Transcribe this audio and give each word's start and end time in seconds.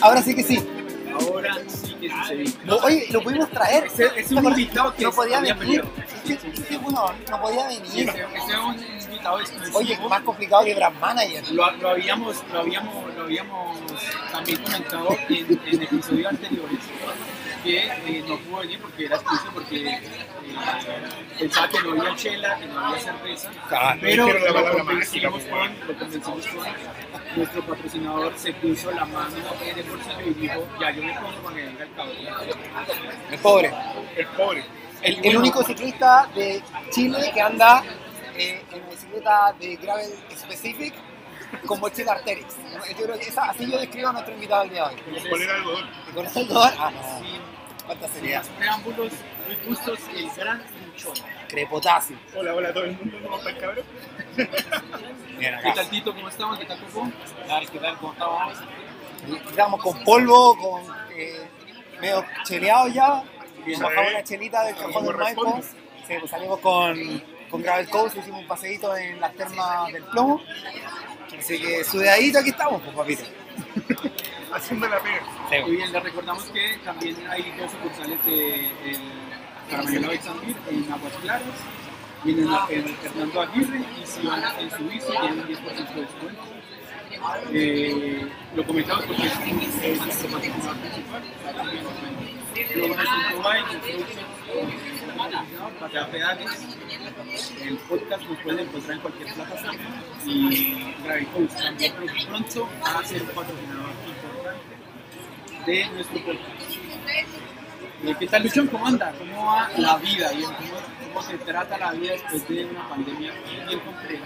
Ahora 0.00 0.22
sí 0.22 0.34
que 0.34 0.42
sí. 0.42 0.58
Ahora 1.12 1.54
sí 1.68 1.94
que 2.00 2.10
sucedió. 2.10 2.52
Lo- 2.64 2.76
oye, 2.78 3.06
lo 3.10 3.22
pudimos 3.22 3.50
traer. 3.50 3.84
Ese 3.86 4.10
es 4.16 4.32
un 4.32 4.44
invitado 4.44 4.94
que 4.94 5.04
no 5.04 5.12
podía 5.12 5.40
venir. 5.40 5.56
venido. 5.58 5.84
Weón 6.92 7.14
no 7.30 7.40
podía 7.42 7.70
Sí, 7.70 7.80
venir. 7.80 8.08
ese, 8.08 8.20
ese 8.22 8.52
es 8.52 8.58
un 8.58 9.02
invitado 9.02 9.40
exclusivo. 9.40 9.78
Oye, 9.78 9.98
más 10.08 10.22
complicado 10.22 10.64
que 10.64 10.74
Brand 10.74 11.00
Manager. 11.00 11.50
Lo, 11.52 11.70
lo 11.72 11.90
habíamos, 11.90 12.42
lo, 12.52 12.60
habíamos, 12.60 13.14
lo 13.14 13.22
habíamos 13.22 13.78
también 14.30 14.62
comentado 14.62 15.08
en, 15.28 15.60
en 15.66 15.82
episodios 15.82 16.30
anteriores 16.30 16.78
que 17.62 17.78
eh, 17.78 18.24
no 18.26 18.36
pudo 18.38 18.58
venir 18.62 18.80
porque 18.80 19.04
era 19.06 19.14
exclusivo, 19.16 19.52
porque 19.54 19.88
eh, 19.88 20.00
pensaba 21.38 21.68
que 21.68 21.80
no 21.82 21.90
había 21.92 22.16
chela, 22.16 22.56
que 22.58 22.66
no 22.66 22.86
había 22.86 22.98
cerveza, 23.00 23.50
Ah, 23.70 23.94
pero 24.00 24.26
lo 24.26 24.78
convencimos, 24.78 25.44
con, 25.44 25.78
lo 25.86 25.94
convencimos 25.98 26.46
con 26.48 27.36
nuestro 27.36 27.62
patrocinador, 27.64 28.32
se 28.36 28.52
puso 28.54 28.90
la 28.90 29.04
mano 29.04 29.36
en 29.64 29.78
el 29.78 29.84
bolsillo 29.84 30.20
y 30.26 30.34
dijo, 30.34 30.66
ya 30.80 30.90
yo 30.90 31.02
me 31.04 31.14
pongo 31.14 31.38
para 31.44 31.56
que 31.56 31.62
venga 31.62 31.84
el 31.84 31.94
cabrón. 31.94 32.16
El 33.30 33.38
pobre. 33.38 33.72
El 34.16 34.26
pobre. 34.26 34.64
El, 35.02 35.24
el 35.26 35.36
único 35.36 35.62
ciclista 35.64 36.28
de 36.34 36.62
Chile 36.90 37.30
que 37.34 37.40
anda 37.40 37.82
eh, 38.36 38.62
en 38.72 38.88
bicicleta 38.90 39.52
de 39.58 39.76
Gravel 39.76 40.10
Specific 40.36 40.94
con 41.66 41.80
mochila 41.80 42.12
Arterix. 42.12 42.46
Yo 42.98 43.04
creo 43.04 43.18
que 43.18 43.26
esa- 43.28 43.50
así 43.50 43.70
yo 43.70 43.78
describo 43.78 44.08
a 44.08 44.12
nuestro 44.12 44.34
invitado 44.34 44.62
el 44.62 44.70
día 44.70 44.88
de 44.88 44.94
hoy. 44.94 45.28
Con 45.28 45.38
de 45.40 45.50
algodón. 45.50 45.90
¿Y 46.08 46.12
con 46.14 46.26
el 46.26 46.48
dolor? 46.48 46.72
Ah, 46.78 46.90
no. 46.90 47.18
Sin 47.18 47.40
Cuánta 47.86 48.08
seriedad. 48.08 48.44
preámbulos, 48.58 49.12
muy 49.46 49.56
gustos, 49.66 49.98
el 50.14 50.30
gran 50.30 50.62
luchón. 50.86 51.14
Crepotasio. 51.48 52.16
Hola, 52.36 52.54
hola 52.54 52.68
a 52.68 52.72
todo 52.72 52.84
el 52.84 52.96
mundo. 52.96 53.18
¿Cómo 53.24 53.36
está 53.38 53.50
el 53.50 53.58
cabrón? 53.58 53.84
¿Qué 54.36 55.72
tal 55.74 55.88
Tito? 55.90 56.14
¿Cómo 56.14 56.28
estamos? 56.28 56.58
¿Qué 56.60 56.64
tal 56.64 56.78
Coco? 56.78 57.08
¿Qué 57.42 57.48
tal? 57.48 57.70
¿Qué 57.70 57.78
tal? 57.80 57.96
¿Cómo 57.98 58.12
estamos? 58.12 58.58
Estamos 59.50 59.82
con 59.82 60.04
polvo, 60.04 60.56
con 60.56 60.82
eh, 61.16 61.48
medio 62.00 62.24
cheleado 62.44 62.88
ya. 62.88 63.22
Bien. 63.64 63.78
Nos 63.80 63.88
bajamos 63.90 64.10
una 64.10 64.24
chelita 64.24 64.64
del 64.64 64.76
cajón 64.76 65.06
del 65.06 65.16
Maipo. 65.16 65.60
Sí, 66.06 66.14
pues 66.18 66.30
salimos 66.30 66.58
con, 66.60 67.22
con 67.50 67.62
Gravel 67.62 67.88
Coast, 67.88 68.16
hicimos 68.16 68.40
un 68.40 68.46
paseíto 68.48 68.96
en 68.96 69.20
las 69.20 69.32
termas 69.34 69.92
del 69.92 70.02
plomo. 70.04 70.40
Así 71.38 71.60
que 71.60 71.84
sudadito 71.84 72.38
aquí 72.40 72.50
estamos, 72.50 72.82
pues 72.82 72.96
papito. 72.96 73.24
Haciendo 74.54 74.86
la 74.88 75.00
pega. 75.00 75.62
Muy 75.66 75.76
bien, 75.76 75.92
les 75.92 76.02
recordamos 76.02 76.44
que 76.44 76.76
también 76.84 77.16
hay 77.30 77.52
dos 77.58 77.70
sucursales 77.70 78.22
de 78.24 78.66
el 78.90 78.98
Caramelo 79.70 80.08
de 80.08 80.14
Exandir 80.14 80.56
en 80.70 80.92
Aguas 80.92 81.12
Claras 81.22 81.42
y 82.24 82.30
en, 82.32 82.38
el- 82.40 82.96
Hernando 83.04 83.40
Aguirre 83.40 83.78
y 84.02 84.06
si 84.06 84.26
van 84.26 84.42
en 84.58 84.70
su 84.70 84.84
bici 84.88 85.06
tienen 85.10 85.40
un 85.40 85.46
10% 85.46 85.94
de 85.94 86.00
descuento. 86.02 86.42
Eh, 87.52 88.26
lo 88.54 88.66
comentamos 88.66 89.04
porque 89.06 89.26
es 89.26 89.36
un- 89.36 89.60
es 89.82 89.98
nuestro 92.76 93.36
Dubai, 93.36 93.62
nuestro 93.62 94.26
Patea 95.80 96.06
Pedales. 96.10 96.66
El 97.62 97.76
podcast 97.78 98.22
nos 98.28 98.38
pueden 98.38 98.60
encontrar 98.60 98.92
en 98.96 99.00
cualquier 99.00 99.34
plataforma 99.34 100.02
y 100.26 100.94
Gravity 101.04 101.26
Coast 101.26 101.58
también 101.58 101.92
pr- 101.94 102.26
pronto 102.26 102.68
va 102.84 102.98
a 103.00 103.04
ser 103.04 103.22
un 103.22 103.28
patrocinador 103.28 103.90
importante 104.06 105.70
de 105.70 105.86
nuestro 105.90 106.18
podcast. 106.24 106.76
Eh, 108.04 108.16
¿Qué 108.18 108.26
tal, 108.26 108.42
Luchón? 108.42 108.66
¿Cómo 108.68 108.86
anda? 108.86 109.12
¿Cómo 109.18 109.46
va 109.46 109.70
la 109.76 109.96
vida? 109.98 110.32
y 110.32 110.42
¿Cómo, 110.42 110.56
¿Cómo 111.14 111.22
se 111.22 111.38
trata 111.38 111.78
la 111.78 111.92
vida 111.92 112.12
después 112.12 112.48
de 112.48 112.64
una 112.66 112.88
pandemia 112.88 113.32
bien 113.68 113.80
compleja? 113.80 114.24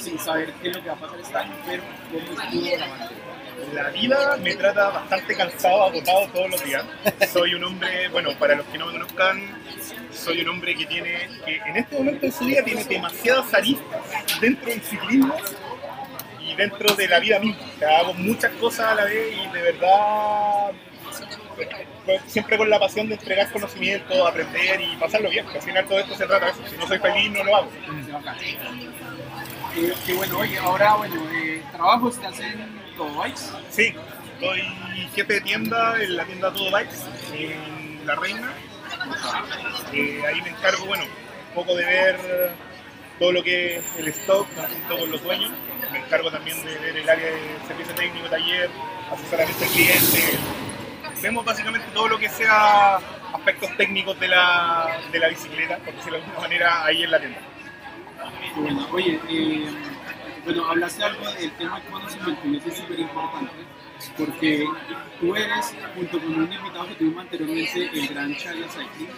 Sin 0.00 0.18
saber 0.18 0.52
qué 0.62 0.68
es 0.70 0.76
lo 0.76 0.82
que 0.82 0.88
va 0.88 0.94
a 0.94 0.98
pasar 0.98 1.20
este 1.20 1.36
año, 1.36 1.52
pero 1.66 1.82
cómo 2.12 2.40
estuvo 2.40 2.76
la 2.76 2.86
pandemia. 2.88 3.18
La 3.74 3.90
vida 3.90 4.36
me 4.42 4.54
trata 4.54 4.90
bastante 4.90 5.34
cansado, 5.34 5.84
agotado 5.84 6.28
todos 6.28 6.50
los 6.50 6.64
días. 6.64 6.84
Soy 7.32 7.54
un 7.54 7.64
hombre, 7.64 8.08
bueno, 8.08 8.30
para 8.38 8.54
los 8.54 8.66
que 8.66 8.78
no 8.78 8.86
me 8.86 8.92
conozcan, 8.92 9.62
soy 10.12 10.42
un 10.42 10.48
hombre 10.48 10.74
que 10.74 10.86
tiene, 10.86 11.28
que 11.44 11.56
en 11.66 11.76
este 11.76 11.96
momento 11.96 12.26
de 12.26 12.32
su 12.32 12.44
vida 12.44 12.62
tiene 12.64 12.84
demasiadas 12.84 13.52
aristas 13.54 14.00
dentro 14.40 14.70
del 14.70 14.80
ciclismo 14.82 15.34
y 16.40 16.54
dentro 16.54 16.94
de 16.94 17.08
la 17.08 17.20
vida 17.20 17.38
misma. 17.38 17.62
Hago 17.98 18.14
muchas 18.14 18.52
cosas 18.52 18.86
a 18.86 18.94
la 18.94 19.04
vez 19.04 19.36
y 19.36 19.48
de 19.52 19.62
verdad 19.62 20.72
siempre 22.26 22.56
con 22.56 22.70
la 22.70 22.78
pasión 22.78 23.08
de 23.08 23.14
entregar 23.14 23.50
conocimiento, 23.50 24.26
aprender 24.26 24.80
y 24.80 24.96
pasarlo 24.96 25.30
bien. 25.30 25.46
que 25.46 25.58
al 25.58 25.62
final 25.62 25.86
todo 25.86 25.98
esto 25.98 26.14
se 26.14 26.26
trata 26.26 26.46
de 26.46 26.52
eso. 26.52 26.60
Si 26.68 26.76
no 26.76 26.86
soy 26.86 26.98
feliz, 26.98 27.30
no 27.32 27.44
lo 27.44 27.56
hago. 27.56 27.70
Qué 30.06 30.14
bueno, 30.14 30.38
oye, 30.38 30.58
ahora, 30.58 30.94
bueno, 30.96 31.22
eh, 31.32 31.62
trabajo 31.72 32.08
estás 32.08 32.40
en 32.40 32.77
Todo 32.98 33.14
Bikes. 33.14 33.40
Sí, 33.70 33.94
soy 34.40 34.60
jefe 35.14 35.34
de 35.34 35.40
tienda 35.40 36.02
en 36.02 36.16
la 36.16 36.24
tienda 36.24 36.52
Todo 36.52 36.70
Bikes 36.72 36.96
en 37.32 38.04
La 38.04 38.16
Reina. 38.16 38.52
Eh, 39.92 40.20
ahí 40.26 40.42
me 40.42 40.50
encargo, 40.50 40.84
bueno, 40.86 41.04
un 41.04 41.54
poco 41.54 41.76
de 41.76 41.84
ver 41.84 42.18
todo 43.20 43.32
lo 43.32 43.42
que 43.42 43.76
es 43.76 43.84
el 43.98 44.08
stock 44.08 44.48
junto 44.56 44.98
con 44.98 45.10
los 45.12 45.22
dueños. 45.22 45.52
Me 45.92 46.00
encargo 46.00 46.30
también 46.30 46.62
de 46.64 46.76
ver 46.76 46.96
el 46.96 47.08
área 47.08 47.26
de 47.26 47.40
servicio 47.68 47.94
técnico, 47.94 48.28
taller, 48.28 48.68
asesoramiento 49.12 49.64
al 49.64 49.70
cliente. 49.70 50.38
Vemos 51.22 51.44
básicamente 51.44 51.86
todo 51.94 52.08
lo 52.08 52.18
que 52.18 52.28
sea 52.28 52.96
aspectos 53.32 53.76
técnicos 53.76 54.18
de 54.18 54.26
la, 54.28 54.98
de 55.12 55.18
la 55.20 55.28
bicicleta, 55.28 55.78
por 55.78 55.94
decirlo 55.94 56.18
de 56.18 56.24
alguna 56.24 56.40
manera, 56.40 56.84
ahí 56.84 57.04
en 57.04 57.10
la 57.12 57.20
tienda. 57.20 57.38
Oye, 58.92 59.20
eh, 59.28 59.68
bueno, 60.48 60.66
hablaste 60.70 61.04
algo 61.04 61.30
del 61.32 61.50
tema 61.52 61.78
de 61.78 61.86
conocimiento 61.90 62.40
y 62.48 62.56
eso 62.56 62.68
es 62.68 62.76
súper 62.78 62.98
importante 63.00 63.52
porque 64.16 64.64
tú 65.20 65.34
eres, 65.36 65.74
junto 65.94 66.18
con 66.20 66.34
un 66.34 66.52
invitado 66.52 66.88
que 66.88 66.94
tuvimos 66.94 67.20
anteriormente, 67.24 67.90
el 67.92 68.08
gran 68.08 68.34
Charlie 68.36 68.64
Cycling, 68.68 69.08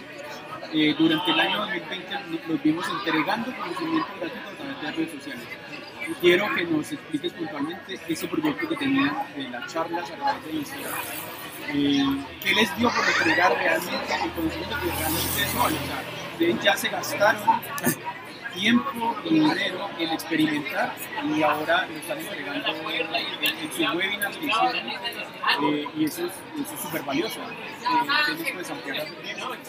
eh, 0.73 0.95
durante 0.97 1.31
el 1.31 1.39
año 1.39 1.57
2020 1.59 2.15
nos- 2.47 2.63
vimos 2.63 2.85
entregando 2.89 3.55
conocimiento 3.55 4.07
gratuito 4.19 4.49
a 4.49 4.53
través 4.57 4.81
de 4.81 4.91
redes 4.91 5.11
sociales. 5.11 5.47
Quiero 6.19 6.53
que 6.55 6.63
nos 6.65 6.91
expliques 6.91 7.31
puntualmente 7.33 7.99
ese 8.09 8.27
proyecto 8.27 8.67
que 8.67 8.75
tenían 8.75 9.15
de 9.35 9.49
las 9.49 9.71
charlas 9.73 10.09
a 10.11 10.15
través 10.15 10.43
de 10.45 10.51
Instagram. 10.51 10.93
Eh, 11.69 12.03
¿Qué 12.43 12.55
les 12.55 12.77
dio 12.77 12.89
por 12.89 13.05
entregar 13.07 13.53
realmente 13.53 14.13
el 14.25 14.31
conocimiento 14.31 14.75
que 14.81 14.87
realmente 14.91 15.57
vale? 15.57 15.77
O 15.77 16.37
sea, 16.57 16.63
ya 16.63 16.75
se 16.77 16.89
gastaron 16.89 17.61
tiempo 18.53 19.15
y 19.25 19.39
dinero 19.39 19.89
en 19.97 20.09
experimentar 20.09 20.93
y 21.23 21.43
ahora 21.43 21.87
lo 21.87 21.97
están 21.97 22.19
entregando 22.19 22.69
en, 22.89 23.15
en 23.15 23.71
su 23.71 23.81
webinar 23.81 24.31
que 24.31 24.45
hicieron 24.45 24.89
eh, 25.63 25.87
y 25.95 26.05
eso 26.05 26.25
es 26.25 26.31
eso 26.59 26.75
es 26.75 26.81
súper 26.81 27.01
valioso. 27.03 27.39
Eh, 27.39 28.55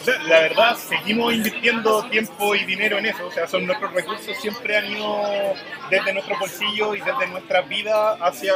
sea, 0.02 0.22
la 0.24 0.40
verdad, 0.40 0.76
seguimos 0.76 1.32
invirtiendo 1.32 2.04
tiempo 2.04 2.54
y 2.54 2.64
dinero 2.64 2.98
en 2.98 3.06
eso. 3.06 3.26
O 3.26 3.30
sea, 3.30 3.46
son 3.46 3.66
nuestros 3.66 3.92
recursos 3.92 4.36
siempre 4.36 4.76
han 4.76 4.86
ido 4.86 5.54
desde 5.90 6.12
nuestro 6.12 6.38
bolsillo 6.38 6.94
y 6.94 7.00
desde 7.00 7.26
nuestras 7.28 7.68
vidas 7.68 8.18
hacia 8.20 8.52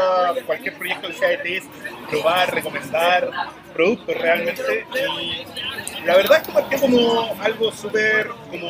cualquier 0.47 0.75
proyecto 0.75 1.09
que 1.09 1.15
sea 1.15 1.29
de 1.29 1.39
test, 1.39 1.67
probar, 2.11 2.55
recomendar 2.55 3.31
productos 3.75 4.17
realmente. 4.17 4.87
Y 5.21 6.05
la 6.05 6.17
verdad 6.17 6.39
es 6.41 6.49
que 6.49 6.53
partió 6.53 6.81
como 6.81 7.37
algo 7.41 7.73
súper 7.73 8.29
como, 8.51 8.69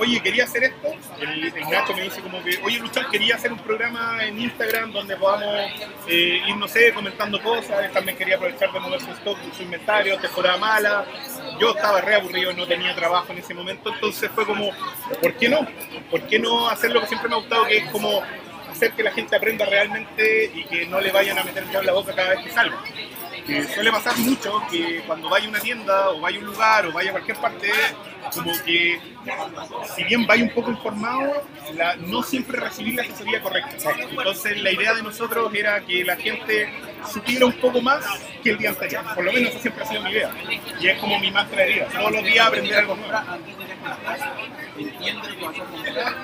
oye, 0.00 0.20
quería 0.20 0.44
hacer 0.44 0.64
esto. 0.64 0.88
El, 1.20 1.44
el 1.44 1.70
Nacho 1.70 1.94
me 1.94 2.02
dice 2.02 2.20
como 2.22 2.42
que, 2.42 2.58
oye, 2.64 2.78
Luchón, 2.78 3.04
quería 3.10 3.34
hacer 3.34 3.52
un 3.52 3.58
programa 3.58 4.24
en 4.24 4.40
Instagram 4.40 4.92
donde 4.92 5.16
podamos 5.16 5.54
eh, 6.08 6.40
ir, 6.46 6.56
no 6.56 6.66
sé, 6.66 6.92
comentando 6.92 7.40
cosas. 7.42 7.92
También 7.92 8.16
quería 8.16 8.36
aprovechar 8.36 8.72
de 8.72 8.80
mover 8.80 9.00
su 9.00 9.10
stock, 9.10 9.38
su 9.54 9.62
inventario, 9.62 10.18
temporada 10.18 10.56
mala. 10.56 11.04
Yo 11.60 11.70
estaba 11.70 12.00
re 12.00 12.14
aburrido, 12.14 12.52
no 12.54 12.66
tenía 12.66 12.94
trabajo 12.94 13.32
en 13.32 13.38
ese 13.38 13.52
momento, 13.52 13.92
entonces 13.92 14.30
fue 14.34 14.46
como, 14.46 14.70
¿por 15.20 15.34
qué 15.34 15.48
no? 15.48 15.66
¿Por 16.10 16.22
qué 16.22 16.38
no 16.38 16.68
hacer 16.70 16.90
lo 16.90 17.02
que 17.02 17.06
siempre 17.06 17.28
me 17.28 17.34
ha 17.34 17.38
gustado, 17.38 17.66
que 17.66 17.76
es 17.76 17.90
como 17.90 18.22
hacer 18.70 18.92
que 18.92 19.02
la 19.02 19.10
gente 19.10 19.36
aprenda 19.36 19.66
realmente 19.66 20.50
y 20.54 20.64
que 20.64 20.86
no 20.86 21.00
le 21.00 21.12
vayan 21.12 21.38
a 21.38 21.44
meter 21.44 21.64
en 21.64 21.86
la 21.86 21.92
boca 21.92 22.14
cada 22.14 22.30
vez 22.30 22.40
que 22.44 22.50
salga? 22.50 22.78
suele 23.74 23.90
pasar 23.90 24.16
mucho 24.18 24.62
que 24.70 25.02
cuando 25.06 25.28
vaya 25.28 25.46
a 25.46 25.48
una 25.48 25.60
tienda 25.60 26.10
o 26.10 26.20
vaya 26.20 26.38
a 26.38 26.40
un 26.40 26.46
lugar 26.46 26.86
o 26.86 26.92
vaya 26.92 27.10
a 27.10 27.12
cualquier 27.12 27.36
parte, 27.38 27.70
como 28.34 28.52
que 28.64 29.00
si 29.94 30.04
bien 30.04 30.26
vaya 30.26 30.44
un 30.44 30.50
poco 30.50 30.70
informado, 30.70 31.42
la- 31.74 31.96
no 31.96 32.22
siempre 32.22 32.58
recibir 32.60 32.94
la 32.94 33.02
asesoría 33.02 33.40
correcta. 33.40 33.76
Entonces 34.10 34.60
la 34.62 34.72
idea 34.72 34.94
de 34.94 35.02
nosotros 35.02 35.52
era 35.54 35.80
que 35.80 36.04
la 36.04 36.16
gente 36.16 36.72
supiera 37.12 37.46
un 37.46 37.52
poco 37.54 37.80
más 37.80 38.04
que 38.42 38.50
el 38.50 38.58
día 38.58 38.70
anterior. 38.70 39.02
Por 39.14 39.24
lo 39.24 39.32
menos 39.32 39.50
esa 39.50 39.60
siempre 39.60 39.84
ha 39.84 39.86
sido 39.86 40.02
mi 40.02 40.10
idea. 40.10 40.30
Y 40.80 40.88
es 40.88 40.98
como 40.98 41.18
mi 41.18 41.30
mantra 41.30 41.62
de 41.62 41.72
vida. 41.74 41.86
Todos 41.92 42.12
los 42.12 42.24
días 42.24 42.46
aprender 42.46 42.78
algo 42.78 42.96
nuevo. 42.96 43.12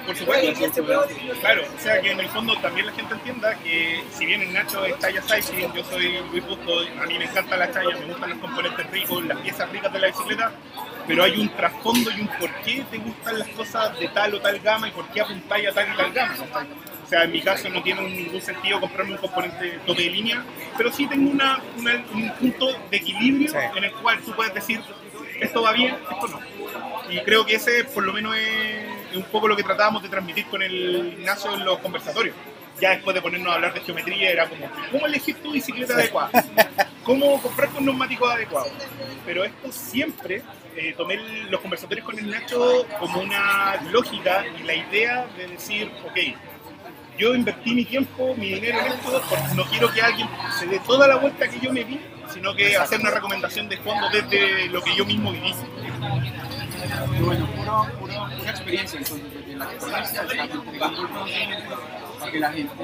Por 0.06 0.16
supuesto. 0.16 0.46
Claro, 1.40 1.62
o 1.76 1.80
sea 1.80 2.00
que 2.00 2.10
en 2.12 2.20
el 2.20 2.28
fondo 2.28 2.56
también 2.58 2.86
la 2.86 2.92
gente 2.92 3.14
entienda 3.14 3.54
que 3.56 4.02
si 4.12 4.26
bien 4.26 4.42
el 4.42 4.52
Nacho 4.52 4.84
es 4.84 4.98
talla 4.98 5.22
cycling, 5.22 5.72
yo 5.72 5.84
soy 5.84 6.18
Luis 6.30 6.46
Busto, 6.46 6.80
a 7.02 7.06
mí 7.06 7.18
me 7.18 7.24
encantan 7.24 7.58
las 7.58 7.72
tallas, 7.72 7.98
me 8.00 8.06
gustan 8.06 8.30
los 8.30 8.38
componentes 8.38 8.90
ricos, 8.90 9.24
las 9.26 9.38
piezas 9.38 9.70
ricas 9.70 9.92
de 9.92 9.98
la 9.98 10.06
bicicleta, 10.08 10.52
pero 11.06 11.22
hay 11.24 11.38
un 11.38 11.48
trasfondo 11.50 12.10
y 12.10 12.20
un 12.20 12.28
por 12.28 12.50
qué 12.64 12.84
te 12.90 12.98
gustan 12.98 13.38
las 13.38 13.48
cosas 13.48 13.98
de 13.98 14.08
tal 14.08 14.34
o 14.34 14.40
tal 14.40 14.58
gama 14.60 14.88
y 14.88 14.90
por 14.92 15.06
qué 15.08 15.20
apuntáis 15.20 15.68
a 15.68 15.72
tal 15.72 15.88
y 15.92 15.96
tal 15.96 16.12
gama. 16.12 16.34
O 17.04 17.08
sea, 17.08 17.22
en 17.22 17.32
mi 17.32 17.40
caso 17.40 17.68
no 17.68 17.82
tiene 17.82 18.02
ningún 18.02 18.40
sentido 18.42 18.80
comprarme 18.80 19.12
un 19.12 19.18
componente 19.18 19.78
tope 19.86 20.02
de 20.02 20.10
línea, 20.10 20.42
pero 20.76 20.90
sí 20.92 21.06
tengo 21.06 21.30
una, 21.30 21.60
una- 21.78 22.04
un 22.12 22.30
punto 22.32 22.66
de 22.90 22.96
equilibrio 22.96 23.48
Sí. 23.50 23.56
en 23.76 23.84
el 23.84 23.92
cual 23.92 24.20
tú 24.24 24.32
puedes 24.34 24.52
decir, 24.52 24.80
esto 25.40 25.62
va 25.62 25.72
bien, 25.72 25.94
esto 26.10 26.28
no. 26.28 26.40
Y 27.12 27.20
creo 27.20 27.46
que 27.46 27.54
ese 27.56 27.84
por 27.84 28.02
lo 28.04 28.12
menos 28.12 28.34
es, 28.36 29.16
un 29.16 29.22
poco 29.24 29.46
lo 29.48 29.56
que 29.56 29.62
tratábamos 29.62 30.02
de 30.02 30.08
transmitir 30.08 30.46
con 30.46 30.62
el 30.62 31.14
Ignacio 31.18 31.54
en 31.54 31.64
los 31.64 31.78
conversatorios. 31.78 32.34
Ya 32.80 32.90
después 32.90 33.14
de 33.14 33.22
ponernos 33.22 33.50
a 33.52 33.54
hablar 33.54 33.72
de 33.72 33.80
geometría 33.80 34.30
era 34.30 34.48
como, 34.48 34.68
¿cómo 34.90 35.06
elegir 35.06 35.36
tu 35.36 35.52
bicicleta 35.52 35.94
adecuada? 35.94 36.44
¿Cómo 37.04 37.40
comprar 37.40 37.68
con 37.70 37.84
neumáticos 37.84 38.30
adecuados? 38.30 38.70
Pero 39.24 39.44
esto 39.44 39.70
siempre, 39.72 40.42
eh, 40.76 40.94
tomé 40.96 41.16
los 41.50 41.60
conversatorios 41.60 42.04
con 42.04 42.18
el 42.18 42.30
Nacho 42.30 42.86
como 42.98 43.20
una 43.20 43.76
lógica 43.90 44.44
y 44.58 44.62
la 44.62 44.74
idea 44.74 45.26
de 45.36 45.48
decir, 45.48 45.90
ok, 46.04 46.36
yo 47.18 47.34
invertí 47.34 47.74
mi 47.74 47.84
tiempo, 47.84 48.34
mi 48.36 48.54
dinero 48.54 48.78
en 48.80 48.86
esto, 48.86 49.22
porque 49.28 49.54
no 49.54 49.64
quiero 49.64 49.92
que 49.92 50.02
alguien 50.02 50.28
se 50.58 50.66
dé 50.66 50.78
toda 50.80 51.08
la 51.08 51.16
vuelta 51.16 51.48
que 51.48 51.58
yo 51.60 51.72
me 51.72 51.82
di, 51.84 51.98
sino 52.32 52.54
que 52.54 52.76
hacer 52.76 53.00
una 53.00 53.10
recomendación 53.10 53.68
de 53.68 53.78
fondo 53.78 54.08
desde 54.10 54.68
lo 54.68 54.82
que 54.82 54.94
yo 54.94 55.06
mismo 55.06 55.32
viví. 55.32 55.54
Y 57.18 57.22
bueno, 57.22 57.46
puro, 57.46 57.86
puro, 57.98 58.28
pura 58.38 58.50
experiencia, 58.50 58.98
entonces, 58.98 59.32
desde 59.32 59.56
la 59.56 59.72
experiencia 59.72 60.22
para 62.18 62.32
que 62.32 62.38
la 62.38 62.52
gente 62.52 62.74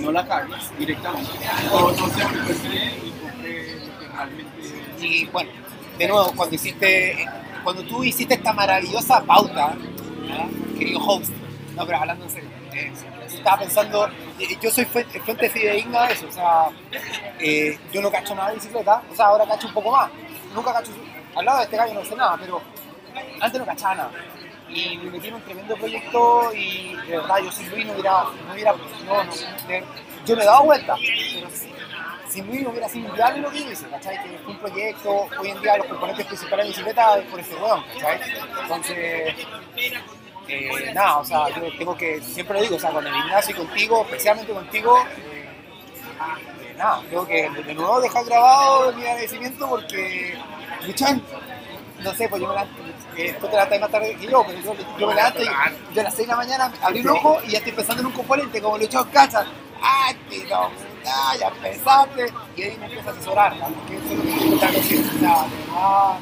no 0.00 0.12
la 0.12 0.26
cague 0.26 0.54
directamente. 0.78 1.30
O 1.70 1.92
no 1.92 2.08
se 2.08 2.22
aproveche 2.22 2.98
y 3.04 3.10
compre 3.20 3.76
lo 3.86 3.98
que 3.98 4.08
realmente 4.08 5.06
Y 5.06 5.24
bueno, 5.26 5.50
de 5.98 6.08
nuevo, 6.08 6.32
cuando 6.36 6.54
hiciste, 6.54 7.26
cuando 7.62 7.82
tú 7.84 8.04
hiciste 8.04 8.34
esta 8.34 8.52
maravillosa 8.52 9.22
pauta, 9.22 9.74
querido 10.78 11.00
host, 11.00 11.32
no, 11.74 11.86
pero 11.86 11.98
hablando 11.98 12.24
en 12.24 12.30
serio, 12.30 12.50
eh, 12.72 12.92
estaba 13.26 13.58
pensando, 13.58 14.06
eh, 14.38 14.56
yo 14.60 14.70
soy 14.70 14.84
fuente, 14.84 15.20
fuente 15.20 15.48
fidedigna 15.48 16.06
de 16.06 16.12
eso, 16.12 16.26
o 16.28 16.32
sea, 16.32 16.68
eh, 17.38 17.78
yo 17.92 18.02
no 18.02 18.10
cacho 18.10 18.34
nada 18.34 18.50
de 18.50 18.56
bicicleta, 18.56 19.02
o 19.10 19.14
sea, 19.14 19.26
ahora 19.26 19.46
cacho 19.46 19.68
un 19.68 19.74
poco 19.74 19.90
más, 19.90 20.10
nunca 20.54 20.72
cacho, 20.72 20.92
al 21.34 21.44
lado 21.44 21.58
de 21.58 21.64
este 21.64 21.76
gallo 21.76 21.94
no 21.94 22.04
sé 22.04 22.16
nada, 22.16 22.36
pero 22.40 22.60
antes 23.40 23.60
no 23.60 23.66
cachaba 23.66 23.94
nada. 23.94 24.10
Y 24.68 24.96
me 24.96 25.10
metí 25.12 25.28
en 25.28 25.34
un 25.34 25.42
tremendo 25.42 25.76
proyecto 25.76 26.52
y 26.52 26.96
de 27.06 27.18
verdad 27.18 27.36
yo 27.38 27.52
sin 27.52 27.70
Luis 27.70 27.86
no 27.86 27.92
hubiera, 27.92 28.24
no 28.46 28.52
hubiera, 28.52 28.72
no, 28.72 29.24
no, 29.24 29.32
yo 30.26 30.36
me 30.36 30.42
he 30.42 30.46
dado 30.46 30.64
vuelta, 30.64 30.96
pero 30.96 31.48
sí, 31.52 31.70
sin 32.36 32.64
no 32.64 32.70
hubiera 32.70 32.88
sido 32.88 33.08
inviable 33.08 33.40
lo 33.40 33.50
que 33.50 33.64
yo 33.64 33.70
hice, 33.70 33.86
¿cachai? 33.88 34.22
Que 34.22 34.38
fue 34.38 34.52
un 34.52 34.58
proyecto, 34.58 35.28
hoy 35.40 35.48
en 35.48 35.62
día 35.62 35.78
los 35.78 35.86
componentes 35.86 36.26
principales 36.26 36.64
de 36.66 36.68
bicicleta 36.68 37.18
por 37.30 37.40
ese 37.40 37.54
weón, 37.56 37.82
¿cachai? 37.94 38.20
Entonces, 38.62 39.34
eh, 40.48 40.92
nada, 40.94 41.18
o 41.18 41.24
sea, 41.24 41.48
yo 41.48 41.78
tengo 41.78 41.96
que, 41.96 42.20
siempre 42.20 42.56
lo 42.56 42.62
digo, 42.62 42.76
o 42.76 42.78
sea, 42.78 42.90
con 42.90 43.06
el 43.06 43.14
Ignacio 43.14 43.54
y 43.54 43.58
contigo, 43.58 44.02
especialmente 44.02 44.52
contigo, 44.52 44.98
eh, 45.16 45.48
eh, 46.60 46.74
nada, 46.76 47.02
tengo 47.08 47.26
que 47.26 47.48
de 47.48 47.74
nuevo 47.74 48.00
dejar 48.00 48.24
grabado 48.26 48.92
mi 48.92 49.02
agradecimiento 49.02 49.68
porque, 49.68 50.38
Luchan, 50.86 51.22
no 52.00 52.14
sé, 52.14 52.28
pues 52.28 52.42
yo 52.42 52.48
me 52.48 52.54
levanto, 52.54 52.82
eh, 53.16 53.36
tú 53.40 53.46
te 53.46 53.52
levantas 53.52 53.80
más 53.80 53.90
tarde 53.90 54.14
que 54.14 54.26
yo, 54.26 54.44
pero 54.46 54.60
yo, 54.60 54.74
yo 54.98 55.06
me 55.06 55.14
levanto 55.14 55.42
y 55.42 55.46
yo 55.94 56.00
a 56.02 56.04
las 56.04 56.14
6 56.14 56.28
de 56.28 56.32
la 56.32 56.36
mañana 56.36 56.72
abrí 56.82 57.00
un 57.00 57.08
ojo 57.08 57.40
y 57.46 57.52
ya 57.52 57.58
estoy 57.58 57.72
pensando 57.72 58.02
en 58.02 58.06
un 58.06 58.12
componente 58.12 58.60
como 58.60 58.76
Luchón 58.76 59.08
Cachas. 59.08 59.46
¡Ah, 59.82 60.12
tío! 60.28 60.85
Ah, 61.08 61.34
ya 61.38 61.48
empezaste! 61.48 62.26
Y 62.56 62.62
ahí 62.62 62.76
me 62.78 62.86
empiezo 62.86 63.08
a 63.08 63.12
asesorar, 63.12 63.56
¿no? 63.56 63.68
porque 63.68 63.96
eso 63.96 64.12
es 64.12 64.18
lo 64.18 64.24
que 64.24 64.30
me 64.30 64.54
está 64.54 64.66
haciendo. 64.68 65.08
O 65.14 65.18
sea, 65.18 65.46
ah, 65.72 66.18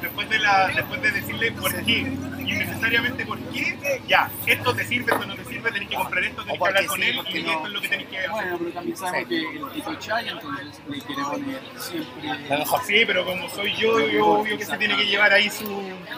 Después 0.00 0.28
de, 0.28 0.38
la, 0.40 0.66
después 0.66 1.00
de 1.00 1.10
decirle 1.12 1.52
por 1.52 1.84
qué, 1.84 1.98
innecesariamente 2.00 3.24
por 3.24 3.38
qué, 3.38 4.02
ya, 4.08 4.28
esto 4.46 4.74
te 4.74 4.84
sirve, 4.84 5.12
esto 5.12 5.26
no 5.26 5.36
te 5.36 5.44
sirve, 5.44 5.51
tenés 5.70 5.88
que 5.88 5.94
comprar 5.96 6.24
esto, 6.24 6.42
tenés 6.44 6.60
O 6.60 6.62
que 6.64 6.68
hablar 6.68 6.86
con 6.86 6.96
sí, 7.00 7.06
él 7.08 7.14
y 7.14 7.42
no. 7.42 7.50
esto 7.52 7.66
es 7.66 7.72
lo 7.72 7.80
que 7.80 7.88
tenés 7.88 8.08
que 8.08 8.18
hacer. 8.18 8.30
Bueno, 8.30 8.56
pero 8.58 8.70
también 8.72 8.96
sabemos 8.96 9.28
que 9.28 9.38
el 9.38 9.70
Tito 9.72 9.94
Chay, 9.96 10.28
entonces 10.28 10.66
le 10.88 10.98
quiere 11.00 11.22
poner 11.22 11.60
siempre. 11.78 12.48
mejor. 12.58 12.80
Sí, 12.84 13.04
pero 13.06 13.24
como 13.24 13.48
soy 13.50 13.72
yo, 13.76 14.00
yo 14.08 14.26
obvio 14.26 14.58
que 14.58 14.64
se 14.64 14.76
tiene 14.78 14.96
que 14.96 15.04
llevar 15.06 15.32
ahí 15.32 15.50
su... 15.50 15.64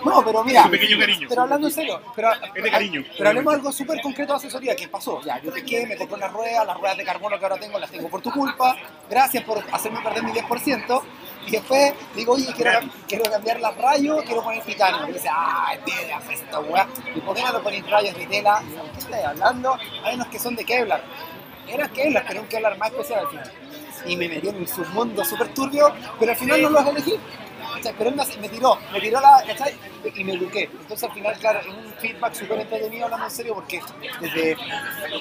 No, 0.05 0.25
pero 0.25 0.45
mira, 0.45 0.63
Su 0.65 0.71
pequeño 0.71 0.99
cariño. 0.99 1.27
pero 1.29 1.43
hablando 1.43 1.67
en 1.69 1.73
serio, 1.73 2.01
pero, 2.17 2.29
Es 2.55 2.63
de 2.65 2.71
cariño. 2.71 3.05
pero 3.17 3.29
hablemos 3.29 3.53
de 3.53 3.59
algo 3.59 3.73
súper 3.73 4.01
concreto 4.01 4.33
de 4.33 4.37
asesoría. 4.39 4.75
¿Qué 4.77 4.89
pasó? 4.89 5.21
Ya, 5.23 5.41
yo 5.43 5.53
pesqué, 5.53 5.87
me 5.87 5.97
compré 5.97 6.17
unas 6.17 6.33
ruedas, 6.33 6.67
las 6.67 6.77
ruedas 6.79 6.97
de 6.97 7.05
carbono 7.05 7.39
que 7.39 7.45
ahora 7.45 7.59
tengo 7.59 7.79
las 7.79 7.91
tengo 7.91 8.09
por 8.09 8.21
tu 8.23 8.31
culpa, 8.31 8.77
gracias 9.11 9.43
por 9.45 9.63
hacerme 9.73 10.01
perder 10.03 10.23
mi 10.23 10.33
10%. 10.33 11.03
Y 11.47 11.51
después 11.51 11.93
digo, 12.15 12.35
oye, 12.35 12.53
quiero, 12.55 12.71
quiero 13.07 13.31
cambiar 13.31 13.61
las 13.61 13.77
rayos, 13.77 14.23
quiero 14.25 14.43
poner 14.43 14.63
titanio. 14.63 15.09
Y 15.09 15.13
dice, 15.13 15.29
ah, 15.31 15.75
tela, 15.85 16.21
esta 16.31 16.61
weá. 16.61 16.89
¿Y 17.15 17.21
por 17.21 17.37
qué 17.37 17.43
no 17.43 17.53
lo 17.53 17.63
ponéis 17.63 17.89
rayos 17.91 18.17
de 18.17 18.27
tela? 18.27 18.61
¿De 18.61 18.91
qué 18.93 18.99
estáis 18.99 19.25
hablando? 19.27 19.77
Hay 20.05 20.15
unos 20.15 20.29
que 20.29 20.39
son 20.39 20.57
de 20.57 20.65
Kevlar. 20.65 21.03
Eran 21.69 21.91
Kevlar, 21.91 22.25
pero 22.27 22.41
un 22.41 22.49
Kevlar 22.49 22.79
más 22.79 22.91
especial 22.91 23.21
al 23.21 23.29
final. 23.29 23.53
Y 24.07 24.17
me 24.17 24.29
metió 24.29 24.51
en 24.51 24.57
un 24.57 24.69
submundo 24.69 25.25
súper 25.25 25.49
turbio, 25.55 25.93
pero 26.19 26.33
al 26.33 26.39
final 26.39 26.63
no 26.63 26.71
los 26.71 26.87
elegí. 26.87 27.15
¿Cachai? 27.85 27.95
Pero 27.99 28.11
él 28.11 28.17
me, 28.17 28.41
me 28.41 28.49
tiró, 28.49 28.79
me 28.93 29.01
tiró 29.01 29.21
la, 29.21 29.43
¿cachai? 29.47 29.75
Y 30.15 30.25
me 30.25 30.35
eduqué. 30.35 30.71
Entonces 30.73 31.05
al 31.05 31.15
final, 31.15 31.37
claro, 31.39 31.61
es 31.61 31.67
un 31.67 31.95
feedback 32.01 32.35
súper 32.35 32.61
entretenido 32.61 33.05
hablando 33.05 33.27
en 33.27 33.31
serio 33.31 33.55
porque 33.55 33.81
desde 34.21 34.57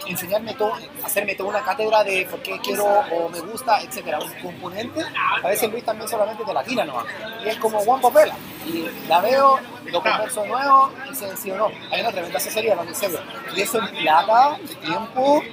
enseñarme 0.08 0.54
todo, 0.54 0.74
hacerme 1.04 1.36
toda 1.36 1.50
una 1.50 1.64
cátedra 1.64 2.04
de 2.04 2.26
por 2.26 2.42
qué 2.42 2.60
quiero 2.60 2.86
o 2.86 3.30
me 3.30 3.40
gusta, 3.40 3.82
etcétera, 3.82 4.20
un 4.20 4.34
componente, 4.42 5.02
a 5.44 5.48
veces 5.48 5.72
Luis 5.72 5.84
también 5.84 6.10
solamente 6.10 6.44
te 6.44 6.54
la 6.54 6.64
tira 6.64 6.86
nomás. 6.86 7.06
Y 7.44 7.50
es 7.50 7.58
como 7.58 7.80
Juan 7.80 8.02
Papela. 8.02 8.36
Y 8.66 8.88
la 9.08 9.20
veo, 9.20 9.60
lo 9.86 10.02
converso 10.02 10.46
nuevo 10.46 10.92
y 11.12 11.16
se 11.16 11.52
o 11.52 11.58
no. 11.58 11.72
Hay 11.92 12.02
una 12.02 12.12
tremenda 12.12 12.38
asesoría, 12.38 12.72
hablando 12.72 12.94
en 12.94 13.00
serio. 13.00 13.20
Y 13.56 13.62
eso 13.62 13.80
en 13.80 13.96
plata, 13.96 14.58
tiempo, 14.82 15.44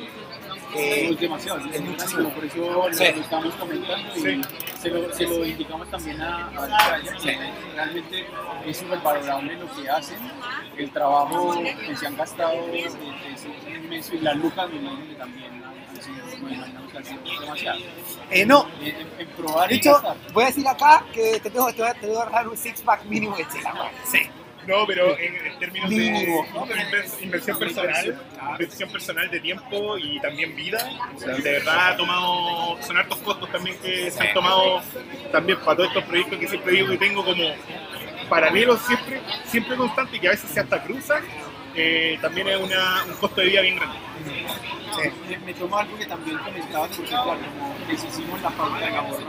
eh, 0.76 1.08
es 1.11 1.20
demasiado, 1.20 1.61
es 1.72 1.81
muchísimo. 1.81 2.28
por 2.31 2.44
eso 2.44 2.56
lo, 2.58 2.93
Sí. 2.94 3.05
lo 3.14 3.20
estamos 3.20 3.55
comentando 3.55 4.17
y 4.17 4.20
Sí. 4.20 4.40
se, 4.81 4.88
lo, 4.90 5.14
se 5.14 5.25
lo 5.26 5.44
indicamos 5.44 5.88
también 5.90 6.20
a, 6.22 6.46
a 6.46 7.00
que 7.22 7.38
realmente 7.75 8.26
es 8.67 8.76
súper 8.78 8.99
valorable 9.00 9.56
lo 9.56 9.70
que 9.75 9.88
hacen, 9.90 10.19
el 10.77 10.91
trabajo 10.91 11.55
que 11.62 11.96
se 11.96 12.06
han 12.06 12.17
gastado 12.17 12.53
es, 12.72 12.94
es 12.94 13.46
inmenso 13.67 14.15
y 14.15 14.19
las 14.20 14.36
lucas 14.36 14.69
me 14.70 14.77
imagino 14.77 15.08
que 15.08 15.15
también 15.15 15.62
han 15.65 17.05
sido, 17.05 17.41
demasiado. 17.41 17.79
eh, 18.31 18.46
no, 18.46 18.67
En, 18.81 18.96
en- 19.19 19.29
probar 19.36 19.69
De 19.69 19.74
hecho, 19.77 20.00
voy 20.32 20.44
a 20.44 20.46
decir 20.46 20.67
acá 20.69 21.05
que 21.12 21.41
te 21.41 21.50
tengo, 21.50 21.72
te 21.72 21.82
voy 21.82 21.91
a, 21.91 21.94
te 21.94 22.06
voy 22.06 22.17
a 22.17 22.20
ahorrar 22.20 22.48
un 22.48 22.56
six-pack 22.56 23.05
mínimo 23.05 23.36
de 23.36 23.46
chela. 23.48 23.91
Sí. 24.05 24.20
No, 24.67 24.86
pero 24.86 25.19
en, 25.19 25.34
en 25.46 25.58
términos 25.58 25.90
de 25.90 25.96
inver- 25.96 27.22
inversión 27.22 27.58
personal, 27.58 28.20
inversión 28.52 28.90
personal 28.93 29.31
de 29.31 29.40
tiempo 29.40 29.96
y 29.98 30.20
también 30.20 30.55
vida, 30.55 30.79
de 31.19 31.50
verdad 31.52 31.88
ha 31.93 31.96
tomado, 31.96 32.79
son 32.82 32.96
hartos 32.98 33.19
costos 33.19 33.50
también 33.50 33.76
que 33.79 34.10
se 34.10 34.22
han 34.29 34.34
tomado 34.34 34.81
también 35.32 35.58
para 35.60 35.76
todos 35.76 35.88
estos 35.88 36.05
proyectos 36.05 36.38
que 36.38 36.48
siempre 36.48 36.72
digo 36.74 36.88
que 36.88 36.98
tengo 36.98 37.24
como 37.24 37.43
paralelos 38.29 38.81
siempre, 38.82 39.20
siempre 39.46 39.76
constante 39.76 40.17
y 40.17 40.20
que 40.20 40.29
a 40.29 40.31
veces 40.32 40.50
se 40.50 40.60
hasta 40.60 40.82
cruzan, 40.82 41.22
eh, 41.74 42.19
también 42.20 42.48
es 42.48 42.56
una, 42.58 43.05
un 43.06 43.14
costo 43.14 43.40
de 43.40 43.46
vida 43.48 43.60
bien 43.62 43.76
grande. 43.76 43.96
Me, 45.29 45.38
me 45.38 45.55
tomo 45.55 45.79
algo 45.79 45.96
que 45.96 46.05
también 46.06 46.36
comentabas, 46.38 46.88
porque 46.96 47.10
claro, 47.10 47.38
como 47.58 47.74
deshicimos 47.88 48.40
la 48.43 48.50
pauta 48.50 48.79
de 48.84 48.90
Gabor. 48.93 49.20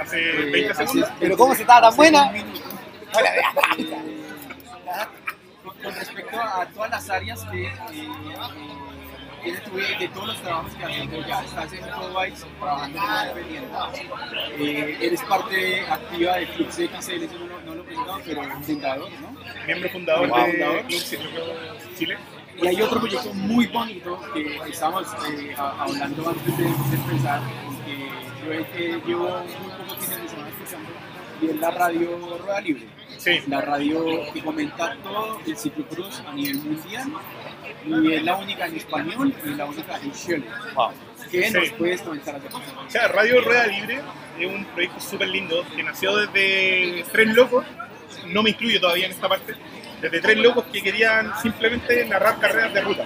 Hace 0.00 0.20
Eh, 0.20 0.50
20 0.50 0.70
hace- 0.72 0.86
segundos. 0.86 1.10
Pero 1.20 1.36
¿cómo 1.36 1.54
se 1.54 1.62
estaba 1.62 1.88
tan 1.88 1.96
buena? 1.96 2.32
un 2.32 4.17
con 5.82 5.94
respecto 5.94 6.40
a 6.40 6.66
todas 6.66 6.90
las 6.90 7.10
áreas 7.10 7.44
que 7.44 7.66
eh, 9.44 9.98
de, 9.98 10.08
todos 10.08 10.28
los 10.28 10.42
trabajos 10.42 10.74
que 10.74 10.84
haces, 10.84 11.26
ya 11.26 11.42
estás 11.42 11.72
en 11.72 11.88
Codebikes 11.90 12.44
trabajando 12.58 12.98
como 13.00 13.94
eh, 14.58 14.98
eres 15.00 15.22
parte 15.22 15.80
activa 15.88 16.36
de 16.36 16.46
Flux 16.48 16.74
XL, 16.74 17.22
eso 17.22 17.38
no, 17.38 17.60
no 17.60 17.74
lo 17.76 17.84
presentamos, 17.84 18.22
pero 18.24 18.60
fundador, 18.62 19.10
¿no? 19.20 19.66
Miembro 19.66 19.90
fundador 19.90 20.28
Wow. 20.28 20.46
de 20.46 20.86
Chile. 21.96 22.18
Y 22.60 22.66
hay 22.66 22.82
otro 22.82 22.98
proyecto 22.98 23.32
muy 23.34 23.66
bonito 23.66 24.20
que 24.34 24.56
estamos 24.68 25.06
eh, 25.30 25.54
hablando 25.56 26.28
antes 26.28 26.58
de, 26.58 26.66
empezar, 26.66 27.40
que 28.74 28.90
yo 28.90 29.06
llevo 29.06 29.28
muy 29.38 29.70
poco 29.70 29.94
tiempo 29.94 30.48
escuchando, 30.48 30.90
y 31.40 31.46
es 31.46 31.56
la 31.56 31.70
radio 31.70 32.38
Rueda 32.38 32.60
Libre. 32.60 32.97
Sí. 33.28 33.42
La 33.48 33.60
radio 33.60 34.04
que 34.32 34.40
comenta 34.42 34.96
todo 35.02 35.38
el 35.46 35.56
ciclocross 35.56 36.22
a 36.26 36.32
nivel 36.32 36.56
mundial 36.58 37.08
y 37.86 38.12
es 38.12 38.22
la 38.22 38.36
única 38.36 38.66
en 38.66 38.76
español 38.76 39.34
y 39.44 39.48
la 39.54 39.64
única 39.66 39.96
en 39.98 40.12
Chile. 40.12 40.44
¿Qué 41.30 41.50
nos 41.50 41.66
Sí. 41.68 41.74
puedes 41.76 42.02
comentar 42.02 42.36
acerca? 42.36 42.56
O 42.56 42.90
sea, 42.90 43.08
Radio 43.08 43.40
Rueda 43.42 43.66
Libre 43.66 44.00
es 44.38 44.46
un 44.46 44.64
proyecto 44.66 45.00
súper 45.00 45.28
lindo 45.28 45.64
que 45.74 45.82
nació 45.82 46.16
desde 46.16 47.04
tres 47.12 47.28
locos, 47.34 47.64
no 48.26 48.42
me 48.42 48.50
incluyo 48.50 48.80
todavía 48.80 49.06
en 49.06 49.12
esta 49.12 49.28
parte, 49.28 49.54
desde 50.00 50.20
tres 50.20 50.38
locos 50.38 50.64
que 50.72 50.82
querían 50.82 51.32
simplemente 51.42 52.04
narrar 52.06 52.38
carreras 52.38 52.72
de 52.74 52.80
ruta. 52.80 53.04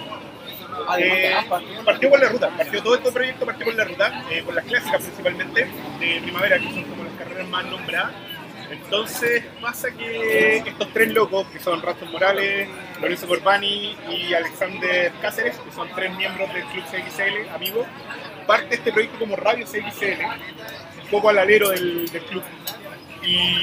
De 0.96 1.28
Eh, 1.28 1.34
AMPA, 1.34 1.60
partió 1.84 2.10
con 2.10 2.20
la 2.20 2.28
ruta, 2.28 2.48
partió 2.56 2.82
todo 2.82 2.94
este 2.96 3.12
proyecto, 3.12 3.44
partió 3.46 3.66
con 3.66 3.76
la 3.76 3.84
ruta, 3.84 4.24
eh, 4.30 4.42
con 4.44 4.54
las 4.54 4.64
clásicas 4.64 5.02
principalmente, 5.02 5.68
de 6.00 6.20
primavera, 6.22 6.58
que 6.58 6.64
son 6.70 6.82
como 6.84 7.04
las 7.04 7.12
carreras 7.14 7.48
más 7.48 7.64
nombradas. 7.66 8.12
Entonces 8.72 9.44
pasa 9.60 9.90
que 9.90 10.56
estos 10.56 10.88
tres 10.94 11.12
locos, 11.12 11.46
que 11.48 11.60
son 11.60 11.82
Rastos 11.82 12.10
Morales, 12.10 12.68
Lorenzo 13.02 13.28
Corbani 13.28 13.94
y 14.08 14.32
Alexander 14.32 15.12
Cáceres, 15.20 15.58
que 15.58 15.70
son 15.72 15.88
tres 15.94 16.16
miembros 16.16 16.50
del 16.54 16.64
Club 16.64 16.84
CXL, 16.86 17.50
amigos, 17.54 17.86
parte 18.46 18.76
este 18.76 18.90
proyecto 18.90 19.18
como 19.18 19.36
Radio 19.36 19.66
CXL, 19.66 20.24
un 21.02 21.10
poco 21.10 21.28
al 21.28 21.38
alero 21.38 21.68
del, 21.68 22.10
club. 22.30 22.42
Y 23.22 23.58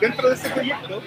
dentro 0.00 0.30
de 0.30 0.34
ese 0.36 0.48
proyecto, 0.48 1.02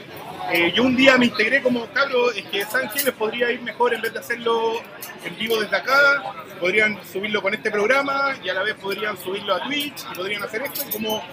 eh, 0.52 0.72
yo 0.76 0.84
un 0.84 0.96
día 0.96 1.18
me 1.18 1.26
integré 1.26 1.64
como 1.64 1.88
cabro, 1.88 2.32
es 2.32 2.46
que 2.46 2.66
San 2.66 2.88
les 2.94 3.14
podría 3.14 3.50
ir 3.50 3.62
mejor 3.64 3.96
en 3.96 4.02
vez 4.02 4.14
de 4.14 4.20
hacerlo 4.20 4.74
en 5.26 5.36
vivo 5.40 5.60
desde 5.60 5.76
acá, 5.76 6.36
podrían 6.60 7.00
subirlo 7.04 7.42
con 7.42 7.52
este 7.56 7.72
programa 7.72 8.36
y 8.44 8.50
a 8.50 8.54
la 8.54 8.62
vez 8.62 8.76
podrían 8.76 9.18
subirlo 9.18 9.56
a 9.56 9.64
Twitch 9.64 10.06
y 10.12 10.16
podrían 10.16 10.44
hacer 10.44 10.62
esto 10.62 10.84
como 10.92 11.24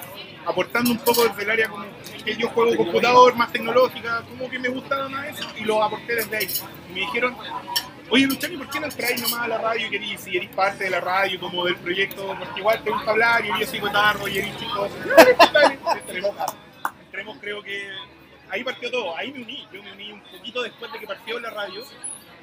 aportando 0.46 0.90
un 0.90 0.98
poco 0.98 1.24
desde 1.24 1.42
el 1.42 1.50
área 1.50 1.68
como 1.68 1.84
que 2.24 2.36
yo 2.36 2.48
juego 2.48 2.76
computador, 2.76 3.34
más 3.34 3.52
tecnológica, 3.52 4.22
como 4.28 4.48
que 4.48 4.58
me 4.58 4.68
gustaba 4.68 5.08
más 5.08 5.28
eso 5.28 5.48
y 5.56 5.64
lo 5.64 5.82
aporté 5.82 6.14
desde 6.16 6.36
ahí. 6.36 6.48
Y 6.90 6.92
me 6.92 7.00
dijeron, 7.00 7.36
oye 8.10 8.26
Luchani, 8.26 8.56
¿por 8.56 8.70
qué 8.70 8.80
no 8.80 8.86
entráis 8.86 9.20
nomás 9.20 9.42
a 9.42 9.48
la 9.48 9.58
radio 9.58 9.88
y 9.92 10.18
si 10.18 10.36
eres 10.36 10.50
parte 10.54 10.84
de 10.84 10.90
la 10.90 11.00
radio 11.00 11.40
como 11.40 11.64
del 11.64 11.76
proyecto? 11.76 12.34
Porque 12.38 12.60
igual 12.60 12.82
te 12.82 12.90
gusta 12.90 13.10
hablar 13.10 13.44
y 13.44 13.60
yo 13.60 13.66
sigo 13.66 13.90
tarro 13.90 14.28
y 14.28 14.38
eres. 14.38 14.54
Dale, 15.52 15.78
entremos, 16.00 16.34
entremos, 17.06 17.36
creo 17.40 17.62
que 17.62 17.88
ahí 18.50 18.62
partió 18.62 18.90
todo, 18.90 19.16
ahí 19.16 19.32
me 19.32 19.42
uní, 19.42 19.66
yo 19.72 19.82
me 19.82 19.92
uní 19.92 20.12
un 20.12 20.20
poquito 20.20 20.62
después 20.62 20.92
de 20.92 20.98
que 21.00 21.06
partió 21.06 21.40
la 21.40 21.50
radio, 21.50 21.84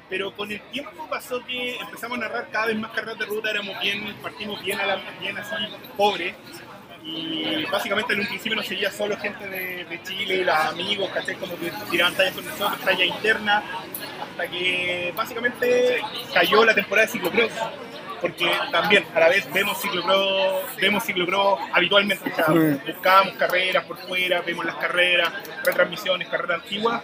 pero 0.08 0.34
con 0.34 0.50
el 0.50 0.60
tiempo 0.70 1.06
pasó 1.08 1.42
que 1.44 1.76
empezamos 1.76 2.18
a 2.18 2.20
narrar 2.22 2.48
cada 2.50 2.66
vez 2.66 2.76
más 2.76 2.92
carreras 2.92 3.18
de 3.18 3.26
ruta, 3.26 3.50
éramos 3.50 3.80
bien, 3.80 4.14
partimos 4.22 4.62
bien, 4.62 4.80
a 4.80 4.86
la, 4.86 4.96
bien 5.20 5.36
así, 5.38 5.54
pobres, 5.96 6.34
y 7.04 7.43
básicamente 7.74 8.12
en 8.14 8.20
un 8.20 8.26
principio 8.26 8.56
nos 8.56 8.66
seguía 8.66 8.90
solo 8.90 9.16
gente 9.18 9.46
de, 9.48 9.84
de 9.84 10.02
Chile, 10.02 10.44
los 10.44 10.56
amigos, 10.56 11.10
¿cachai? 11.12 11.34
Como 11.36 11.58
que 11.58 11.72
tiraban 11.90 12.14
tallas 12.14 12.34
con 12.34 12.44
nosotros, 12.44 12.80
talla 12.80 13.04
interna, 13.04 13.62
hasta 14.22 14.46
que 14.48 15.12
básicamente 15.16 16.00
cayó 16.32 16.64
la 16.64 16.74
temporada 16.74 17.06
de 17.06 17.12
ciclocross 17.12 17.52
porque 18.24 18.50
también 18.72 19.04
a 19.14 19.20
la 19.20 19.28
vez 19.28 19.46
vemos 19.52 19.78
ciclocross, 19.82 20.76
vemos 20.80 21.04
ciclocross 21.04 21.60
habitualmente, 21.74 22.32
o 22.32 22.34
sea, 22.34 22.46
buscábamos 22.86 23.34
carreras 23.34 23.84
por 23.84 23.98
fuera, 23.98 24.40
vemos 24.40 24.64
las 24.64 24.76
carreras, 24.76 25.30
retransmisiones, 25.62 26.28
carreras 26.28 26.62
antiguas, 26.62 27.02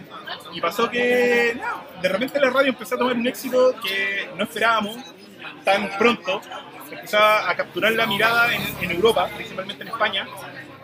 y 0.55 0.63
pasó 0.63 0.89
que 0.89 1.59
no, 1.61 2.01
de 2.01 2.09
repente 2.09 2.41
la 2.41 2.49
radio 2.49 2.71
empezó 2.71 2.95
a 2.95 2.99
tomar 2.99 3.17
un 3.17 3.27
éxito 3.27 3.75
que 3.83 4.31
no 4.35 4.45
esperábamos 4.45 4.97
tan 5.63 5.91
pronto, 5.99 6.41
empezó 6.91 7.19
a 7.19 7.55
capturar 7.55 7.93
la 7.93 8.07
mirada 8.07 8.55
en, 8.55 8.63
en 8.81 8.91
Europa, 8.91 9.29
principalmente 9.37 9.83
en 9.83 9.89
España, 9.91 10.27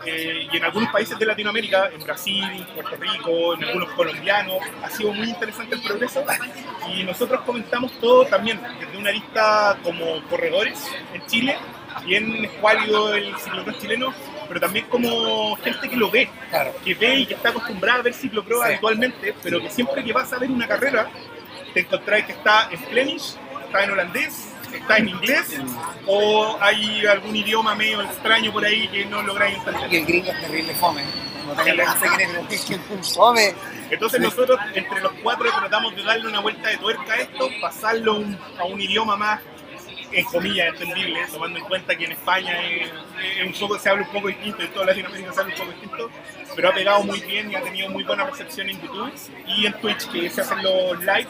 eh, 0.07 0.47
y 0.51 0.57
en 0.57 0.63
algunos 0.63 0.91
países 0.91 1.17
de 1.19 1.25
Latinoamérica, 1.25 1.89
en 1.93 2.01
Brasil, 2.03 2.65
Puerto 2.73 2.95
Rico, 2.95 3.53
en 3.55 3.63
algunos 3.65 3.89
colombianos, 3.91 4.57
ha 4.83 4.89
sido 4.89 5.13
muy 5.13 5.29
interesante 5.29 5.75
el 5.75 5.81
progreso 5.81 6.23
y 6.93 7.03
nosotros 7.03 7.41
comentamos 7.41 7.91
todo 7.99 8.25
también 8.25 8.59
desde 8.79 8.97
una 8.97 9.11
lista 9.11 9.77
como 9.83 10.21
corredores 10.29 10.87
en 11.13 11.25
Chile, 11.27 11.57
bien 12.05 12.45
escuálido 12.45 13.13
el 13.13 13.35
ciclocross 13.37 13.79
chileno, 13.79 14.13
pero 14.47 14.59
también 14.59 14.85
como 14.85 15.55
gente 15.57 15.89
que 15.89 15.95
lo 15.97 16.09
ve, 16.09 16.29
Claro. 16.49 16.73
que 16.83 16.93
ve 16.95 17.15
y 17.19 17.25
que 17.25 17.33
está 17.33 17.49
acostumbrada 17.49 17.99
a 17.99 18.03
ver 18.03 18.13
ciclocross 18.13 18.61
Sí. 18.63 18.67
habitualmente, 18.71 19.35
pero 19.43 19.59
que 19.61 19.69
siempre 19.69 20.03
que 20.03 20.13
vas 20.13 20.31
a 20.31 20.39
ver 20.39 20.49
una 20.49 20.67
carrera, 20.67 21.09
te 21.73 21.81
encontrás 21.81 22.23
que 22.23 22.31
está 22.31 22.69
en 22.71 22.79
Flemish, 22.79 23.35
está 23.65 23.83
en 23.83 23.91
holandés, 23.91 24.53
está 24.73 24.97
en 24.97 25.09
inglés, 25.09 25.59
o 26.05 26.57
hay 26.61 27.05
algún 27.05 27.35
idioma 27.35 27.75
medio 27.75 28.01
extraño 28.01 28.51
por 28.51 28.65
ahí 28.65 28.87
que 28.87 29.05
no 29.05 29.21
lográis 29.21 29.57
entender. 29.57 29.93
Y 29.93 29.97
el 29.97 30.05
gringo 30.05 30.31
es 30.31 30.41
terrible 30.41 30.73
fome. 30.73 31.03
Entonces 33.89 34.19
nosotros 34.19 34.59
entre 34.73 35.01
los 35.01 35.13
cuatro 35.23 35.49
tratamos 35.49 35.95
de 35.95 36.03
darle 36.03 36.27
una 36.27 36.41
vuelta 36.41 36.69
de 36.69 36.77
tuerca 36.77 37.13
a 37.13 37.17
esto, 37.17 37.49
pasarlo 37.61 38.13
a 38.13 38.15
un, 38.15 38.37
a 38.59 38.65
un 38.65 38.81
idioma 38.81 39.15
más, 39.15 39.39
en 40.11 40.25
comillas, 40.25 40.67
entendible, 40.67 41.19
tomando 41.31 41.59
en 41.59 41.65
cuenta 41.65 41.95
que 41.95 42.05
en 42.05 42.13
España 42.13 42.65
es, 42.65 42.89
es 43.39 43.45
un 43.45 43.53
poco, 43.53 43.79
se 43.79 43.89
habla 43.89 44.03
un 44.03 44.11
poco 44.11 44.27
distinto, 44.27 44.61
en 44.61 44.73
toda 44.73 44.85
Latinoamérica 44.87 45.33
se 45.33 45.39
habla 45.41 45.53
un 45.53 45.59
poco 45.59 45.71
distinto, 45.71 46.09
pero 46.55 46.69
ha 46.69 46.73
pegado 46.73 47.03
muy 47.03 47.19
bien 47.21 47.51
y 47.51 47.55
ha 47.55 47.61
tenido 47.61 47.89
muy 47.89 48.03
buena 48.03 48.25
recepción 48.25 48.69
en 48.69 48.81
YouTube 48.81 49.13
y 49.47 49.65
en 49.65 49.73
Twitch, 49.73 50.09
que 50.09 50.29
se 50.29 50.41
hacen 50.41 50.63
los 50.63 50.99
live, 50.99 51.27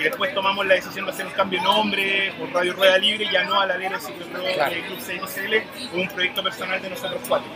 y 0.00 0.04
después 0.04 0.34
tomamos 0.34 0.66
la 0.66 0.74
decisión 0.74 1.04
de 1.04 1.12
hacer 1.12 1.26
un 1.26 1.32
cambio 1.32 1.58
de 1.60 1.64
nombre 1.64 2.32
por 2.38 2.50
Radio 2.52 2.72
Rueda 2.72 2.96
Libre, 2.98 3.28
ya 3.30 3.44
no 3.44 3.60
a 3.60 3.66
la 3.66 3.76
Lera 3.76 4.00
Ciclocross 4.00 4.54
Claro. 4.54 4.74
de 4.74 4.82
Club 4.82 4.98
CXL, 4.98 5.98
un 5.98 6.08
proyecto 6.08 6.42
personal 6.42 6.80
de 6.80 6.90
nosotros 6.90 7.20
cuatro. 7.28 7.50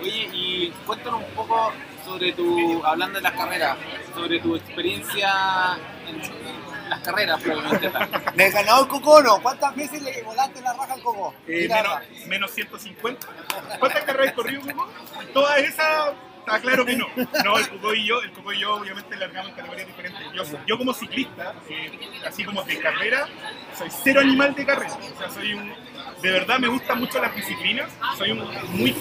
Oye, 0.00 0.28
y 0.32 0.70
cuéntanos 0.86 1.20
un 1.28 1.34
poco 1.34 1.72
sobre 2.04 2.32
tu, 2.32 2.80
hablando 2.84 3.16
de 3.18 3.22
las 3.22 3.32
carreras, 3.32 3.76
sobre 4.14 4.38
tu 4.40 4.54
experiencia 4.54 5.76
en 6.06 6.88
las 6.88 7.00
carreras, 7.00 7.40
probablemente. 7.42 7.90
¿Le 8.36 8.50
ganó 8.52 8.80
el 8.82 8.88
Cocono? 8.88 9.40
¿Cuántas 9.42 9.74
veces 9.74 10.00
le 10.02 10.22
volaste 10.22 10.60
la 10.60 10.72
raja 10.72 10.94
al 10.94 11.02
Coco? 11.02 11.34
Eh, 11.48 11.68
menos, 11.68 11.98
menos 12.28 12.50
150. 12.52 13.26
¿Cuántas 13.80 14.04
carreras 14.04 14.28
has 14.28 14.34
corrido, 14.34 14.62
Cuco? 14.62 14.88
Todas 15.34 15.58
esas, 15.58 16.12
está 16.48 16.60
claro 16.60 16.84
que 16.84 16.96
no. 16.96 17.06
No, 17.44 17.58
el 17.58 17.68
Cuco 17.68 17.94
y 17.94 18.04
yo, 18.04 18.20
el 18.20 18.30
Cuco 18.32 18.52
y 18.52 18.58
yo 18.58 18.74
obviamente 18.74 19.16
largamos 19.16 19.50
en 19.50 19.56
categorías 19.56 19.86
diferentes. 19.86 20.22
Yo, 20.66 20.78
como 20.78 20.92
ciclista, 20.94 21.54
eh, 21.68 21.90
así 22.26 22.44
como 22.44 22.62
de 22.62 22.78
carrera, 22.78 23.28
soy 23.76 23.88
cero 24.02 24.20
animal 24.20 24.54
de 24.54 24.64
carrera. 24.64 24.94
O 24.94 25.18
sea, 25.18 25.30
soy 25.30 25.54
un... 25.54 25.72
De 26.22 26.32
verdad 26.32 26.58
me 26.58 26.68
gustan 26.68 26.98
mucho 26.98 27.20
las 27.20 27.34
disciplinas, 27.34 27.90
soy 28.16 28.32
un 28.32 28.38
muy 28.72 28.94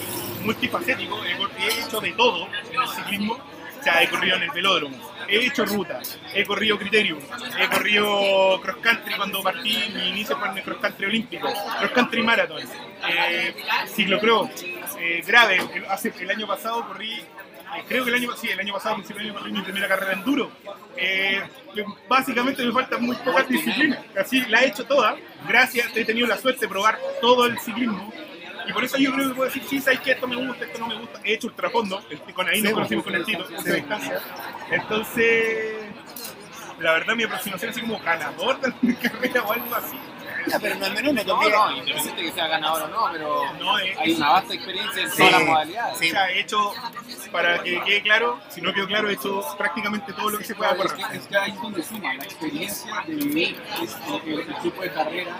multifacético, 0.44 1.20
he, 1.26 1.82
hecho 1.82 2.00
de 2.00 2.12
todo 2.12 2.48
en 2.48 2.82
el 2.82 2.88
ciclismo. 2.88 3.34
O 3.34 3.84
sea, 3.84 4.04
he 4.04 4.10
corrido 4.10 4.36
en 4.38 4.44
el 4.44 4.52
velódromo, 4.52 4.98
he 5.28 5.46
hecho 5.46 5.64
ruta, 5.64 6.02
he 6.34 6.44
corrido 6.44 6.78
criterium, 6.78 7.20
he 7.60 7.68
corrido 7.70 8.60
cross 8.60 8.78
country 8.78 9.16
cuando 9.16 9.42
partí, 9.42 9.78
mi 9.94 10.10
inicio 10.10 10.38
fue 10.38 10.50
en 10.50 10.58
el 10.58 10.64
cross 10.64 10.80
country 10.80 11.06
olímpico, 11.06 11.48
cross 11.48 11.92
country 11.92 12.24
marathon, 12.24 12.62
eh, 13.08 13.56
ciclocross, 13.88 14.50
eh, 14.98 15.24
grave. 15.26 15.60
El, 15.74 15.86
hace, 15.86 16.14
el 16.20 16.30
año 16.30 16.48
pasado 16.48 16.88
corrí, 16.88 17.14
eh, 17.14 17.84
creo 17.88 18.04
que 18.04 18.10
el 18.12 18.16
año, 18.16 18.32
sí, 18.36 18.50
el 18.50 18.60
año 18.60 18.74
pasado, 18.74 18.98
del 19.02 19.18
año, 19.20 19.34
corrí 19.36 19.52
mi 19.52 19.62
primera 19.62 19.88
carrera 19.88 20.14
en 20.14 20.20
enduro. 20.20 20.52
Eh, 20.96 21.42
básicamente 22.08 22.64
me 22.66 22.72
faltan 22.72 23.04
muy 23.04 23.16
pocas 23.18 23.48
disciplinas, 23.48 24.00
así 24.20 24.42
la 24.48 24.62
he 24.62 24.68
hecho 24.68 24.86
toda, 24.86 25.16
gracias, 25.48 25.90
he 25.96 26.04
tenido 26.06 26.26
la 26.28 26.38
suerte 26.38 26.62
de 26.62 26.68
probar 26.68 26.98
todo 27.22 27.46
el 27.46 27.58
ciclismo. 27.60 28.12
Y 28.68 28.74
por 28.74 28.84
eso 28.84 28.98
yo 28.98 29.14
creo 29.14 29.30
que 29.30 29.36
puedo 29.36 29.48
decir, 29.50 29.64
sí, 29.70 29.80
sabes 29.80 30.02
que 30.02 30.12
esto 30.12 30.28
me 30.28 30.36
gusta, 30.36 30.66
esto 30.66 30.80
no 30.80 30.88
me 30.88 30.96
gusta. 31.00 31.22
He 31.24 31.36
hecho 31.36 31.48
ultrafondo, 31.48 32.04
el- 32.10 32.20
con 32.34 32.48
ahí 32.50 32.62
nos 32.62 32.74
conocimos 32.74 33.06
con 33.06 33.16
el 33.16 33.24
Tito, 33.24 33.44
de 33.48 33.76
distancia. 33.76 34.20
Entonces, 34.72 35.76
la 36.80 36.92
verdad, 36.94 37.16
mi 37.16 37.24
aproximación 37.24 37.72
así 37.72 37.80
como 37.82 37.98
ganador 38.00 38.60
de 38.82 38.96
carrera 39.02 39.44
o 39.44 39.54
algo 39.54 39.74
así. 39.76 39.98
Ya, 40.50 40.60
pero 40.60 40.76
no 40.76 40.86
es 40.86 40.94
menor, 40.94 41.14
no 41.14 41.22
te 41.22 41.28
No, 41.28 41.50
no, 41.70 41.78
independiente 41.78 42.22
que 42.24 42.32
sea 42.32 42.48
ganador 42.48 42.82
o 42.84 42.88
no, 42.88 43.10
pero 43.12 43.54
No, 43.60 43.80
es- 43.80 43.98
hay 43.98 44.14
una 44.14 44.30
vasta 44.32 44.54
experiencia 44.54 45.04
en 45.04 45.10
Sí. 45.12 45.18
todas 45.18 45.32
las 45.34 45.44
modalidades. 45.46 45.98
Sí. 46.00 46.08
O 46.08 46.12
sea, 46.12 46.30
he 46.32 46.40
hecho, 46.40 46.74
para 47.32 47.64
que 47.64 47.82
quede 47.84 48.02
claro, 48.02 48.40
si 48.50 48.62
no 48.62 48.74
quedó 48.74 48.88
claro, 48.88 49.10
he 49.10 49.14
hecho 49.14 49.44
prácticamente 49.58 50.14
todo 50.14 50.30
lo 50.30 50.38
que 50.38 50.44
se 50.46 50.56
pueda 50.56 50.74
Claro, 50.76 50.90
es, 50.90 51.06
que, 51.06 51.18
es 51.18 51.28
que 51.28 51.38
ahí 51.38 51.52
es 51.52 51.62
donde 51.62 51.84
suma 51.84 52.14
la 52.14 52.24
experiencia 52.24 53.04
de 53.08 53.16
vivir 53.16 53.62
este, 53.82 54.32
el, 54.32 54.40
el 54.40 54.56
tipo 54.62 54.82
de 54.82 54.92
carrera, 54.92 55.32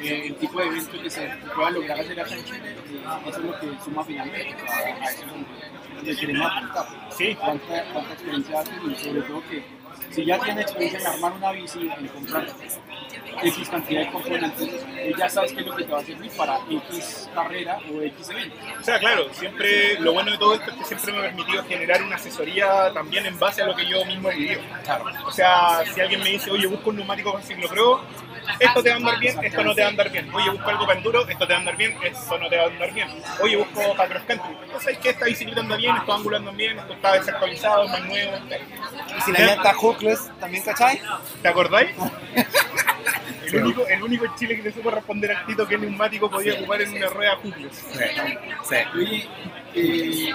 eh, 0.00 0.22
el 0.26 0.36
tipo 0.36 0.58
de 0.60 0.66
evento 0.66 1.02
que 1.02 1.10
se 1.10 1.28
pueda 1.54 1.70
lograr 1.70 2.00
hacer 2.00 2.20
acá 2.20 2.34
en 2.34 2.44
Chile, 2.44 2.70
eh, 2.70 3.04
eso 3.28 3.38
es 3.38 3.44
lo 3.44 3.60
que 3.60 3.66
suma 3.84 4.04
finalmente 4.04 4.56
a, 4.68 4.74
a 5.06 5.10
eso 5.10 5.26
donde, 5.26 5.94
donde 5.96 6.16
queremos 6.16 6.50
apuntar. 6.52 6.86
Sí. 7.16 7.34
Cuánta, 7.36 7.84
cuánta 7.92 8.12
experiencia 8.12 8.60
hace 8.60 8.70
y 8.90 8.94
sobre 8.96 9.22
todo 9.22 9.42
que 9.48 9.81
si 10.12 10.24
ya 10.24 10.38
tiene 10.38 10.62
experiencia 10.62 11.00
en 11.00 11.06
armar 11.06 11.32
una 11.32 11.52
bici, 11.52 11.80
en 11.80 12.08
comprar 12.08 12.46
X 13.42 13.68
cantidad 13.68 14.00
de 14.00 14.12
componentes, 14.12 14.68
eh, 14.96 15.12
ya 15.18 15.28
sabes 15.28 15.52
qué 15.52 15.60
es 15.60 15.66
lo 15.66 15.74
que 15.74 15.84
te 15.84 15.92
va 15.92 16.00
a 16.00 16.04
servir 16.04 16.30
para 16.36 16.58
X 16.70 17.30
carrera 17.34 17.78
o 17.92 18.02
X 18.02 18.28
evento. 18.30 18.56
O 18.80 18.84
sea, 18.84 18.98
claro, 18.98 19.26
siempre 19.32 19.98
lo 20.00 20.12
bueno 20.12 20.30
de 20.30 20.38
todo 20.38 20.54
esto 20.54 20.70
es 20.70 20.76
que 20.76 20.84
siempre 20.84 21.12
me 21.12 21.18
ha 21.18 21.22
permitido 21.22 21.64
generar 21.64 22.02
una 22.02 22.16
asesoría 22.16 22.92
también 22.92 23.26
en 23.26 23.38
base 23.38 23.62
a 23.62 23.66
lo 23.66 23.74
que 23.74 23.88
yo 23.88 24.04
mismo 24.04 24.30
he 24.30 24.36
vivido. 24.36 24.60
O 25.26 25.30
sea, 25.30 25.82
si 25.92 26.00
alguien 26.00 26.20
me 26.20 26.30
dice, 26.30 26.50
oye, 26.50 26.66
busco 26.66 26.90
un 26.90 26.96
neumático 26.96 27.32
con 27.32 27.42
ciclocross, 27.42 28.02
esto 28.58 28.82
te 28.82 28.88
va 28.88 28.94
a 28.94 28.98
andar 28.98 29.18
bien, 29.18 29.44
esto 29.44 29.64
no 29.64 29.74
te 29.74 29.80
va 29.80 29.86
a 29.86 29.90
andar 29.90 30.10
bien. 30.10 30.34
Oye, 30.34 30.50
busco 30.50 30.70
algo 30.70 30.86
para 30.86 30.98
enduro, 30.98 31.28
esto 31.28 31.46
te 31.46 31.52
va 31.52 31.56
a 31.56 31.60
andar 31.60 31.76
bien, 31.76 31.96
esto 32.02 32.38
no 32.38 32.48
te 32.48 32.56
va 32.56 32.62
a 32.62 32.66
andar 32.66 32.92
bien. 32.92 33.08
Oye, 33.40 33.56
busco 33.56 33.96
para 33.96 34.08
cross 34.08 34.22
country. 34.26 34.56
Entonces, 34.64 34.98
que 34.98 35.10
esta 35.10 35.24
bicicleta 35.26 35.60
anda 35.60 35.76
bien, 35.76 35.96
estos 35.96 36.16
ángulos 36.16 36.40
andan 36.40 36.56
bien, 36.56 36.78
esto 36.78 36.92
está 36.92 37.12
desactualizado, 37.14 37.88
más 37.88 38.04
nuevo. 38.04 38.32
Y 39.16 39.20
si 39.22 39.32
la 39.32 39.40
llanta 39.40 39.74
hookless, 39.74 40.30
¿también 40.38 40.64
cachai? 40.64 41.00
¿Te 41.40 41.48
acordáis? 41.48 41.90
El 43.52 43.64
único, 43.64 43.86
el 43.86 44.02
único 44.02 44.24
en 44.24 44.34
Chile 44.36 44.56
que 44.56 44.62
le 44.62 44.72
supo 44.72 44.90
responder 44.90 45.32
al 45.32 45.44
Tito 45.46 45.66
que 45.66 45.74
el 45.74 45.82
neumático 45.82 46.30
podía 46.30 46.54
ocupar 46.54 46.80
en 46.80 46.96
una 46.96 47.06
rueda 47.08 47.36
hookless. 47.36 47.76
Sí. 47.92 48.74
Oye, 48.94 49.28
eh, 49.74 50.30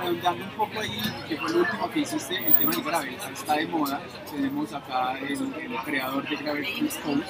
preguntando 0.00 0.44
un 0.44 0.50
poco 0.50 0.80
ahí, 0.80 1.00
que 1.28 1.36
fue 1.36 1.50
lo 1.50 1.58
último 1.58 1.90
que 1.90 2.00
hiciste, 2.00 2.36
el 2.36 2.56
tema 2.58 2.72
del 2.72 2.82
gravel, 2.84 3.16
está 3.32 3.54
de 3.56 3.66
moda. 3.66 4.00
Tenemos 4.30 4.72
acá 4.72 5.18
el, 5.18 5.32
el 5.32 5.76
creador 5.84 6.28
de 6.28 6.36
Gravel 6.36 6.64
Chris 6.78 6.94
Cole. 7.04 7.22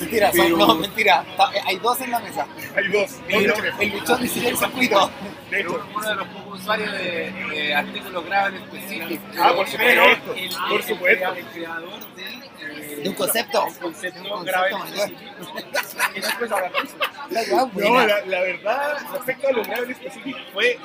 Mentira, 0.00 0.32
son- 0.32 0.58
no, 0.58 0.74
mentira. 0.74 1.24
Ta- 1.36 1.50
Hay 1.66 1.76
dos 1.78 2.00
en 2.00 2.10
la 2.10 2.18
mesa. 2.20 2.46
Hay 2.76 2.88
dos, 2.88 3.20
El, 3.28 3.90
luchón 3.92 4.22
dice 4.22 4.48
el 4.48 4.56
circuito. 4.56 5.10
De 5.50 5.60
hecho, 5.60 5.86
Uno 5.94 6.08
de 6.08 6.14
los 6.14 6.28
pocos 6.28 6.60
usuarios 6.60 6.92
de, 6.92 7.32
de 7.50 7.74
artículos 7.74 8.24
graves 8.26 8.60
específicos. 8.62 9.18
Ah, 9.38 9.52
por 9.54 9.66
supuesto, 9.68 10.02
el, 10.04 10.16
por 10.18 10.36
el- 10.80 10.82
supuesto. 10.82 11.34
el 11.34 11.44
creador 11.46 12.14
de, 12.14 12.22
eh, 12.24 13.00
De 13.02 13.08
un 13.08 13.14
concepto. 13.14 13.66
el 13.66 13.74
concepto 13.78 14.31
Un 14.38 14.44
grave 14.44 14.70
concepto, 14.70 15.02
específico. 15.02 16.12
¿Qué 16.14 16.20
nos 16.20 16.34
puedes 16.34 16.52
hablar 16.52 16.72
de 16.72 16.78
eso? 16.78 16.96
La 17.30 17.42
No, 17.88 18.06
la, 18.06 18.26
la 18.26 18.40
verdad, 18.40 18.96
respecto 19.12 19.48
a 19.48 19.52
lo 19.52 19.62
grave 19.64 19.92
específico, 19.92 20.38
fue, 20.52 20.78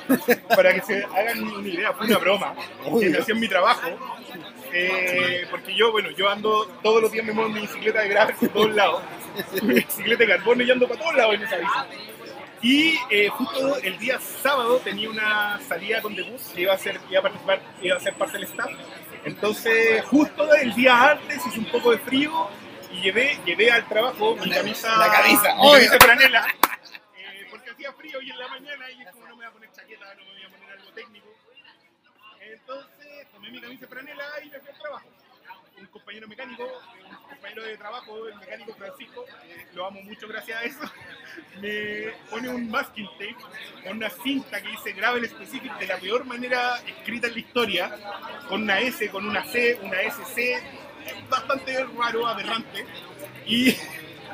para 0.48 0.74
que 0.74 0.80
se 0.82 1.04
hagan 1.04 1.42
una 1.44 1.68
idea, 1.68 1.92
fue 1.92 2.06
una 2.06 2.18
broma 2.18 2.54
que 3.00 3.10
me 3.10 3.18
hacía 3.18 3.34
en 3.34 3.40
mi 3.40 3.48
trabajo. 3.48 3.88
eh, 4.72 5.46
porque 5.50 5.74
yo, 5.74 5.90
bueno, 5.92 6.10
yo 6.10 6.28
ando 6.28 6.66
todos 6.82 7.02
los 7.02 7.10
días 7.12 7.24
me 7.24 7.32
muevo 7.32 7.48
en 7.48 7.54
mi 7.54 7.60
bicicleta 7.62 8.00
de 8.02 8.08
gravel 8.08 8.36
por 8.36 8.48
todos 8.50 8.74
lados. 8.74 9.02
Mi 9.62 9.74
bicicleta 9.74 10.24
de 10.24 10.28
carbono 10.30 10.62
y 10.64 10.70
ando 10.70 10.88
para 10.88 11.00
todos 11.00 11.14
lados 11.14 11.34
en 11.36 11.42
esa 11.44 11.56
bici. 11.58 11.78
Y 12.60 12.98
eh, 13.08 13.28
justo 13.28 13.76
el 13.76 13.96
día 13.98 14.18
sábado 14.18 14.78
tenía 14.78 15.08
una 15.08 15.60
salida 15.68 16.02
con 16.02 16.16
The 16.16 16.22
Bus 16.22 16.42
que 16.54 16.62
iba 16.62 16.74
a, 16.74 16.78
ser, 16.78 16.98
iba 17.08 17.20
a 17.20 17.22
participar, 17.22 17.60
iba 17.80 17.96
a 17.96 18.00
ser 18.00 18.14
parte 18.14 18.32
del 18.36 18.44
staff. 18.44 18.70
Entonces, 19.24 20.04
justo 20.06 20.52
el 20.54 20.74
día 20.74 21.12
antes 21.12 21.46
hizo 21.46 21.60
un 21.60 21.66
poco 21.66 21.92
de 21.92 21.98
frío 21.98 22.48
y 22.98 23.02
llevé, 23.02 23.38
llevé 23.44 23.70
al 23.70 23.86
trabajo 23.88 24.36
mi 24.36 24.50
camisa, 24.50 24.96
La 24.96 25.12
camisa, 25.12 25.54
mi 25.54 25.72
camisa 25.72 25.98
franela, 25.98 26.46
eh, 27.16 27.46
porque 27.50 27.70
hacía 27.70 27.92
frío 27.92 28.20
y 28.20 28.30
en 28.30 28.38
la 28.38 28.48
mañana 28.48 28.90
y 28.90 29.02
es 29.02 29.10
como 29.12 29.26
no 29.26 29.36
me 29.36 29.36
voy 29.36 29.46
a 29.46 29.50
poner 29.52 29.72
chaqueta, 29.72 30.14
no 30.14 30.24
me 30.24 30.32
voy 30.32 30.42
a 30.42 30.48
poner 30.48 30.70
algo 30.70 30.92
técnico. 30.92 31.28
Entonces 32.40 33.26
tomé 33.32 33.50
mi 33.50 33.60
camisa 33.60 33.86
franela 33.86 34.24
y 34.44 34.50
me 34.50 34.58
fui 34.60 34.68
al 34.70 34.78
trabajo. 34.78 35.08
Un 35.78 35.86
compañero 35.86 36.26
mecánico, 36.26 36.64
un 36.64 37.28
compañero 37.28 37.62
de 37.62 37.76
trabajo, 37.76 38.26
el 38.26 38.34
mecánico 38.34 38.74
Francisco, 38.74 39.24
eh, 39.44 39.66
lo 39.74 39.86
amo 39.86 40.02
mucho 40.02 40.26
gracias 40.26 40.60
a 40.60 40.64
eso, 40.64 40.80
me 41.60 42.12
pone 42.28 42.48
un 42.48 42.68
masking 42.68 43.08
tape 43.12 43.36
con 43.84 43.98
una 43.98 44.10
cinta 44.10 44.60
que 44.60 44.70
dice 44.70 44.92
Gravel 44.92 45.28
Specific 45.28 45.78
de 45.78 45.86
la 45.86 45.98
peor 45.98 46.24
manera 46.24 46.78
escrita 46.84 47.28
en 47.28 47.34
la 47.34 47.38
historia, 47.38 47.96
con 48.48 48.62
una 48.62 48.80
S, 48.80 49.08
con 49.08 49.24
una 49.24 49.44
C, 49.44 49.78
una 49.80 50.00
SC, 50.02 50.60
bastante 51.28 51.84
raro, 51.98 52.26
aberrante. 52.26 52.84
Y, 53.46 53.70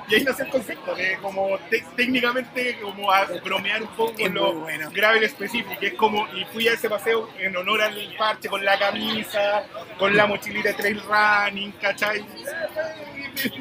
y 0.09 0.14
ahí 0.14 0.25
nace 0.25 0.43
el 0.43 0.49
concepto 0.50 0.95
de 0.95 1.16
como 1.19 1.59
te- 1.71 1.85
técnicamente 1.97 2.78
como 2.81 3.11
a 3.11 3.25
bromear 3.43 3.83
un 3.83 3.88
poco 3.88 4.14
con 4.14 4.35
lo 4.35 4.52
bueno. 4.54 4.90
Gravel 4.90 5.28
Specific, 5.28 5.78
que 5.78 5.87
es 5.88 5.95
como, 5.95 6.26
y 6.35 6.45
fui 6.47 6.69
a 6.69 6.73
ese 6.75 6.90
paseo 6.90 7.31
en 7.38 7.57
honor 7.57 7.83
al 7.83 8.14
parche 8.19 8.49
con 8.49 8.64
la 8.64 8.78
camisa, 8.78 9.64
con 9.99 10.14
la 10.16 10.26
mochilita 10.26 10.69
de 10.69 10.75
trail 10.75 11.00
running, 11.02 11.73
¿cachai? 11.81 12.25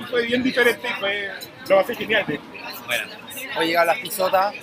Fue 0.09 0.25
bien 0.25 0.43
diferente, 0.43 0.87
fue, 0.99 1.29
lo 1.69 1.77
pasé 1.77 1.95
genial. 1.95 2.25
hecho. 2.27 2.41
Hoy 3.59 3.67
llegan 3.67 3.87
las 3.87 3.97
pisotas. 3.99 4.53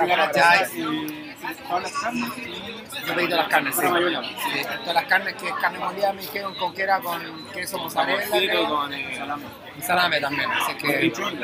Llegar 0.00 0.18
La 0.18 1.31
eh, 1.42 1.56
todas 1.68 1.82
las 1.82 1.92
carnes 1.92 2.30
y- 2.38 3.06
Yo 3.06 3.14
pedí 3.14 3.24
todas 3.28 3.38
las 3.38 3.48
carnes, 3.48 3.74
sí. 3.76 3.82
Sí, 3.82 4.62
Todas 4.80 4.94
las 4.94 5.04
carnes 5.04 5.34
que 5.34 5.48
es 5.48 5.54
carne 5.54 5.78
molida 5.78 6.12
me 6.12 6.20
dijeron 6.22 6.54
con 6.56 6.74
que 6.74 6.82
era 6.82 7.00
con 7.00 7.46
queso 7.52 7.78
mozzarella 7.78 8.26
creo, 8.30 8.68
con 8.68 8.92
eh, 8.94 9.14
salame. 9.16 9.44
y 9.78 9.82
salame 9.82 10.20
también. 10.20 10.50
Así 10.50 10.74
que 10.74 10.96
Richón. 10.98 11.40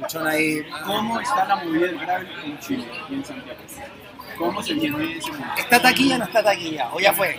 luchón 0.00 0.26
ahí. 0.26 0.66
¿Cómo 0.84 1.20
está 1.20 1.44
la 1.44 1.56
movida 1.56 1.86
del 1.86 1.98
gravel 1.98 2.28
en 2.44 2.58
Chile 2.60 2.90
y 3.08 3.14
en 3.14 3.24
Santiago? 3.24 3.60
¿Cómo 4.36 4.62
se 4.62 4.74
viene 4.74 5.16
ese 5.18 5.30
mundo? 5.32 5.46
¿Está 5.56 5.82
taquilla 5.82 6.14
o 6.16 6.18
no 6.18 6.24
está 6.24 6.42
taquilla? 6.42 6.88
O 6.92 7.00
ya 7.00 7.12
fue. 7.12 7.38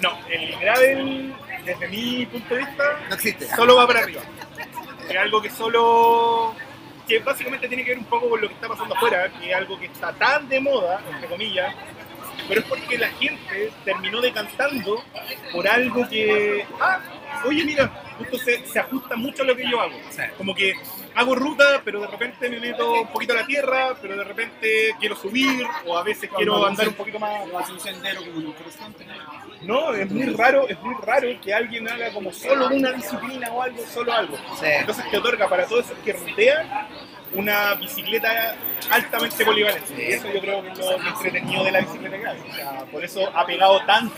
No, 0.00 0.10
el 0.28 0.56
gravel, 0.58 1.34
desde 1.64 1.88
mi 1.88 2.26
punto 2.26 2.54
de 2.54 2.60
vista, 2.60 2.84
No 3.08 3.14
existe. 3.14 3.46
solo 3.54 3.76
va 3.76 3.86
para 3.86 4.00
arriba. 4.00 4.20
Es 5.08 5.16
algo 5.16 5.40
que 5.40 5.50
solo. 5.50 6.54
Que 7.06 7.18
básicamente 7.18 7.68
tiene 7.68 7.84
que 7.84 7.90
ver 7.90 7.98
un 7.98 8.06
poco 8.06 8.30
con 8.30 8.40
lo 8.40 8.48
que 8.48 8.54
está 8.54 8.68
pasando 8.68 8.94
afuera, 8.94 9.30
que 9.38 9.50
es 9.50 9.56
algo 9.56 9.78
que 9.78 9.86
está 9.86 10.12
tan 10.12 10.48
de 10.48 10.60
moda, 10.60 11.00
entre 11.12 11.28
comillas, 11.28 11.74
pero 12.48 12.60
es 12.60 12.66
porque 12.66 12.98
la 12.98 13.08
gente 13.08 13.72
terminó 13.84 14.20
decantando 14.20 15.02
por 15.52 15.66
algo 15.66 16.08
que. 16.08 16.66
Ah, 16.80 17.00
oye, 17.46 17.64
mira, 17.64 17.88
justo 18.18 18.38
se, 18.38 18.66
se 18.66 18.78
ajusta 18.78 19.16
mucho 19.16 19.42
a 19.42 19.46
lo 19.46 19.56
que 19.56 19.68
yo 19.68 19.80
hago. 19.80 19.96
Como 20.36 20.54
que 20.54 20.74
hago 21.14 21.34
ruta, 21.34 21.82
pero 21.84 22.00
de 22.00 22.06
repente 22.06 22.48
me 22.48 22.60
meto 22.60 22.92
un 22.92 23.08
poquito 23.08 23.32
a 23.32 23.36
la 23.36 23.46
tierra, 23.46 23.94
pero 24.00 24.16
de 24.16 24.24
repente 24.24 24.94
quiero 24.98 25.16
subir, 25.16 25.66
o 25.86 25.96
a 25.96 26.02
veces 26.02 26.30
quiero 26.36 26.66
andar 26.66 26.88
un 26.88 26.94
poquito 26.94 27.18
más. 27.18 27.42
Hace 27.58 27.72
un 27.72 27.80
sendero 27.80 28.20
como 28.24 28.54
constante. 28.54 29.06
No, 29.62 29.94
es 29.94 30.10
muy 30.10 30.26
raro, 30.34 30.68
es 30.68 30.80
muy 30.80 30.94
raro 31.02 31.28
que 31.40 31.54
alguien 31.54 31.88
haga 31.88 32.12
como 32.12 32.32
solo 32.32 32.68
una 32.68 32.92
disciplina 32.92 33.50
o 33.50 33.62
algo, 33.62 33.82
solo 33.86 34.12
algo. 34.12 34.36
Sí. 34.58 34.66
Entonces 34.66 35.10
te 35.10 35.16
otorga 35.16 35.48
para 35.48 35.66
todos 35.66 35.86
esos 35.86 35.98
que 35.98 36.12
rutean 36.12 36.68
una 37.32 37.74
bicicleta 37.74 38.56
altamente 38.90 39.44
polivalente. 39.44 39.94
Y 39.96 40.12
eso 40.12 40.32
yo 40.32 40.40
creo 40.40 40.62
que 40.62 40.70
es 40.70 40.78
lo 40.78 40.96
entretenido 40.96 41.64
de 41.64 41.72
la 41.72 41.80
bicicleta 41.80 42.16
grave. 42.16 42.40
O 42.48 42.54
sea, 42.54 42.84
por 42.90 43.04
eso 43.04 43.30
ha 43.34 43.46
pegado 43.46 43.84
tanto, 43.86 44.14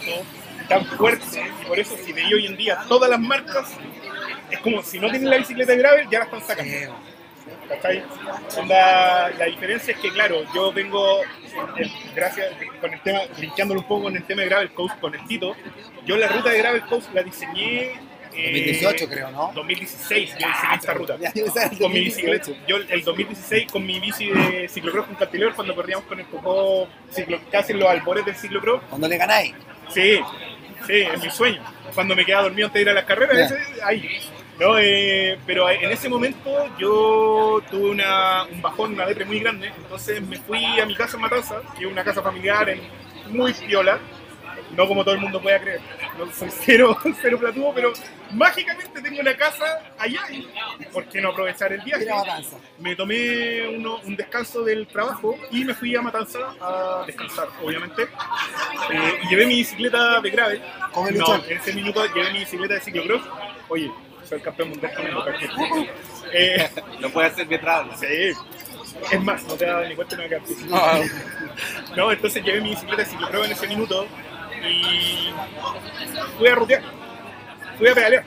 tan 0.68 0.84
fuerte, 0.84 1.50
y 1.62 1.64
por 1.64 1.78
eso 1.78 1.96
si 1.96 2.12
veis 2.12 2.32
hoy 2.34 2.46
en 2.46 2.56
día 2.56 2.78
todas 2.88 3.08
las 3.08 3.20
marcas, 3.20 3.76
es 4.50 4.58
como 4.60 4.82
si 4.82 4.98
no 4.98 5.10
tienen 5.10 5.30
la 5.30 5.38
bicicleta 5.38 5.74
grave, 5.74 6.06
ya 6.10 6.20
la 6.20 6.24
están 6.26 6.42
sacando. 6.42 6.72
Eh, 6.72 6.88
¿Cachai? 7.68 8.02
Onda, 8.58 9.28
la 9.30 9.44
diferencia 9.46 9.92
es 9.94 9.98
que, 10.00 10.10
claro, 10.10 10.42
yo 10.54 10.72
vengo, 10.72 11.20
el- 11.76 11.90
gracias, 12.14 12.48
con 12.80 12.92
el 12.92 13.00
tema, 13.02 13.20
linkeándolo 13.38 13.80
un 13.80 13.86
poco 13.88 14.04
con 14.04 14.16
el 14.16 14.22
tema 14.24 14.42
de 14.42 14.48
Gravel 14.48 14.70
Coast, 14.72 14.98
con 15.00 15.14
el 15.14 15.24
Tito, 15.26 15.54
yo 16.04 16.16
la 16.16 16.28
ruta 16.28 16.50
de 16.50 16.58
Gravel 16.58 16.82
Coast 16.82 17.12
la 17.12 17.22
diseñé... 17.22 17.92
eh, 18.38 18.52
2018 18.52 19.08
creo, 19.08 19.30
¿no? 19.30 19.50
2016, 19.54 20.30
yo 20.38 20.46
diseñé 20.46 20.74
esta 20.74 20.92
ruta. 20.94 21.16
Con 21.16 21.92
mi 21.92 22.04
2018. 22.04 22.04
bicicleta, 22.04 22.66
yo 22.68 22.76
el 22.76 23.02
2016 23.02 23.72
con 23.72 23.86
mi 23.86 23.98
bici 24.00 24.26
de 24.30 24.68
ciclocross 24.68 25.06
con 25.06 25.14
cantilever 25.16 25.54
cuando 25.54 25.74
corríamos 25.74 26.06
con 26.06 26.20
el 26.20 26.26
coco 26.26 26.88
ciclo, 27.10 27.40
casi 27.50 27.72
en 27.72 27.80
los 27.80 27.88
albores 27.88 28.24
del 28.26 28.36
ciclocross, 28.36 28.82
Cuando 28.90 29.08
le 29.08 29.16
ganáis. 29.18 29.54
Sí, 29.92 30.20
sí, 30.86 30.92
es 31.12 31.20
mi 31.22 31.30
sueño. 31.30 31.62
Cuando 31.94 32.14
me 32.14 32.24
quedaba 32.24 32.42
dormido 32.44 32.66
antes 32.66 32.74
de 32.78 32.82
ir 32.82 32.88
a 32.90 32.94
las 32.94 33.04
carreras, 33.04 33.50
ese- 33.52 33.82
ahí. 33.84 34.20
No, 34.58 34.78
eh, 34.78 35.38
pero 35.46 35.68
en 35.68 35.90
ese 35.92 36.08
momento 36.08 36.50
yo 36.78 37.60
tuve 37.70 37.90
una, 37.90 38.44
un 38.44 38.62
bajón, 38.62 38.94
una 38.94 39.04
depre 39.06 39.26
muy 39.26 39.40
grande, 39.40 39.70
entonces 39.76 40.22
me 40.22 40.38
fui 40.38 40.64
a 40.80 40.86
mi 40.86 40.94
casa 40.94 41.16
en 41.16 41.22
Matanza, 41.22 41.60
que 41.78 41.84
es 41.84 41.92
una 41.92 42.02
casa 42.02 42.22
familiar 42.22 42.68
en- 42.70 42.80
muy 43.28 43.52
piola, 43.52 43.98
no 44.74 44.86
como 44.88 45.04
todo 45.04 45.14
el 45.14 45.20
mundo 45.20 45.42
pueda 45.42 45.60
creer, 45.60 45.80
no 46.18 46.32
soy 46.32 46.48
cero, 46.50 46.96
cero 47.20 47.38
platudo, 47.38 47.72
pero 47.74 47.92
mágicamente 48.30 49.02
tengo 49.02 49.20
una 49.20 49.36
casa 49.36 49.64
allá, 49.98 50.22
¿por 50.90 51.04
qué 51.04 51.20
no 51.20 51.30
aprovechar 51.30 51.72
el 51.74 51.82
viaje? 51.82 52.06
Me 52.78 52.96
tomé 52.96 53.68
uno- 53.68 54.00
un 54.04 54.16
descanso 54.16 54.62
del 54.64 54.86
trabajo 54.86 55.36
y 55.50 55.64
me 55.64 55.74
fui 55.74 55.94
a 55.96 56.00
Matanza 56.00 56.38
a 56.62 57.04
descansar, 57.06 57.48
obviamente. 57.62 58.04
Eh, 58.04 59.20
y 59.24 59.28
llevé 59.28 59.46
mi 59.46 59.56
bicicleta 59.56 60.18
de 60.20 60.30
grave. 60.30 60.62
No, 61.18 61.34
en 61.44 61.58
ese 61.58 61.74
minuto 61.74 62.02
llevé 62.14 62.32
mi 62.32 62.38
bicicleta 62.40 62.74
de 62.74 62.80
ciclocross. 62.80 63.22
Oye, 63.68 63.90
soy 64.26 64.40
campeón 64.40 64.70
mundial 64.70 64.92
con 64.94 65.06
el. 65.06 65.14
Eh, 66.32 66.68
Lo 66.98 67.08
puede 67.10 67.28
hacer 67.28 67.46
mientras 67.46 68.00
sí. 68.00 68.32
Es 69.12 69.22
más, 69.22 69.44
no 69.44 69.54
te 69.54 69.64
das 69.66 69.88
ni 69.88 69.94
cuenta 69.94 70.16
una 70.16 70.26
No, 70.68 71.04
no, 71.96 72.12
entonces 72.12 72.42
llevé 72.42 72.60
mi 72.60 72.70
bicicleta 72.70 73.04
ciclocross 73.04 73.46
en 73.46 73.52
ese 73.52 73.68
minuto 73.68 74.06
y 74.68 75.30
fui 76.38 76.48
a 76.48 76.54
rutear. 76.54 76.82
Fui 77.78 77.88
a 77.88 77.94
pedalear. 77.94 78.24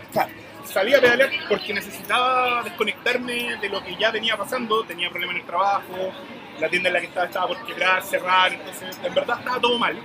Salí 0.64 0.94
a 0.94 1.02
pedalear 1.02 1.30
porque 1.50 1.74
necesitaba 1.74 2.64
desconectarme 2.64 3.58
de 3.58 3.70
lo 3.70 3.84
que 3.84 3.96
ya 3.98 4.12
venía 4.12 4.38
pasando. 4.38 4.84
Tenía 4.84 5.10
problemas 5.10 5.36
en 5.36 5.42
el 5.42 5.48
trabajo, 5.48 6.14
la 6.60 6.70
tienda 6.70 6.90
en 6.90 6.94
la 6.94 7.00
que 7.02 7.08
estaba 7.08 7.26
estaba 7.26 7.48
por 7.48 7.66
quebrar, 7.66 8.04
cerrar, 8.04 8.54
entonces 8.54 8.98
en 9.04 9.14
verdad 9.14 9.40
estaba 9.40 9.60
todo 9.60 9.78
mal. 9.80 9.98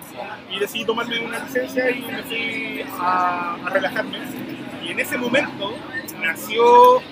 Y 0.50 0.58
decidí 0.58 0.84
tomarme 0.84 1.18
una 1.20 1.38
licencia 1.40 1.90
y 1.90 2.00
me 2.00 2.22
fui 2.22 2.84
a, 2.98 3.56
a 3.64 3.70
relajarme. 3.70 4.53
Y 4.84 4.92
en 4.92 5.00
ese 5.00 5.16
momento 5.16 5.74
nació 6.20 7.02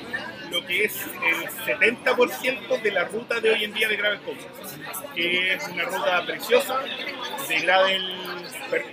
lo 0.50 0.66
que 0.66 0.84
es 0.84 1.06
el 1.06 1.48
70% 1.80 2.82
de 2.82 2.90
la 2.90 3.04
ruta 3.04 3.40
de 3.40 3.50
hoy 3.50 3.64
en 3.64 3.72
día 3.72 3.88
de 3.88 3.96
Gravel 3.96 4.20
Coast, 4.20 4.40
que 5.14 5.54
es 5.54 5.66
una 5.68 5.84
ruta 5.84 6.26
preciosa, 6.26 6.80
de 7.48 7.60
gravel 7.60 8.02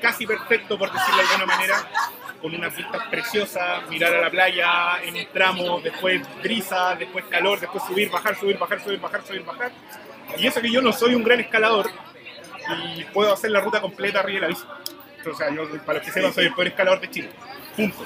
casi 0.01 0.25
perfecto, 0.25 0.77
por 0.77 0.91
decirlo 0.91 1.17
de 1.17 1.27
alguna 1.27 1.45
manera, 1.45 1.75
con 2.41 2.55
unas 2.55 2.75
vistas 2.75 3.07
preciosas, 3.09 3.89
mirar 3.89 4.13
a 4.15 4.21
la 4.21 4.29
playa 4.29 5.03
en 5.03 5.15
un 5.15 5.25
tramo, 5.33 5.81
después 5.81 6.21
brisa, 6.41 6.95
después 6.95 7.25
calor, 7.25 7.59
después 7.59 7.83
subir, 7.83 8.09
bajar, 8.09 8.37
subir, 8.37 8.57
bajar, 8.57 8.81
subir, 8.81 8.99
bajar, 8.99 9.21
subir, 9.23 9.43
bajar. 9.43 9.71
Y 10.37 10.47
eso 10.47 10.61
que 10.61 10.71
yo 10.71 10.81
no 10.81 10.93
soy 10.93 11.15
un 11.15 11.23
gran 11.23 11.41
escalador 11.41 11.89
y 12.95 13.03
puedo 13.05 13.33
hacer 13.33 13.51
la 13.51 13.59
ruta 13.59 13.81
completa 13.81 14.19
arriba 14.19 14.35
de 14.35 14.41
la 14.41 14.47
bici. 14.47 14.63
O 15.29 15.35
sea, 15.35 15.53
yo, 15.53 15.67
para 15.85 15.99
los 15.99 16.07
que 16.07 16.13
sepan, 16.13 16.33
soy 16.33 16.45
el 16.45 16.53
peor 16.53 16.67
escalador 16.67 17.01
de 17.01 17.09
Chile. 17.09 17.29
Punto. 17.79 18.05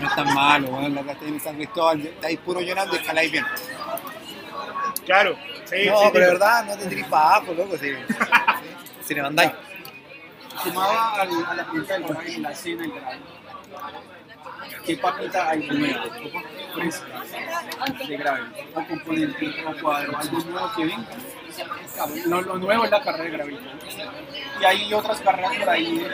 No 0.00 0.08
es 0.08 0.14
tan 0.14 0.34
malo, 0.34 0.68
weón. 0.68 0.94
La 0.94 1.02
Castellana 1.02 1.36
y 1.36 1.40
San 1.40 1.56
Cristóbal, 1.56 2.00
estáis 2.06 2.38
puro 2.40 2.60
llorando 2.60 2.94
y 2.94 2.98
escaláis 2.98 3.32
bien. 3.32 3.44
Claro. 5.04 5.36
Sí, 5.64 5.86
No, 5.86 5.98
sí, 6.00 6.08
pero 6.12 6.24
de 6.26 6.32
verdad, 6.32 6.64
no 6.64 6.76
te 6.76 6.86
tirís 6.86 7.06
para 7.06 7.36
abajo, 7.36 7.54
loco. 7.54 7.76
Si, 7.76 7.92
si 9.06 9.14
le 9.14 9.22
mandáis. 9.22 9.52
Sumaba 10.62 11.14
al, 11.20 11.44
a 11.44 11.54
la 11.54 11.64
pregunta 11.64 11.94
del 11.94 12.02
gravel 12.04 12.34
en 12.34 12.42
la 12.42 12.52
escena 12.52 12.82
del 12.82 12.92
gravel. 12.92 13.20
¿Qué 14.84 14.96
papita 14.96 15.50
hay 15.50 15.68
nueva? 15.68 16.04
Frescas 16.74 18.08
de 18.08 18.16
gravel, 18.16 18.52
o 18.74 18.86
componente, 18.86 19.64
o 19.66 19.82
cuadro, 19.82 20.16
algo 20.16 20.38
nuevo 20.40 20.70
que 20.76 20.84
venga. 20.84 21.08
Lo, 22.26 22.40
lo 22.42 22.58
nuevo 22.58 22.84
es 22.84 22.90
la 22.90 23.02
carrera 23.02 23.24
de 23.24 23.30
gravel. 23.30 23.58
Y 24.60 24.64
hay 24.64 24.92
otras 24.94 25.20
carreras 25.20 25.56
por 25.56 25.68
ahí 25.70 26.06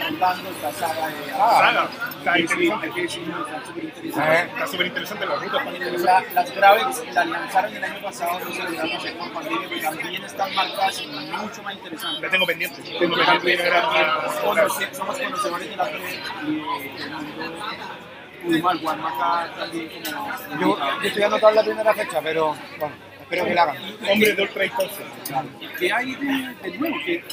rondando 0.00 0.50
esta 0.50 0.72
saga 0.72 1.06
de. 1.08 1.30
Saga. 1.30 1.88
Está 2.18 3.64
súper 3.64 3.84
interesante. 3.84 4.48
Está 4.48 4.66
súper 4.66 4.86
interesante 4.86 5.26
la 5.26 5.34
ruta. 5.36 5.64
muy 5.64 5.78
La- 5.78 6.24
las 6.34 6.54
Gravels 6.54 7.04
las 7.14 7.26
lanzaron 7.26 7.76
el 7.76 7.84
año 7.84 8.02
pasado, 8.02 8.40
no 8.40 8.52
se 8.52 8.62
lograron 8.62 8.92
hacer 8.96 9.16
con 9.16 9.30
pandemia, 9.30 9.68
pero 9.68 9.90
también 9.90 10.24
están 10.24 10.54
marcadas 10.54 11.00
y 11.00 11.06
mucho 11.06 11.62
más 11.62 11.74
interesantes. 11.74 12.22
La 12.22 12.30
tengo 12.30 12.46
pendiente. 12.46 12.82
Tengo 12.82 13.16
pendiente 13.16 13.70
somos 14.92 15.18
conocedores 15.18 15.70
de 15.70 15.76
la 15.76 15.84
red 15.84 16.00
y 16.46 16.98
del 16.98 17.10
mundo. 17.10 17.42
Pudimos 18.44 18.72
al 18.72 18.78
Juan 18.80 19.00
acá 19.04 19.50
también 19.58 19.88
como. 19.88 20.60
Yo, 20.60 20.78
yo 21.02 21.08
estoy 21.08 21.22
anotando 21.22 21.54
la 21.60 21.64
primera 21.64 21.94
fecha, 21.94 22.20
pero 22.22 22.56
bueno, 22.78 22.94
espero 23.28 23.44
que 23.44 23.54
la 23.54 23.62
hagan. 23.62 23.76
Hombre 24.10 24.32
de 24.32 24.42
ultra. 24.42 24.64
¿Qué 25.78 25.92
hay 25.92 26.14
de, 26.14 26.54
de 26.70 26.78
nuevo? 26.78 26.96
que 27.04 27.24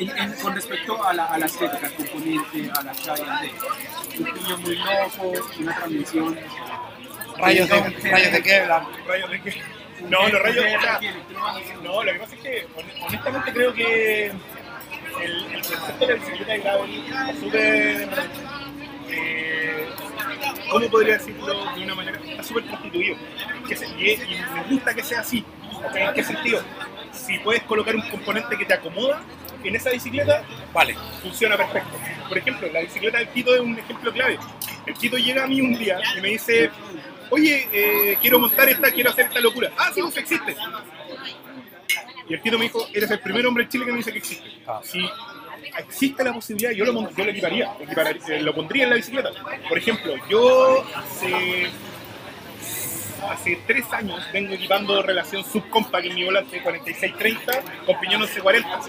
en- 0.00 0.18
en- 0.18 0.32
con 0.34 0.54
respecto 0.54 1.04
a 1.06 1.12
la, 1.14 1.24
a 1.26 1.38
la 1.38 1.46
estética, 1.46 1.86
al 1.86 1.94
componente, 1.94 2.70
a 2.78 2.82
la 2.82 2.92
chaya, 2.92 3.40
de 3.40 4.18
un 4.22 4.32
pillo 4.32 4.58
muy 4.58 4.76
loco, 4.76 5.32
una 5.60 5.76
transmisión. 5.76 6.38
Rayos 7.38 7.68
de, 7.68 8.10
rayos 8.10 8.32
de 8.32 8.42
Kevlar. 8.42 8.82
¿Rayos 9.06 9.30
de 9.30 9.42
qué? 9.42 9.62
No, 10.08 10.28
los 10.28 10.42
rayos. 10.42 10.64
o 10.64 10.80
sea, 10.82 11.00
No, 11.82 12.02
lo 12.02 12.12
que 12.12 12.18
pasa 12.18 12.34
es 12.34 12.40
que 12.40 12.66
hon- 12.76 13.06
honestamente 13.06 13.52
creo 13.52 13.72
que 13.74 14.26
el, 14.26 14.34
el 15.22 15.52
concepto 15.62 16.06
de 16.06 16.06
la 16.06 16.14
bicicleta 16.14 16.52
de 16.52 16.58
gravel 16.58 17.04
está 17.06 17.34
súper. 17.40 18.08
eh, 19.08 19.65
¿Cómo 20.70 20.88
podría 20.90 21.14
decirlo 21.14 21.46
de 21.74 21.82
una 21.84 21.94
manera? 21.94 22.18
Está 22.26 22.42
súper 22.42 22.64
constituido. 22.66 23.16
Que 23.68 23.76
se- 23.76 23.86
y, 23.86 24.10
y 24.12 24.38
me 24.54 24.62
gusta 24.70 24.94
que 24.94 25.02
sea 25.02 25.20
así. 25.20 25.44
¿En 25.94 26.14
qué 26.14 26.22
sentido? 26.24 26.62
Si 27.12 27.38
puedes 27.38 27.62
colocar 27.62 27.94
un 27.94 28.02
componente 28.02 28.56
que 28.58 28.64
te 28.64 28.74
acomoda 28.74 29.22
en 29.64 29.74
esa 29.74 29.90
bicicleta, 29.90 30.42
Vale. 30.72 30.94
funciona 31.22 31.56
perfecto. 31.56 31.96
Por 32.28 32.38
ejemplo, 32.38 32.68
la 32.72 32.80
bicicleta 32.80 33.18
del 33.18 33.28
Tito 33.28 33.54
es 33.54 33.60
un 33.60 33.78
ejemplo 33.78 34.12
clave. 34.12 34.38
El 34.86 34.94
Tito 34.94 35.16
llega 35.16 35.44
a 35.44 35.46
mí 35.46 35.60
un 35.60 35.78
día 35.78 35.98
y 36.16 36.20
me 36.20 36.28
dice, 36.28 36.70
oye, 37.30 37.68
eh, 37.72 38.18
quiero 38.20 38.38
montar 38.38 38.68
esta, 38.68 38.90
quiero 38.92 39.10
hacer 39.10 39.26
esta 39.26 39.40
locura. 39.40 39.70
Ah, 39.76 39.90
sí, 39.94 40.00
pues 40.02 40.16
existe. 40.18 40.56
Y 42.28 42.34
el 42.34 42.42
Tito 42.42 42.58
me 42.58 42.64
dijo, 42.64 42.86
eres 42.92 43.10
el 43.10 43.20
primer 43.20 43.46
hombre 43.46 43.64
en 43.64 43.70
Chile 43.70 43.84
que 43.86 43.92
me 43.92 43.98
dice 43.98 44.12
que 44.12 44.18
existe. 44.18 44.48
Ah. 44.66 44.80
Si 44.82 45.00
existe 45.78 46.24
la 46.24 46.32
posibilidad, 46.32 46.70
yo 46.72 46.84
lo, 46.84 47.10
yo 47.10 47.24
lo 47.24 47.30
equiparía, 47.30 47.72
lo, 47.78 47.84
equiparía- 47.84 48.18
eh, 48.36 48.40
lo 48.42 48.54
pondría 48.54 48.84
en 48.84 48.90
la 48.90 48.96
bicicleta. 48.96 49.30
Por 49.68 49.78
ejemplo, 49.78 50.14
yo 50.28 50.84
hace, 50.94 51.68
hace 53.30 53.58
tres 53.66 53.92
años 53.92 54.20
vengo 54.32 54.54
equipando 54.54 55.02
relación 55.02 55.44
subcompact 55.44 56.06
en 56.06 56.14
mi 56.14 56.24
volante 56.24 56.60
4630 56.62 57.62
con 57.86 57.98
piñón 58.00 58.20
1140. 58.22 58.80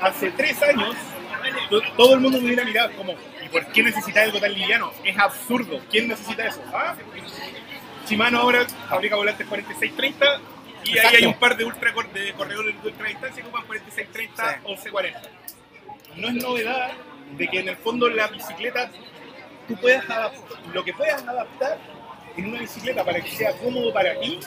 Hace 0.00 0.30
tres 0.32 0.62
años 0.62 0.94
to- 1.70 1.82
todo 1.96 2.14
el 2.14 2.20
mundo 2.20 2.38
me 2.40 2.46
hubiera 2.46 2.64
mirado 2.64 2.90
como, 2.96 3.12
¿y 3.44 3.48
por 3.48 3.66
qué 3.66 3.82
necesitas 3.82 4.24
algo 4.24 4.40
tan 4.40 4.52
liviano? 4.52 4.92
Es 5.04 5.18
absurdo, 5.18 5.80
¿quién 5.90 6.08
necesita 6.08 6.46
eso? 6.46 6.60
Ah, 6.72 6.94
Shimano 8.08 8.38
ahora 8.38 8.66
fabrica 8.88 9.16
volantes 9.16 9.46
4630 9.46 10.40
y 10.84 10.90
ahí 10.90 10.96
Exacto. 10.96 11.16
hay 11.16 11.24
un 11.26 11.34
par 11.34 11.56
de, 11.56 11.64
ultra, 11.64 11.90
de 12.12 12.32
corredores 12.34 12.82
de 12.82 12.88
ultra 12.88 13.08
distancia 13.08 13.42
que 13.42 13.48
ocupan 13.48 13.66
4630, 13.66 14.50
Sí. 14.50 14.66
1140. 14.66 15.20
No 16.16 16.28
es 16.28 16.34
novedad 16.34 16.92
de 17.36 17.48
que 17.48 17.60
en 17.60 17.68
el 17.68 17.76
fondo 17.76 18.08
la 18.08 18.28
bicicleta 18.28 18.90
tú 19.66 19.76
puedas 19.76 20.08
adaptar, 20.08 20.58
lo 20.72 20.84
que 20.84 20.92
puedas 20.92 21.22
adaptar 21.26 21.78
en 22.36 22.46
una 22.46 22.60
bicicleta 22.60 23.04
para 23.04 23.20
que 23.20 23.30
sea 23.30 23.52
cómodo 23.58 23.92
para 23.92 24.18
ti, 24.20 24.38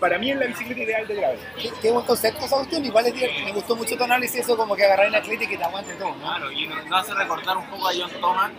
para 0.00 0.18
mí 0.18 0.30
es 0.32 0.36
la 0.38 0.46
bicicleta 0.46 0.80
ideal 0.82 1.06
de 1.06 1.14
gravel. 1.14 1.38
Qué, 1.60 1.70
qué 1.80 1.90
buen 1.90 2.04
concepto 2.04 2.44
esa 2.44 2.56
cuestión. 2.56 2.84
Igual 2.84 3.06
es 3.06 3.14
divertido. 3.14 3.44
Me 3.46 3.52
gustó 3.52 3.76
mucho 3.76 3.96
tu 3.96 4.04
análisis, 4.04 4.40
eso 4.40 4.56
como 4.56 4.74
que 4.76 4.84
agarrar 4.84 5.08
una 5.08 5.18
atleta 5.18 5.44
y 5.44 5.46
que 5.46 5.56
te 5.56 5.64
aguante 5.64 5.94
todo, 5.94 6.14
¿no? 6.16 6.20
Claro, 6.20 6.50
y 6.50 6.66
nos 6.66 6.84
nos 6.86 7.00
hace 7.00 7.14
recordar 7.14 7.56
un 7.56 7.66
poco 7.66 7.88
a 7.88 7.92
John 7.96 8.10
Thomas 8.20 8.50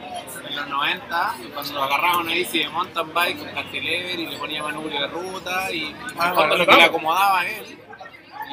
en 0.47 0.55
los 0.55 0.67
90, 0.67 1.35
cuando 1.53 1.83
agarraba 1.83 2.17
una 2.19 2.33
bici 2.33 2.59
de 2.59 2.69
mountain 2.69 3.13
bike 3.13 3.37
con 3.39 3.49
cantilever 3.49 4.19
y 4.19 4.27
le 4.27 4.37
ponía 4.37 4.63
manubrio 4.63 5.01
de 5.01 5.07
ruta 5.07 5.71
y 5.71 5.95
Ah, 6.17 6.33
lo 6.47 6.65
que 6.65 6.75
le 6.75 6.83
acomodaba 6.83 7.41
a 7.41 7.47
él 7.47 7.77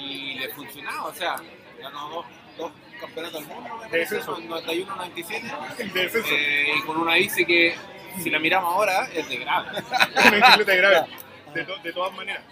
y 0.01 0.35
le 0.35 0.49
funcionaba, 0.51 1.05
o 1.05 1.15
sea, 1.15 1.37
ganó 1.81 2.09
dos, 2.11 2.27
dos 2.59 2.73
campeonatos 3.03 3.47
del 3.47 3.55
mundo, 3.57 4.38
en 4.38 4.49
91, 4.49 4.97
97, 4.97 5.51
El 5.79 5.93
descenso. 5.93 6.29
eh, 6.33 6.73
y 6.79 6.83
con 6.83 6.97
una 6.99 7.15
bici 7.15 7.45
que 7.45 7.75
si 8.23 8.31
la 8.31 8.38
miramos 8.38 8.73
ahora 8.75 9.09
es 9.15 9.29
de 9.29 9.37
grave. 9.37 9.69
una 10.29 10.31
bicicleta 10.37 10.73
de 10.73 10.77
gravel, 10.79 11.05
de, 11.55 11.65
to- 11.65 11.77
de 11.83 11.93
todas 11.93 12.12
maneras. 12.15 12.43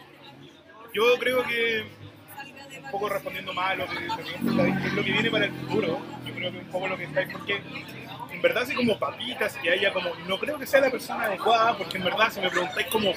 Yo 0.92 1.02
creo 1.18 1.42
que, 1.44 1.84
un 2.84 2.90
poco 2.90 3.08
respondiendo 3.08 3.52
más 3.54 3.70
a 3.70 3.74
lo 3.76 3.86
que 3.86 3.94
es 3.96 4.92
lo 4.94 5.04
que 5.04 5.12
viene 5.12 5.30
para 5.30 5.44
el 5.46 5.52
futuro, 5.52 6.00
yo 6.26 6.34
creo 6.34 6.50
que 6.52 6.58
un 6.58 6.64
poco 6.70 6.88
lo 6.88 6.96
que 6.96 7.04
estáis, 7.04 7.28
porque 7.32 7.62
en 8.32 8.42
verdad 8.42 8.62
así 8.64 8.74
como 8.74 8.98
papitas 8.98 9.54
que 9.58 9.70
haya 9.70 9.92
como, 9.92 10.10
no 10.26 10.38
creo 10.38 10.58
que 10.58 10.66
sea 10.66 10.80
la 10.80 10.90
persona 10.90 11.24
adecuada, 11.26 11.76
porque 11.76 11.98
en 11.98 12.04
verdad 12.04 12.32
si 12.32 12.40
me 12.40 12.50
preguntáis 12.50 12.86
como, 12.88 13.12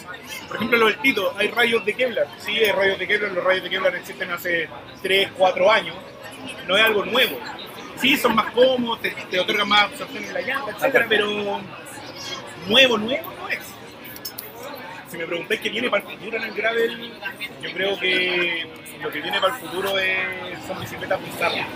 por 0.48 0.56
ejemplo 0.58 0.78
lo 0.78 0.86
del 0.88 0.98
Tito, 1.00 1.34
hay 1.38 1.48
rayos 1.48 1.84
de 1.86 1.94
Kevlar, 1.96 2.28
sí 2.40 2.52
hay 2.52 2.72
rayos 2.72 3.00
de 3.00 3.08
Kevlar, 3.08 3.32
los 3.32 3.44
rayos 3.44 3.64
de 3.64 3.70
Kevlar 3.70 3.96
existen 3.96 4.30
hace 4.32 4.68
3, 5.02 5.30
4 5.38 5.72
años, 5.72 5.96
no 6.68 6.78
es 6.78 6.84
algo 6.84 7.06
nuevo. 7.06 7.40
Sí, 8.00 8.18
son 8.18 8.36
más 8.36 8.52
cómodos, 8.52 9.02
te, 9.02 9.12
te 9.12 9.40
otorgan 9.40 9.70
más 9.70 9.84
absorción 9.84 10.24
en 10.24 10.34
la 10.34 10.42
llanta, 10.42 10.72
etcétera, 10.72 11.06
pero 11.08 11.28
nuevo, 12.68 12.98
nuevo 12.98 12.98
no 12.98 13.50
es. 13.50 13.60
Si 15.10 15.18
me 15.18 15.26
preguntáis 15.28 15.62
qué 15.62 15.70
viene 15.70 15.90
para 15.90 16.04
el 16.04 16.18
futuro 16.18 16.38
en 16.38 16.44
el 16.44 16.54
gravel, 16.54 17.14
yo 17.62 17.72
creo 17.72 18.00
que 18.00 18.68
lo 19.02 19.12
que 19.12 19.22
viene 19.22 19.40
para 19.40 19.56
el 19.56 19.62
futuro 19.62 20.00
es, 20.00 20.66
son 20.66 20.80
bicicletas 20.80 21.24
bizarras. 21.24 21.68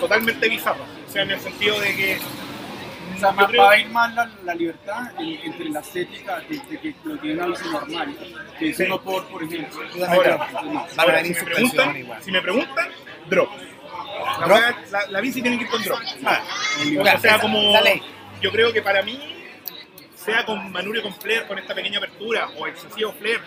Totalmente 0.00 0.48
bizarras. 0.48 0.88
O 1.08 1.12
sea, 1.12 1.22
en 1.22 1.30
el 1.30 1.40
sentido 1.40 1.78
de 1.80 1.96
que. 1.96 2.18
O 3.14 3.18
sea, 3.18 3.46
creo- 3.46 3.62
va 3.62 3.70
a 3.72 3.78
ir 3.78 3.88
más 3.90 4.14
la, 4.14 4.30
la 4.44 4.54
libertad 4.54 5.12
en- 5.18 5.40
entre 5.52 5.68
la 5.70 5.80
estética 5.80 6.40
de, 6.40 6.58
de 6.58 6.78
que 6.80 6.94
lo 7.04 7.14
es 7.54 7.62
una 7.62 7.72
normal, 7.72 8.16
que 8.58 8.70
es 8.70 8.76
Sí. 8.76 8.82
uno 8.84 9.00
por, 9.00 9.26
por 9.28 9.42
ejemplo. 9.42 9.80
Ahora, 10.96 11.24
si, 11.24 11.30
me 11.34 11.42
preguntan, 11.42 11.96
igual. 11.96 12.22
si 12.22 12.32
me 12.32 12.40
preguntan, 12.42 12.88
drop. 13.28 13.50
La, 14.40 14.46
¿Drop? 14.46 14.60
la- 14.90 15.06
la 15.08 15.20
bici 15.20 15.42
tiene 15.42 15.58
que 15.58 15.64
ir 15.64 15.70
con 15.70 15.82
drop. 15.82 15.98
Ah, 16.24 16.40
O 16.98 17.04
sea, 17.04 17.14
esa- 17.14 17.40
como. 17.40 17.72
Yo 18.40 18.50
creo 18.52 18.72
que 18.72 18.80
para 18.82 19.02
mí, 19.02 19.36
sea 20.14 20.44
con 20.46 20.70
manubrio 20.72 21.02
con 21.02 21.14
flare, 21.14 21.46
con 21.46 21.58
esta 21.58 21.74
pequeña 21.74 21.98
apertura, 21.98 22.48
o 22.58 22.66
excesivo 22.66 23.12
flare, 23.12 23.40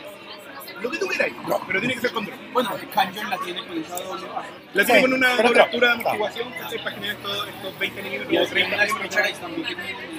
lo 0.84 0.92
que 0.92 0.98
tú 0.98 1.08
queráis, 1.08 1.34
pero 1.68 1.80
tiene 1.80 1.96
que 1.96 2.02
ser 2.02 2.12
con 2.12 2.26
drop. 2.26 2.38
Bueno, 2.54 2.76
el 2.76 2.90
Canyon 2.90 3.30
la 3.30 3.38
tiene 3.40 3.66
con 3.66 3.78
esa 3.78 3.96
doble. 4.04 4.28
La 4.74 4.86
tiene 4.86 5.00
Sí, 5.00 5.06
con 5.06 5.14
una 5.14 5.36
doble 5.36 5.62
altura 5.62 5.88
de 5.88 5.94
amortiguación, 5.94 6.52
¿cachai? 6.52 6.78
para 6.84 6.92
generar 6.96 7.16
estos, 7.18 7.48
estos 7.48 7.80
20 7.80 8.00
Y 8.00 8.04
milímetros 8.04 8.48
o 8.48 8.50
30 8.52 8.78
las 8.78 8.94
milímetros. 8.94 9.28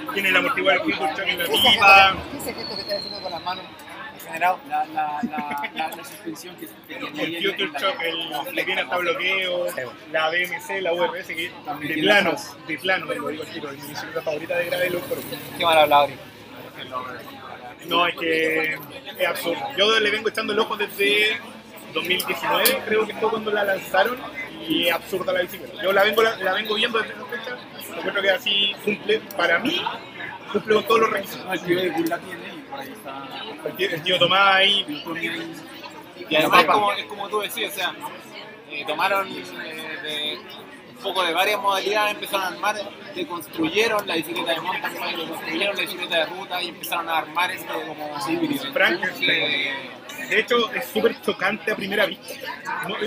Que 0.07 0.13
Tiene 0.13 0.29
el 0.29 0.35
amortiguador 0.37 0.85
Quick 0.85 0.95
Shock 0.99 1.19
en 1.19 1.37
la 1.39 1.45
¿Qué 1.45 1.53
es 1.53 1.59
ese 1.59 1.71
pipa. 1.71 2.15
qué 2.31 2.37
es 2.37 2.43
ese 2.43 2.53
gesto 2.53 2.75
que 2.75 2.81
estás 2.81 2.97
haciendo 2.99 3.21
con 3.21 3.31
las 3.31 3.43
manos? 3.43 3.65
Generado. 4.25 4.59
la, 4.67 4.85
la, 4.87 5.19
la, 5.23 5.69
la, 5.75 5.87
la 5.95 6.03
suspensión 6.03 6.55
que, 6.55 6.65
que 6.65 6.95
tiene 7.11 7.37
El 7.37 7.43
Future 7.51 7.63
en 7.65 7.73
la- 7.73 7.79
Shock, 7.79 8.01
el 8.47 8.55
que 8.55 8.63
tiene 8.63 8.81
hasta 8.81 8.97
bloqueo, 8.97 9.65
la 10.11 10.29
BMC, 10.29 10.81
la 10.81 10.93
URS, 10.93 11.27
que 11.27 11.51
También 11.63 11.95
de 11.95 12.01
plano, 12.01 12.35
de 12.67 12.77
plano, 12.79 13.05
lo 13.05 13.29
digo 13.29 13.43
tiro, 13.45 13.69
mi 13.71 13.77
bicicleta 13.87 14.21
favorita 14.23 14.55
de 14.57 14.65
gravel 14.65 14.99
pero 15.07 15.21
Qué 15.57 15.63
mal 15.65 15.77
hablado. 15.77 16.07
No, 17.87 18.07
es 18.07 18.15
que 18.15 18.77
es 19.19 19.27
absurdo. 19.27 19.61
Yo 19.77 19.99
le 19.99 20.11
vengo 20.11 20.29
echando 20.29 20.53
el 20.53 20.59
ojo 20.59 20.75
desde 20.75 21.39
2019, 21.93 22.83
creo 22.85 23.07
que 23.07 23.13
fue 23.13 23.29
cuando 23.29 23.51
la 23.51 23.63
lanzaron, 23.63 24.17
y 24.67 24.87
es 24.87 24.93
absurda 24.93 25.33
la 25.33 25.41
bicicleta. 25.41 25.81
Yo 25.81 25.93
la 25.93 26.03
vengo, 26.03 26.21
la, 26.23 26.35
la 26.37 26.53
vengo 26.53 26.75
viendo 26.75 26.99
desde 26.99 27.13
esa 27.13 27.25
fecha, 27.25 27.57
encuentro 27.97 28.21
que 28.21 28.29
así 28.29 28.75
cumple, 28.83 29.21
para 29.37 29.59
mí, 29.59 29.81
cumple 30.51 30.75
con 30.75 30.83
todos 30.85 31.01
los 31.01 31.09
requisitos. 31.11 31.45
No, 31.45 31.53
el 31.53 31.61
tío 31.61 31.81
de 31.81 31.89
Bull 31.91 32.09
la 32.09 32.19
tiene 32.19 32.43
y 32.47 32.61
por 32.69 32.79
ahí 32.79 32.91
está. 32.91 33.27
El 33.65 33.75
tío, 33.75 33.89
el 33.89 34.03
tío 34.03 34.19
Tomás 34.19 34.55
ahí. 34.55 35.03
Y 36.29 36.35
además 36.35 36.59
es 36.61 36.65
como, 36.65 36.91
es 36.93 37.05
como 37.05 37.29
tú 37.29 37.39
decías, 37.41 37.71
o 37.71 37.75
sea, 37.75 37.93
eh, 38.71 38.83
tomaron 38.87 39.27
eh, 39.27 39.97
de 40.03 40.39
poco 41.05 41.23
de 41.23 41.33
varias 41.33 41.61
modalidades, 41.61 42.15
empezaron 42.15 42.43
a 42.45 42.47
armar, 42.47 42.75
deconstruyeron 43.13 44.07
la 44.07 44.15
bicicleta 44.15 44.53
de 44.53 44.61
mountain 44.61 44.93
bike, 44.99 45.17
deconstruyeron 45.17 45.75
la 45.75 45.81
bicicleta 45.83 46.15
de 46.17 46.25
ruta 46.25 46.63
y 46.63 46.69
empezaron 46.69 47.09
a 47.09 47.17
armar 47.19 47.51
este 47.51 47.73
como 47.87 48.09
híbrido. 48.27 48.63
De 50.29 50.39
hecho, 50.39 50.71
es 50.73 50.85
súper 50.87 51.21
chocante 51.21 51.71
a 51.71 51.75
primera 51.75 52.07
vista. 52.07 52.33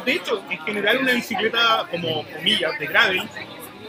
De 0.05 0.13
hecho, 0.13 0.45
en 0.49 0.59
general 0.61 0.99
una 0.99 1.13
bicicleta 1.13 1.89
como 1.91 2.25
comillas 2.29 2.79
de 2.79 2.87
gravel, 2.87 3.29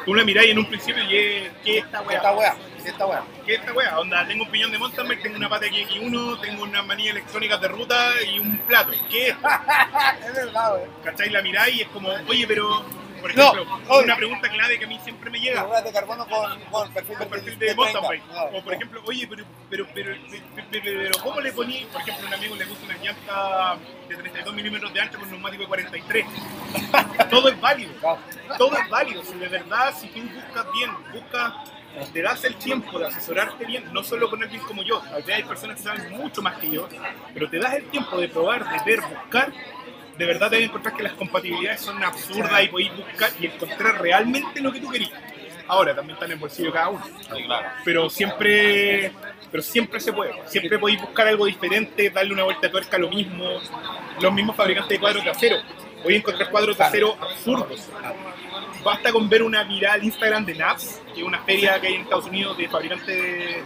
tú 0.05 0.15
la 0.15 0.23
miráis 0.25 0.51
en 0.51 0.57
un 0.57 0.65
principio 0.65 1.03
y 1.03 1.15
es, 1.15 1.51
¿qué 1.63 1.77
es 1.77 1.85
esta 1.85 2.01
weá? 2.01 2.17
Esta 2.17 2.33
weá, 2.33 2.55
esta 2.83 3.05
weá. 3.05 3.23
¿Qué 3.45 3.53
es 3.53 3.59
esta 3.59 3.73
weá? 3.73 3.99
Onda, 3.99 4.25
tengo 4.27 4.43
un 4.43 4.49
piñón 4.49 4.71
de 4.71 4.79
mountain 4.79 5.07
bike, 5.07 5.21
tengo 5.21 5.37
una 5.37 5.49
pata 5.49 5.67
X1, 5.67 6.41
tengo 6.41 6.63
unas 6.63 6.83
manillas 6.83 7.11
electrónicas 7.11 7.61
de 7.61 7.67
ruta 7.67 8.09
y 8.23 8.39
un 8.39 8.57
plato. 8.59 8.91
¿Qué 9.07 9.27
es? 9.27 9.35
es 10.27 10.33
verdad, 10.33 10.73
weón. 10.73 10.89
¿Cachai? 11.03 11.29
La 11.29 11.43
miráis 11.43 11.75
y 11.75 11.81
es 11.81 11.87
como, 11.89 12.09
oye, 12.27 12.47
pero, 12.47 12.83
por 13.19 13.35
No, 13.35 13.53
ejemplo, 13.53 13.79
oye. 13.89 14.03
una 14.05 14.15
pregunta 14.15 14.49
clave 14.49 14.79
que 14.79 14.85
a 14.85 14.87
mí 14.87 14.99
siempre 15.03 15.29
me 15.29 15.39
llega. 15.39 15.63
Ruedas 15.63 15.83
de 15.83 15.91
carbono 15.91 16.27
con, 16.27 16.59
con 16.71 16.91
perfil 16.93 17.17
con 17.17 17.29
de, 17.29 17.35
perfil 17.35 17.59
de 17.59 17.75
mountain 17.75 18.03
bike. 18.07 18.23
No, 18.27 18.43
O 18.57 18.63
por 18.63 18.73
ejemplo, 18.73 19.01
oye, 19.05 19.27
pero, 19.27 19.43
pero, 19.69 19.87
pero, 19.93 20.15
pero, 20.71 21.11
¿cómo 21.23 21.39
le 21.41 21.51
poní? 21.53 21.85
Por 21.91 22.01
ejemplo, 22.01 22.25
a 22.25 22.27
un 22.27 22.33
amigo 22.33 22.55
le 22.55 22.65
gusta 22.65 22.85
una 22.85 22.97
llanta 22.97 23.77
de 24.07 24.15
32 24.15 24.53
milímetros 24.55 24.93
de 24.93 25.01
ancho 25.01 25.19
con 25.19 25.29
neumático 25.29 25.63
de 25.63 25.67
43. 25.67 26.25
Todo 27.29 27.49
es 27.49 27.59
válido. 27.61 27.93
Claro. 27.99 28.19
Todo 28.57 28.77
es 28.77 28.89
válido. 28.89 29.23
Si 29.23 29.33
de 29.35 29.47
verdad, 29.47 29.93
si 29.99 30.07
tú 30.07 30.21
buscas 30.21 30.65
bien, 30.73 30.91
buscas, 31.13 31.53
te 32.13 32.21
das 32.21 32.43
el 32.43 32.55
tiempo 32.55 32.99
de 32.99 33.07
asesorarte 33.07 33.65
bien, 33.65 33.91
no 33.91 34.03
solo 34.03 34.29
con 34.29 34.41
alguien 34.41 34.61
como 34.63 34.83
yo. 34.83 35.01
Hay 35.33 35.43
personas 35.43 35.77
que 35.77 35.83
saben 35.83 36.11
mucho 36.11 36.41
más 36.41 36.57
que 36.59 36.69
yo, 36.69 36.87
pero 37.33 37.49
te 37.49 37.59
das 37.59 37.73
el 37.73 37.85
tiempo 37.89 38.17
de 38.19 38.29
probar, 38.29 38.63
de 38.69 38.79
ver, 38.85 39.01
buscar. 39.01 39.51
De 40.19 40.25
verdad 40.25 40.49
te 40.49 40.57
vas 40.57 40.63
a 40.63 40.65
encontrar 40.65 40.97
que 40.97 41.03
las 41.03 41.13
compatibilidades 41.13 41.79
son 41.79 42.03
absurdas 42.03 42.61
y 42.61 42.67
podéis 42.67 42.91
buscar 42.93 43.31
y 43.39 43.45
encontrar 43.45 44.01
realmente 44.01 44.59
lo 44.59 44.69
que 44.69 44.81
tú 44.81 44.89
querías. 44.89 45.13
Ahora 45.65 45.95
también 45.95 46.15
está 46.15 46.25
en 46.25 46.33
el 46.33 46.37
bolsillo 46.37 46.73
cada 46.73 46.89
uno. 46.89 47.05
Claro. 47.45 47.69
pero 47.85 48.09
siempre 48.09 49.13
pero 49.49 49.63
siempre 49.63 50.01
se 50.01 50.11
puede. 50.11 50.33
Siempre 50.47 50.77
podéis 50.77 50.99
buscar 50.99 51.25
algo 51.25 51.45
diferente 51.45 52.09
darle 52.09 52.33
una 52.33 52.43
vuelta 52.43 52.67
de 52.67 52.69
tuerca 52.69 52.97
a 52.97 52.99
lo 52.99 53.09
mismo. 53.09 53.45
Los 54.19 54.33
mismos 54.33 54.57
fabricantes 54.57 54.89
de 54.89 54.99
cuadros 54.99 55.23
de 55.23 55.29
acero 55.29 55.55
voy 56.03 56.15
a 56.15 56.17
encontrar 56.17 56.49
cuadros 56.49 56.77
de 56.77 56.83
acero 56.83 57.15
absurdos. 57.21 57.87
Basta 58.83 59.13
con 59.13 59.29
ver 59.29 59.41
una 59.41 59.63
viral 59.63 60.03
Instagram 60.03 60.45
de 60.45 60.55
NAPS 60.55 61.01
que 61.13 61.21
es 61.21 61.25
una 61.25 61.39
feria 61.43 61.79
que 61.79 61.87
hay 61.87 61.93
en 61.93 62.01
Estados 62.01 62.25
Unidos 62.25 62.57
de 62.57 62.67
fabricantes 62.67 63.07
de, 63.07 63.63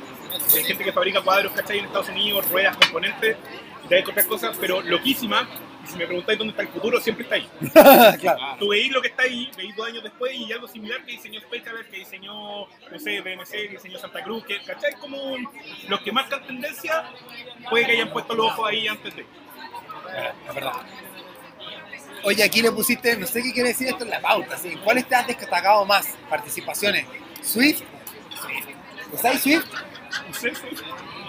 de 0.53 0.63
gente 0.63 0.83
que 0.83 0.93
fabrica 0.93 1.21
cuadros 1.21 1.51
¿cachai? 1.53 1.79
en 1.79 1.85
Estados 1.85 2.09
Unidos 2.09 2.47
ruedas, 2.51 2.77
componentes. 2.77 3.37
Y 3.85 3.87
te 3.87 3.95
vas 3.95 3.97
a 3.97 4.01
encontrar 4.01 4.27
cosas 4.27 4.57
pero 4.61 4.83
loquísimas 4.83 5.47
si 5.85 5.97
me 5.97 6.05
preguntáis 6.05 6.37
dónde 6.37 6.51
está 6.51 6.63
el 6.63 6.69
futuro 6.69 6.99
siempre 7.01 7.23
está 7.23 7.35
ahí 7.35 7.49
claro. 8.19 8.39
Tú 8.59 8.69
veis 8.69 8.91
lo 8.91 9.01
que 9.01 9.09
está 9.09 9.23
ahí, 9.23 9.49
veis 9.57 9.75
dos 9.75 9.87
años 9.87 10.03
después 10.03 10.33
y 10.33 10.51
algo 10.51 10.67
similar 10.67 11.03
que 11.05 11.13
diseñó 11.13 11.39
Specialist, 11.41 11.89
que 11.89 11.97
diseñó, 11.97 12.67
no 12.67 12.99
sé, 12.99 13.21
BMC, 13.21 13.51
que 13.51 13.67
diseñó 13.69 13.99
Santa 13.99 14.23
Cruz, 14.23 14.45
que, 14.45 14.61
¿cachai? 14.63 14.93
Como 14.93 15.35
los 15.87 16.01
que 16.01 16.11
marcan 16.11 16.45
tendencia, 16.45 17.03
puede 17.69 17.85
que 17.85 17.91
hayan 17.93 18.11
puesto 18.11 18.33
los 18.35 18.47
ojos 18.47 18.69
ahí 18.69 18.87
antes 18.87 19.15
de. 19.15 19.21
Es 19.21 20.55
verdad. 20.55 20.73
Oye, 22.23 22.43
aquí 22.43 22.61
le 22.61 22.71
pusiste, 22.71 23.17
no 23.17 23.27
sé 23.27 23.43
qué 23.43 23.51
quiere 23.51 23.69
decir 23.69 23.89
esto 23.89 24.03
en 24.05 24.09
la 24.09 24.21
pauta, 24.21 24.57
¿sí? 24.57 24.75
¿cuáles 24.83 25.07
te 25.07 25.15
has 25.15 25.27
destacado 25.27 25.85
más? 25.85 26.07
Participaciones. 26.29 27.05
¿Swift? 27.41 27.81
¿Usáis 29.11 29.41
Swift? 29.41 29.65
Sí. 30.33 30.49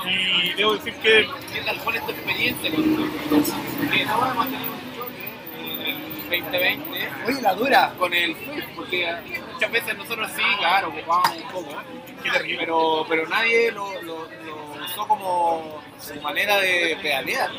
Y 0.07 0.53
debo 0.55 0.75
decir 0.75 0.95
que 0.95 1.29
¿Qué 1.53 1.61
tal? 1.65 1.79
¿Cuál 1.79 1.97
es 1.97 2.05
tu 2.07 2.11
experiencia 2.13 2.71
con 2.75 2.85
Porque 2.95 4.05
ahora 4.05 4.31
hemos 4.33 4.47
tenido 4.51 4.73
un 4.73 4.97
choque 4.97 5.31
en 5.59 5.81
el 5.81 6.43
2020 6.43 7.09
Oye, 7.27 7.43
la 7.43 7.55
dura. 7.55 7.95
con 7.99 8.13
el 8.13 8.35
porque 8.77 9.09
muchas 9.55 9.71
veces 9.73 9.97
nosotros 9.97 10.31
sí, 10.35 10.43
claro, 10.59 10.89
ocupábamos 10.89 11.37
un 11.37 11.49
poco, 11.51 11.83
terrible. 12.23 12.59
pero, 12.59 13.07
pero 13.09 13.29
nadie 13.29 13.71
lo, 13.71 14.03
lo, 14.03 14.29
lo 14.29 14.85
usó 14.85 15.07
como 15.07 15.81
su 16.01 16.21
manera 16.21 16.59
de 16.59 16.99
pedalear. 17.01 17.51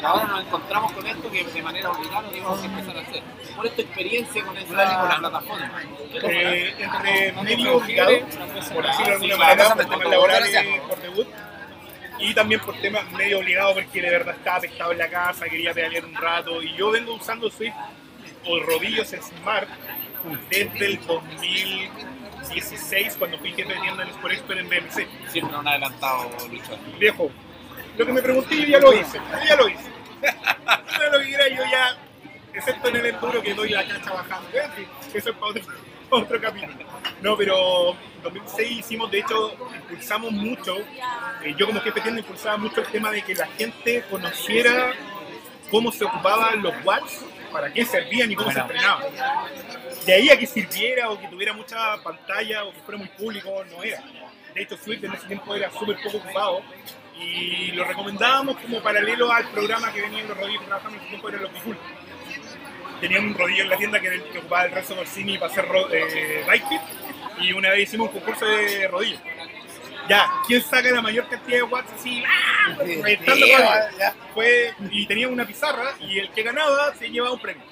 Y 0.00 0.04
ahora 0.04 0.24
nos 0.24 0.46
encontramos 0.46 0.92
con 0.92 1.06
esto 1.06 1.30
que 1.30 1.44
de 1.44 1.62
manera 1.62 1.90
obligada 1.90 2.22
lo 2.22 2.30
tenemos 2.30 2.60
que 2.60 2.66
empezar 2.66 2.96
a 2.96 3.00
hacer. 3.00 3.22
¿Cuál 3.54 3.66
es 3.66 3.76
tu 3.76 3.82
experiencia 3.82 4.44
con 4.44 4.56
esa 4.56 5.18
plataforma? 5.18 5.82
eh, 6.22 6.74
entre 6.78 7.32
medio 7.32 7.76
obligado, 7.76 8.12
por 8.72 8.86
decirlo 8.86 9.06
de 9.06 9.12
alguna 9.12 9.36
manera, 9.36 9.74
por 9.74 9.84
temas 9.84 10.08
laborales 10.08 10.80
por 10.88 11.00
debut, 11.00 11.26
y 12.18 12.34
también 12.34 12.60
por 12.60 12.80
temas 12.80 13.10
medio 13.12 13.38
obligado 13.40 13.74
porque 13.74 14.00
de 14.00 14.10
verdad 14.10 14.36
estaba 14.36 14.60
pescado 14.60 14.92
en 14.92 14.98
la 14.98 15.08
casa, 15.08 15.46
quería 15.46 15.74
pedalear 15.74 16.04
un 16.04 16.14
rato, 16.14 16.62
y 16.62 16.74
yo 16.76 16.90
vengo 16.90 17.14
usando 17.14 17.50
Swift 17.50 17.74
o 18.44 18.60
rodillos 18.60 19.08
Smart 19.08 19.68
desde 20.50 20.86
el 20.86 21.00
2016 21.06 23.16
cuando 23.18 23.38
fui 23.38 23.52
jefe 23.52 23.72
de 23.72 23.80
tienda 23.80 24.02
en 24.02 24.10
Sport 24.10 24.34
Expert 24.34 24.60
en 24.60 24.68
BMC. 24.68 25.30
Siempre 25.30 25.56
un 25.56 25.66
adelantado, 25.66 26.28
Lucho. 26.50 26.78
Viejo, 26.98 27.30
lo 27.96 28.06
que 28.06 28.12
me 28.12 28.22
pregunté 28.22 28.56
yo 28.56 28.66
ya 28.66 28.78
lo 28.78 28.92
hice, 28.92 29.18
yo 29.18 29.48
ya 29.48 29.56
lo 29.56 29.68
hice. 29.68 29.90
Todo 30.96 31.10
lo 31.10 31.18
que 31.18 31.26
quiera 31.26 31.48
yo 31.48 31.62
ya, 31.70 31.96
excepto 32.54 32.88
en 32.88 32.96
el 32.96 33.06
enduro 33.06 33.42
que 33.42 33.54
doy 33.54 33.70
la 33.70 33.86
cacha 33.86 34.12
bajando. 34.12 34.48
En 34.52 34.72
fin, 34.72 34.86
Eso 35.14 35.30
es 35.30 35.36
para 35.36 35.46
otro, 35.46 35.62
para 36.10 36.22
otro 36.22 36.40
capítulo. 36.40 36.84
No, 37.20 37.36
pero 37.36 37.90
en 37.90 38.22
2006 38.22 38.78
hicimos, 38.78 39.10
de 39.10 39.20
hecho, 39.20 39.54
impulsamos 39.74 40.32
mucho, 40.32 40.76
eh, 41.42 41.54
yo 41.56 41.66
como 41.66 41.80
jefe 41.80 41.96
de 41.96 42.02
tienda 42.02 42.20
impulsaba 42.20 42.56
mucho 42.56 42.80
el 42.80 42.86
tema 42.88 43.10
de 43.10 43.22
que 43.22 43.34
la 43.34 43.46
gente 43.46 44.04
conociera 44.10 44.92
cómo 45.70 45.90
se 45.90 46.04
ocupaban 46.04 46.62
los 46.62 46.74
watts, 46.84 47.24
para 47.52 47.72
qué 47.72 47.84
servían 47.84 48.32
y 48.32 48.36
cómo 48.36 48.50
se 48.50 48.60
entrenaban. 48.60 49.04
De 50.06 50.12
ahí 50.12 50.30
a 50.30 50.38
que 50.38 50.46
sirviera 50.46 51.10
o 51.10 51.20
que 51.20 51.28
tuviera 51.28 51.52
mucha 51.52 51.96
pantalla 52.02 52.64
o 52.64 52.72
que 52.72 52.80
fuera 52.80 52.98
muy 52.98 53.08
público, 53.08 53.64
no 53.70 53.82
era. 53.82 54.02
De 54.54 54.62
hecho, 54.62 54.76
Swift 54.76 55.04
en 55.04 55.12
ese 55.12 55.26
tiempo 55.26 55.54
era 55.54 55.70
súper 55.70 55.96
poco 56.02 56.18
ocupado 56.18 56.62
y 57.18 57.72
lo 57.72 57.84
recomendábamos 57.84 58.56
como 58.58 58.82
paralelo 58.82 59.30
al 59.32 59.48
programa 59.50 59.92
que 59.92 60.02
venían 60.02 60.28
los 60.28 60.36
rodillos 60.36 60.60
que 60.60 60.66
trabajaban 60.66 60.94
en 60.94 61.00
ese 61.00 61.08
tiempo, 61.08 61.28
eran 61.28 61.42
los 61.42 61.52
Bicul. 61.52 61.78
Tenían 63.00 63.24
un 63.26 63.34
rodillo 63.34 63.62
en 63.62 63.68
la 63.68 63.76
tienda 63.76 64.00
que, 64.00 64.06
era 64.06 64.16
el 64.16 64.24
que 64.24 64.38
ocupaba 64.38 64.64
el 64.64 64.72
Corsini 64.72 65.38
para 65.38 65.52
hacer 65.52 65.68
eh, 65.92 66.44
bike 66.46 66.68
fit 66.68 66.80
y 67.40 67.52
una 67.52 67.70
vez 67.70 67.88
hicimos 67.88 68.08
un 68.08 68.14
concurso 68.14 68.46
de 68.46 68.88
rodillos. 68.88 69.20
Ya, 70.08 70.28
¿quién 70.46 70.62
saca 70.62 70.90
la 70.90 71.00
mayor 71.00 71.28
cantidad 71.28 71.58
de 71.58 71.62
watts 71.62 71.92
así? 71.92 72.22
¡ah! 72.26 72.76
Sí, 72.84 73.02
fue 74.34 74.74
y 74.90 75.06
tenía 75.06 75.28
una 75.28 75.46
pizarra 75.46 75.94
y 76.00 76.18
el 76.18 76.30
que 76.30 76.42
ganaba 76.42 76.94
se 76.94 77.08
llevaba 77.08 77.34
un 77.34 77.40
premio. 77.40 77.62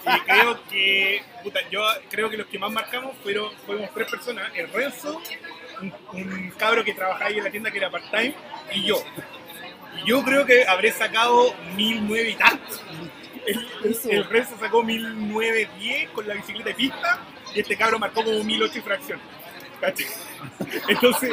Y 0.00 0.20
creo 0.20 0.64
que, 0.68 1.22
puta, 1.42 1.60
yo 1.70 1.82
creo 2.10 2.30
que 2.30 2.36
los 2.36 2.46
que 2.46 2.58
más 2.58 2.70
marcamos 2.70 3.16
fueron, 3.22 3.50
fuimos 3.66 3.90
tres 3.94 4.10
personas, 4.10 4.50
el 4.54 4.72
Renzo, 4.72 5.20
un, 5.80 5.92
un 6.12 6.50
cabro 6.52 6.84
que 6.84 6.94
trabajaba 6.94 7.26
ahí 7.26 7.38
en 7.38 7.44
la 7.44 7.50
tienda 7.50 7.70
que 7.70 7.78
era 7.78 7.90
part-time, 7.90 8.34
y 8.72 8.84
yo. 8.84 9.02
Y 9.96 10.08
yo 10.08 10.22
creo 10.22 10.46
que 10.46 10.66
habré 10.66 10.92
sacado 10.92 11.54
1009 11.76 12.30
y 12.30 12.34
tantos. 12.34 12.82
El, 13.46 13.68
el 14.10 14.24
Renzo 14.24 14.56
sacó 14.58 14.82
1910 14.82 16.10
con 16.10 16.28
la 16.28 16.34
bicicleta 16.34 16.68
de 16.68 16.74
pista 16.74 17.18
y 17.54 17.60
este 17.60 17.76
cabro 17.76 17.98
marcó 17.98 18.24
como 18.24 18.42
1008 18.42 18.78
y 18.78 18.80
fracción. 18.82 19.20
¿Cachai? 19.80 20.06
Entonces, 20.88 21.32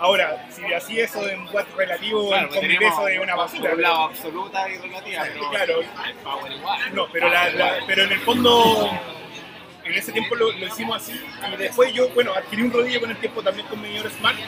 ahora, 0.00 0.46
si 0.50 0.72
así 0.72 1.00
eso 1.00 1.28
en 1.28 1.46
watt 1.52 1.66
relativo 1.76 2.28
Claro, 2.28 2.48
con 2.48 2.60
peso 2.60 3.04
de 3.06 3.20
una 3.20 3.34
basura. 3.36 3.74
Un 3.74 3.82
lado 3.82 4.02
absoluta 4.04 4.68
y 4.68 4.76
relativa, 4.78 5.22
pero 5.34 5.50
Claro. 5.50 5.80
el 5.80 6.14
power 6.22 6.52
igual. 6.52 6.94
No, 6.94 7.06
pero, 7.12 7.28
la, 7.28 7.48
la- 7.50 7.78
pero 7.86 8.02
en 8.04 8.12
el 8.12 8.20
fondo, 8.20 8.90
en 9.84 9.94
ese 9.94 10.12
tiempo 10.12 10.34
lo, 10.34 10.52
lo 10.52 10.66
hicimos 10.66 10.96
así. 10.96 11.20
Y 11.52 11.56
después 11.56 11.92
yo, 11.92 12.08
bueno, 12.10 12.32
adquirí 12.34 12.62
un 12.62 12.72
rodillo 12.72 13.00
con 13.00 13.10
el 13.10 13.16
tiempo 13.18 13.42
también 13.42 13.66
con 13.66 13.80
medidor 13.80 14.10
Smart. 14.10 14.38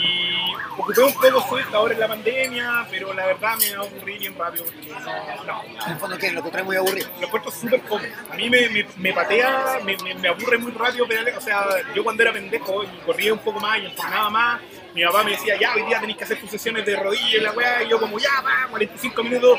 Y 0.00 0.80
ocupé 0.80 1.02
un 1.02 1.12
poco 1.12 1.48
Swift 1.48 1.74
ahora 1.74 1.94
en 1.94 2.00
la 2.00 2.08
pandemia, 2.08 2.86
pero 2.90 3.12
la 3.12 3.26
verdad 3.26 3.56
me 3.58 3.74
aburrí 3.74 4.18
bien 4.18 4.34
rápido. 4.36 4.64
Porque 4.64 4.88
no, 4.88 5.44
no, 5.44 5.62
En 5.86 5.92
el 5.92 5.98
fondo, 5.98 6.18
¿qué? 6.18 6.32
Lo 6.32 6.38
encontré 6.38 6.62
muy 6.62 6.76
aburrido. 6.76 7.08
lo 7.20 7.26
encuentro 7.26 7.50
súper 7.50 7.80
poco. 7.82 8.02
A 8.30 8.34
mí 8.34 8.48
me, 8.48 8.68
me, 8.68 8.86
me 8.96 9.12
patea, 9.12 9.80
me, 9.84 9.96
me, 10.14 10.28
aburre 10.28 10.58
muy 10.58 10.72
rápido 10.72 11.06
pedalear. 11.06 11.36
O 11.36 11.40
sea, 11.40 11.66
yo 11.94 12.02
cuando 12.02 12.22
era 12.22 12.32
pendejo 12.32 12.84
y 12.84 12.86
corría 13.04 13.32
un 13.32 13.40
poco 13.40 13.60
más 13.60 13.78
y 13.78 13.86
entrenaba 13.86 14.30
más, 14.30 14.60
mi 14.94 15.04
papá 15.04 15.22
me 15.22 15.32
decía, 15.32 15.58
ya, 15.58 15.74
hoy 15.74 15.82
día 15.82 16.00
tenéis 16.00 16.18
que 16.18 16.24
hacer 16.24 16.40
tus 16.40 16.50
sesiones 16.50 16.84
de 16.86 16.96
rodillo 16.96 17.38
y 17.38 17.40
la 17.40 17.52
weá. 17.52 17.82
Y 17.82 17.88
yo 17.88 18.00
como, 18.00 18.18
ya, 18.18 18.40
va, 18.44 18.66
45 18.70 19.22
minutos. 19.22 19.58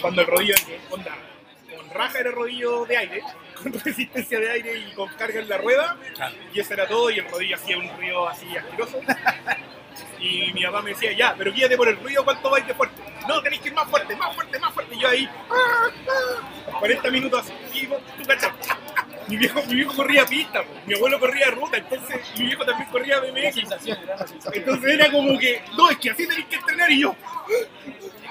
Cuando 0.00 0.20
el 0.20 0.26
rodillo, 0.26 0.54
onda, 0.90 1.16
con 1.76 1.90
raja 1.90 2.18
era 2.18 2.30
rodillo 2.30 2.84
de 2.84 2.96
aire, 2.96 3.22
con 3.62 3.72
resistencia 3.84 4.40
de 4.40 4.50
aire 4.50 4.78
y 4.78 4.92
con 4.92 5.08
carga 5.14 5.40
en 5.40 5.48
la 5.48 5.58
rueda. 5.58 5.96
Y 6.52 6.60
eso 6.60 6.74
era 6.74 6.86
todo 6.86 7.10
y 7.10 7.18
el 7.18 7.28
rodillo 7.28 7.56
hacía 7.56 7.78
un 7.78 7.88
ruido 7.96 8.28
así 8.28 8.56
asqueroso. 8.56 9.00
Y 10.18 10.52
mi 10.52 10.62
papá 10.62 10.82
me 10.82 10.90
decía, 10.90 11.12
ya, 11.12 11.34
pero 11.36 11.52
guíate 11.52 11.76
por 11.76 11.88
el 11.88 11.96
ruido, 11.96 12.24
¿cuánto 12.24 12.48
vais 12.48 12.66
de 12.66 12.74
fuerte? 12.74 13.02
No, 13.26 13.42
tenéis 13.42 13.60
que 13.60 13.68
ir 13.68 13.74
más 13.74 13.88
fuerte, 13.88 14.14
más 14.14 14.34
fuerte, 14.34 14.58
más 14.58 14.72
fuerte. 14.72 14.94
Y 14.94 15.00
yo 15.00 15.08
ahí, 15.08 15.28
ah, 15.50 15.90
ah, 16.70 16.78
40 16.78 17.10
minutos 17.10 17.52
así, 17.68 17.86
tú 17.86 18.24
cachas. 18.26 18.52
Mi 19.28 19.36
viejo, 19.36 19.62
mi 19.68 19.76
viejo 19.76 19.94
corría 19.94 20.26
pista, 20.26 20.62
po. 20.62 20.72
mi 20.84 20.94
abuelo 20.94 21.18
corría 21.18 21.50
ruta, 21.52 21.78
entonces 21.78 22.20
mi 22.36 22.46
viejo 22.46 22.64
también 22.66 22.90
corría 22.90 23.20
BMX. 23.20 23.56
Entonces 24.52 24.92
era 24.92 25.10
como 25.10 25.38
que, 25.38 25.62
no, 25.76 25.88
es 25.88 25.96
que 25.98 26.10
así 26.10 26.26
tenéis 26.26 26.46
que 26.46 26.56
entrenar 26.56 26.90
y 26.90 27.00
yo, 27.00 27.14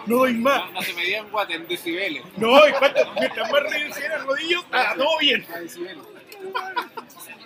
no 0.06 0.18
doy 0.18 0.34
más. 0.34 0.66
No, 0.66 0.72
no 0.74 0.82
se 0.82 0.94
medía 0.94 1.20
en 1.20 1.34
watt, 1.34 1.50
en 1.52 1.68
decibeles. 1.68 2.24
No, 2.38 2.68
y 2.68 2.72
cuánto, 2.72 3.00
mientras 3.20 3.52
más 3.52 3.64
reduciera 3.64 4.16
el 4.16 4.24
rodillo, 4.26 4.64
ah, 4.72 4.94
todo 4.98 5.18
bien. 5.20 5.46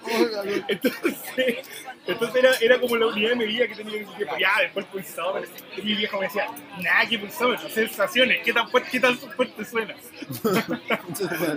Entonces, 0.68 1.68
entonces 2.08 2.44
era, 2.44 2.52
era 2.62 2.80
como 2.80 2.96
la 2.98 3.08
unidad 3.08 3.30
de 3.32 3.36
medida 3.36 3.68
que 3.68 3.76
tenía 3.76 3.94
que 3.94 4.06
decir, 4.06 4.28
ya, 4.40 4.62
después 4.62 4.86
el 4.86 4.92
pulsador. 4.92 5.48
Y 5.76 5.82
mi 5.82 5.96
viejo 5.96 6.20
me 6.20 6.28
decía, 6.28 6.48
nada, 6.80 7.10
que 7.10 7.18
pulsador, 7.18 7.60
sensaciones, 7.70 8.44
¿qué 8.44 8.54
tan, 8.54 8.70
fuerte, 8.70 8.90
qué 8.92 9.00
tan 9.00 9.18
fuerte 9.18 9.66
suena? 9.66 9.96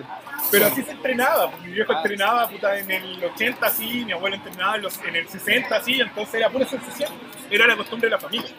Pero 0.51 0.67
así 0.67 0.83
se 0.83 0.93
entrenaba, 0.93 1.51
porque 1.51 1.67
mi 1.67 1.75
viejo 1.75 1.93
entrenaba 1.93 2.49
puta, 2.49 2.79
en 2.79 2.91
el 2.91 3.23
80 3.23 3.67
así, 3.67 4.05
mi 4.07 4.13
abuelo 4.13 4.37
entrenaba 4.37 4.77
en, 4.77 4.83
los, 4.83 4.99
en 5.05 5.17
el 5.17 5.29
60 5.29 5.77
así, 5.77 6.01
entonces 6.01 6.35
era 6.35 6.49
pura 6.49 6.67
sensación, 6.67 7.13
era 7.51 7.67
la 7.67 7.77
costumbre 7.77 8.07
de 8.07 8.13
la 8.13 8.21
familia. 8.21 8.51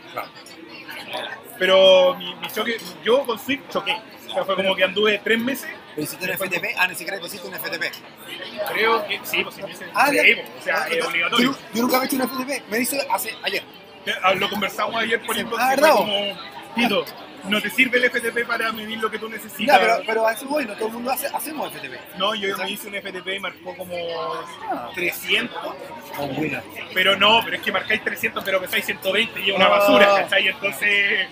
Pero 1.58 2.16
mi, 2.16 2.34
mi 2.36 2.48
choque, 2.48 2.78
yo 3.04 3.26
con 3.26 3.38
Swift 3.40 3.62
choqué. 3.70 3.96
O 4.30 4.34
sea, 4.34 4.46
fue 4.46 4.56
como 4.56 4.76
que 4.76 4.84
anduve 4.84 5.20
tres 5.24 5.40
meses, 5.40 5.70
¿Pero 5.96 6.04
hiciste 6.04 6.26
un 6.26 6.38
FTP? 6.38 6.66
Ah, 6.78 6.88
ni 6.88 6.96
siquiera 6.96 7.20
te 7.20 7.26
hiciste 7.26 7.48
un 7.48 7.54
FTP. 7.56 7.92
creo 8.72 9.06
que 9.08 9.20
sí, 9.24 9.44
pues 9.44 9.56
sí, 9.56 9.64
me 9.64 9.72
hice- 9.72 9.86
Ah, 9.94 10.12
ya. 10.14 10.22
o 10.22 10.64
sea, 10.64 10.84
Ah, 10.84 10.88
es 10.90 11.06
obligatorio. 11.06 11.52
Yo, 11.52 11.58
yo 11.74 11.82
nunca 11.82 11.98
me 11.98 12.04
he 12.04 12.08
hecho 12.08 12.16
un 12.18 12.22
FTP. 12.24 12.64
Me 12.70 12.78
dice 12.78 13.08
hace 13.12 13.36
ayer. 13.44 13.64
Ah, 14.24 14.34
Lo 14.34 14.50
conversamos 14.50 14.96
ayer 14.96 15.22
por 15.26 15.36
inbox 15.38 15.62
Ah, 15.62 15.76
como, 15.80 16.38
Tito, 16.76 17.06
no 17.46 17.62
te 17.62 17.70
sirve 17.70 17.98
el 17.98 18.10
FTP 18.10 18.46
para 18.48 18.72
medir 18.72 18.98
lo 19.00 19.10
que 19.10 19.20
tú 19.20 19.30
necesitas. 19.30 19.76
Ya, 19.76 19.80
pero, 19.80 20.02
pero 20.06 20.28
a 20.28 20.34
eso 20.34 20.46
voy, 20.48 20.66
no 20.66 20.74
todo 20.76 20.88
el 20.88 20.94
mundo 20.94 21.12
hace, 21.12 21.28
hacemos 21.28 21.72
FTP. 21.74 22.18
No, 22.18 22.36
yo 22.36 22.58
me 22.58 22.72
hice 22.72 22.88
un 22.88 22.96
FTP 22.96 23.28
y 23.36 23.40
marcó 23.40 23.76
como 23.76 23.96
300. 24.96 25.58
Con 26.16 26.36
buena. 26.36 26.62
Pero 26.94 27.16
no, 27.16 27.42
pero 27.44 27.58
es 27.58 27.62
que 27.62 27.72
marcáis 27.72 28.04
300, 28.04 28.44
pero 28.44 28.60
pesáis 28.62 28.86
120 28.86 29.40
y 29.42 29.50
es 29.52 29.56
una 29.56 29.66
Ah. 29.66 29.70
basura, 29.70 30.08
¿cachai? 30.24 30.48
Entonces. 30.48 31.28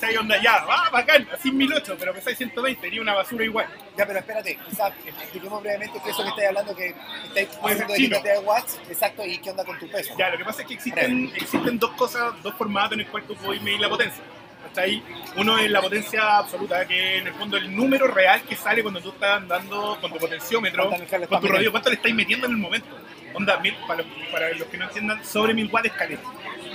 ¿Cachai? 0.00 0.16
Onda 0.16 0.40
ya, 0.42 0.64
va, 0.64 0.88
bacán, 0.90 1.28
así 1.32 1.50
1008, 1.50 1.96
pero 1.98 2.12
pesáis 2.14 2.36
120 2.38 2.88
y 2.88 2.98
una 2.98 3.14
basura 3.14 3.44
igual. 3.44 3.66
Ya, 3.96 4.06
pero 4.06 4.18
espérate, 4.18 4.58
quizás 4.68 4.92
expliquemos 5.04 5.62
brevemente 5.62 5.98
qué 6.02 6.10
es 6.10 6.14
eso 6.14 6.22
que 6.22 6.28
estáis 6.30 6.48
hablando, 6.48 6.76
que 6.76 6.94
estáis 7.26 7.48
haciendo 7.62 7.92
de 7.92 7.98
chino. 7.98 8.20
de 8.22 8.38
watts, 8.40 8.80
exacto, 8.88 9.24
y 9.24 9.38
qué 9.38 9.50
onda 9.50 9.64
con 9.64 9.78
tu 9.78 9.88
peso. 9.90 10.14
Ya, 10.18 10.30
lo 10.30 10.38
que 10.38 10.44
pasa 10.44 10.62
es 10.62 10.68
que 10.68 10.74
existen, 10.74 11.32
existen 11.34 11.78
dos 11.78 11.90
cosas, 11.92 12.34
dos 12.42 12.54
formatos 12.54 12.92
en 12.92 13.00
el 13.00 13.06
cual 13.08 13.24
tú 13.24 13.34
puedes 13.36 13.60
medir 13.62 13.80
la 13.80 13.88
potencia. 13.88 14.22
¿cachai? 14.68 15.00
Uno 15.36 15.58
es 15.58 15.70
la 15.70 15.80
potencia 15.80 16.38
absoluta, 16.38 16.84
que 16.86 17.18
en 17.18 17.28
el 17.28 17.34
fondo 17.34 17.56
el 17.56 17.74
número 17.74 18.08
real 18.08 18.42
que 18.42 18.56
sale 18.56 18.82
cuando 18.82 19.00
tú 19.00 19.10
estás 19.10 19.36
andando 19.36 19.96
con 20.00 20.12
tu 20.12 20.18
potenciómetro, 20.18 20.82
¿Cuánta 20.88 20.96
energía 20.96 21.18
le 21.20 21.26
con 21.28 21.40
tu 21.40 21.46
metiendo? 21.46 21.70
cuánto 21.70 21.88
le 21.90 21.96
estáis 21.96 22.14
metiendo 22.14 22.46
en 22.46 22.52
el 22.52 22.58
momento. 22.58 22.88
Onda, 23.34 23.58
mil- 23.58 23.76
para, 23.86 24.02
los, 24.02 24.06
para 24.32 24.48
los 24.50 24.66
que 24.68 24.76
no 24.78 24.84
entiendan, 24.86 25.24
sobre 25.24 25.54
1000 25.54 25.70
watts 25.72 25.86
escaleta. 25.88 26.22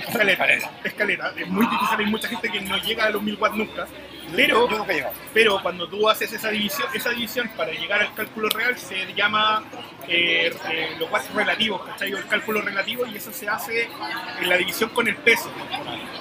Escaleta, 0.08 0.46
escaleta. 0.84 1.32
Es 1.36 1.48
muy 1.48 1.66
difícil, 1.66 1.98
hay 1.98 2.06
mucha 2.06 2.28
gente 2.28 2.50
que 2.50 2.60
no 2.60 2.76
llega 2.78 3.04
a 3.06 3.10
los 3.10 3.22
1000 3.22 3.36
watts 3.40 3.56
nunca. 3.56 3.86
Pero, 4.34 4.68
Yo 4.68 4.78
nunca 4.78 4.92
he 4.92 4.96
llegado. 4.96 5.14
pero 5.34 5.60
cuando 5.62 5.86
tú 5.88 6.08
haces 6.08 6.32
esa 6.32 6.48
división, 6.48 6.88
esa 6.94 7.10
división 7.10 7.50
para 7.54 7.70
llegar 7.72 8.00
al 8.00 8.14
cálculo 8.14 8.48
real 8.48 8.78
se 8.78 9.12
llama 9.14 9.62
eh, 10.08 10.50
eh, 10.70 10.96
los 10.98 11.10
watts 11.10 11.32
relativos, 11.34 11.82
¿cachai? 11.84 12.14
O 12.14 12.18
el 12.18 12.26
cálculo 12.26 12.62
relativo 12.62 13.04
y 13.04 13.16
eso 13.16 13.30
se 13.32 13.46
hace 13.48 13.88
en 14.40 14.48
la 14.48 14.56
división 14.56 14.88
con 14.90 15.06
el 15.06 15.16
peso. 15.16 15.50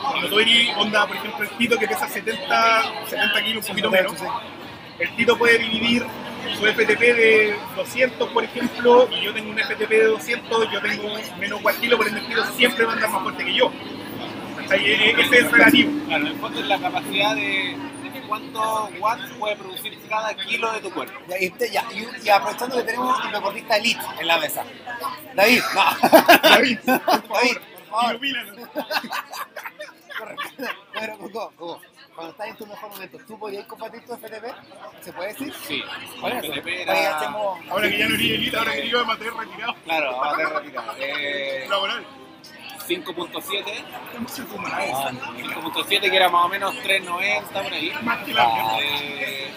Cuando 0.02 0.30
tú 0.30 0.40
eres 0.40 0.76
onda, 0.76 1.08
por 1.08 1.16
ejemplo, 1.16 1.44
el 1.44 1.50
Tito 1.52 1.78
que 1.78 1.88
pesa 1.88 2.08
70, 2.08 2.84
70 3.08 3.44
kilos, 3.44 3.64
un 3.66 3.70
poquito 3.70 3.92
menos, 3.92 4.14
el 5.02 5.16
Tito 5.16 5.38
puede 5.38 5.58
dividir 5.58 6.06
su 6.58 6.66
FTP 6.66 7.00
de 7.00 7.56
200, 7.76 8.30
por 8.30 8.44
ejemplo, 8.44 9.08
y 9.12 9.22
yo 9.22 9.34
tengo 9.34 9.52
un 9.52 9.58
FTP 9.60 9.90
de 9.90 10.06
200, 10.06 10.72
yo 10.72 10.82
tengo 10.82 11.10
menos 11.40 11.62
kilo, 11.80 11.98
por 11.98 12.08
ende 12.08 12.20
el 12.20 12.28
Tito 12.28 12.46
siempre 12.56 12.86
va 12.86 12.92
a 12.92 12.96
andar 12.96 13.10
más 13.10 13.22
fuerte 13.24 13.46
que 13.46 13.54
yo. 13.54 13.72
E- 14.72 14.76
e- 14.76 15.22
Ese 15.22 15.40
es 15.40 15.52
relativo. 15.52 15.92
Claro, 16.08 16.26
en 16.26 16.32
el 16.32 16.40
fondo 16.40 16.60
es 16.62 16.68
la 16.68 16.80
capacidad 16.80 17.36
de, 17.36 17.76
de 18.14 18.22
cuántos 18.28 18.90
watts 19.00 19.30
puede 19.38 19.56
producir 19.58 20.00
cada 20.08 20.34
kilo 20.34 20.72
de 20.72 20.80
tu 20.80 20.92
cuerpo. 20.92 21.20
Ya, 21.28 21.40
y, 21.40 21.46
este- 21.46 21.72
ya, 21.72 21.84
y- 21.94 22.26
y 22.26 22.30
aprovechando 22.30 22.78
que 22.78 22.84
tenemos 22.84 23.26
un 23.26 23.32
deportista 23.32 23.76
elite 23.78 24.02
en 24.20 24.28
la 24.28 24.38
mesa. 24.38 24.64
David, 25.36 25.62
no. 25.76 26.50
David, 26.50 26.80
por 26.86 27.02
favor, 27.02 27.62
David, 27.92 28.36
por 28.58 28.76
favor. 28.86 30.36
Pero, 30.94 31.18
Coco, 31.34 31.82
cuando 32.16 32.32
estás 32.32 32.48
en 32.48 32.56
tu 32.58 32.66
mejor 32.68 32.90
momento, 32.92 33.18
¿tú 33.28 33.40
podías 33.40 33.66
compartir 33.66 34.06
tu 34.06 34.16
FTP? 34.16 34.46
¿Se 35.02 35.14
puede 35.14 35.30
decir? 35.30 35.54
Sí. 35.68 35.82
FTP 35.82 36.68
era... 36.68 37.18
hacemos... 37.18 37.60
Ahora 37.70 37.90
que 37.90 37.98
ya 37.98 38.08
no 38.08 38.16
eres 38.16 38.32
elite, 38.32 38.58
ahora 38.58 38.74
que 38.74 38.90
yo 38.90 39.00
me 39.00 39.06
mantener 39.06 39.34
retirado. 39.34 39.76
Claro, 39.84 40.12
vamos 40.12 40.34
a 40.34 40.38
tener 40.38 40.54
retirado. 40.54 40.92
Eh, 41.00 41.66
Laboral. 41.70 42.06
5.7. 42.88 43.64
¿Cómo 44.14 44.28
se 44.28 44.44
fuma 44.44 44.84
eso? 44.84 45.10
5.7 45.10 46.02
que 46.02 46.16
era 46.16 46.30
más 46.30 46.46
o 46.46 46.50
menos 46.50 46.76
3.90 46.76 47.44
por 47.52 47.74
ahí. 47.74 47.94
Más 48.04 48.26
que 48.26 48.34
la 48.34 48.48
mierda. 48.48 48.78
Eh, 48.82 49.52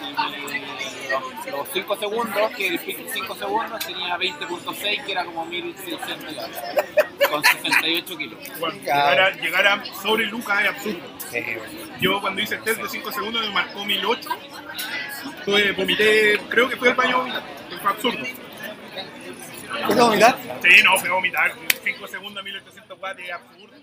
y 1.47 1.51
los 1.51 1.69
5 1.73 1.97
segundos, 1.97 2.51
que 2.57 2.69
el 2.69 2.79
5 2.79 3.35
segundos 3.35 3.85
tenía 3.85 4.17
20.6 4.17 5.05
que 5.05 5.13
era 5.13 5.25
como 5.25 5.45
1600 5.45 6.35
yardas, 6.35 7.04
con 7.31 7.45
68 7.45 8.19
kilos. 8.19 8.39
Bueno, 8.59 8.79
llegar, 8.79 9.21
a, 9.21 9.31
llegar 9.31 9.67
a 9.67 9.85
sobre 10.03 10.27
Lucas 10.27 10.61
es 10.63 10.69
absurdo. 10.69 11.01
Yo 12.01 12.21
cuando 12.21 12.43
hice 12.43 12.57
el 12.57 12.63
test 12.63 12.81
de 12.81 12.89
5 12.89 13.13
segundos 13.13 13.43
me 13.43 13.51
marcó 13.51 13.85
1008. 13.85 14.29
Tuve, 15.45 15.73
vomité, 15.73 16.39
creo 16.49 16.69
que 16.69 16.77
fue 16.77 16.91
el 16.91 16.95
baño 16.95 17.23
a 17.23 17.43
Fue 17.81 17.91
absurdo. 17.91 18.25
¿Puedes 19.87 19.97
vomitar? 19.97 20.39
Sí, 20.63 20.83
no, 20.85 20.99
fue 20.99 21.09
a 21.09 21.13
vomitar. 21.13 21.53
5 21.83 22.07
segundos 22.09 22.41
a 22.41 22.45
1800 22.45 22.99
watts 23.01 23.21
es 23.21 23.33
absurdo. 23.33 23.74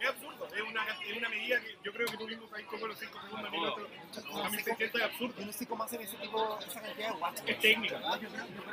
Es 0.00 0.08
absurdo. 0.08 0.46
Es 0.54 0.62
una, 0.62 0.82
es 1.10 1.16
una 1.16 1.28
medida 1.28 1.60
que 1.60 1.76
yo 1.84 1.92
creo 1.92 2.06
que 2.06 2.16
tú 2.16 2.26
mismo 2.26 2.48
sabes 2.48 2.66
cómo 2.66 2.86
los 2.86 2.98
5 2.98 3.12
segundos 3.20 3.46
a 3.46 3.50
1800 3.50 4.44
a 4.44 4.48
1600 4.50 5.00
es 5.00 5.06
absurdo. 5.06 5.34
Yo 5.38 5.46
no 5.46 5.52
sé 5.52 5.66
cómo 5.66 5.84
hacen 5.84 6.00
ese 6.00 6.16
tipo, 6.16 6.58
esa 6.66 6.80
cantidad 6.80 7.08
de 7.08 7.20
watts. 7.20 7.42
Es 7.46 7.60
técnica. 7.60 8.00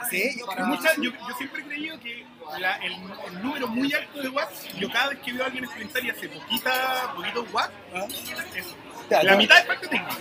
Sí, 0.09 0.39
yo 0.39 0.65
mucha- 0.65 0.95
yo, 0.95 1.11
yo 1.11 1.35
siempre 1.37 1.61
he 1.61 1.65
creído 1.65 1.99
que 1.99 2.25
la- 2.59 2.77
el, 2.77 2.93
el 2.93 3.43
número 3.43 3.67
muy 3.67 3.93
alto 3.93 4.21
de 4.21 4.29
watts, 4.29 4.73
yo 4.77 4.89
cada 4.89 5.09
vez 5.09 5.19
que 5.19 5.33
veo 5.33 5.43
a 5.43 5.47
alguien 5.47 5.67
sprintar 5.67 6.05
y 6.05 6.09
hace 6.11 6.29
poquita, 6.29 7.13
poquitos 7.15 7.53
watts, 7.53 7.73
es 8.55 8.75
Ya, 9.09 9.23
la 9.23 9.35
mitad 9.37 9.59
es 9.59 9.65
parte 9.65 9.87
técnica. 9.87 10.15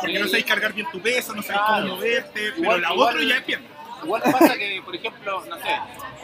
Porque 0.00 0.18
no 0.18 0.26
sabéis 0.26 0.44
cargar 0.46 0.72
bien 0.72 0.88
tu 0.90 1.00
peso, 1.00 1.34
no 1.34 1.42
sabéis 1.42 1.62
cómo 1.66 1.96
moverte, 1.96 2.52
pero 2.58 2.78
la 2.78 2.92
otra 2.92 3.22
ya 3.22 3.36
es 3.38 3.42
pierna. 3.42 3.68
Igual 4.04 4.22
pasa 4.22 4.56
que, 4.56 4.80
por 4.84 4.94
ejemplo, 4.94 5.44
no 5.48 5.56
sé, 5.56 5.68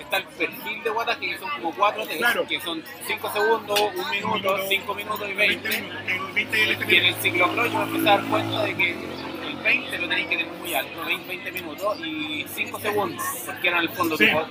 está 0.01 0.17
el 0.19 0.25
perfil 0.25 0.83
de 0.83 0.91
wattage 0.91 1.21
que 1.21 1.39
son 1.39 1.51
como 1.51 1.73
4 1.75 2.07
test, 2.07 2.19
Claro. 2.19 2.47
que 2.47 2.61
son 2.61 2.83
5 3.07 3.33
segundos, 3.33 3.81
1 3.81 4.11
minuto, 4.11 4.35
minuto, 4.37 4.59
5 4.69 4.95
minutos 4.95 5.29
y 5.29 5.33
20 5.35 5.69
20. 5.69 5.81
minutos, 5.83 6.03
el 6.29 6.33
20 6.35 6.57
del 6.57 6.93
Y 6.93 6.97
en 6.97 7.05
el 7.07 7.15
ciclocross 7.17 7.73
yo 7.73 7.79
me 7.79 7.85
empecé 7.85 8.09
a 8.09 8.17
dar 8.17 8.25
cuenta 8.27 8.63
de 8.65 8.75
que 8.77 8.91
el 8.91 9.57
20 9.63 9.99
lo 9.99 10.09
tenéis 10.09 10.29
que 10.29 10.37
tener 10.37 10.53
muy 10.53 10.75
alto, 10.75 11.05
20, 11.05 11.29
20 11.29 11.53
minutos 11.53 11.99
y 12.05 12.47
5 12.49 12.81
segundos, 12.81 13.25
porque 13.47 13.69
era 13.69 13.79
en 13.79 13.83
el 13.85 13.91
fondo 13.91 14.17
Sí. 14.17 14.29
como 14.31 14.47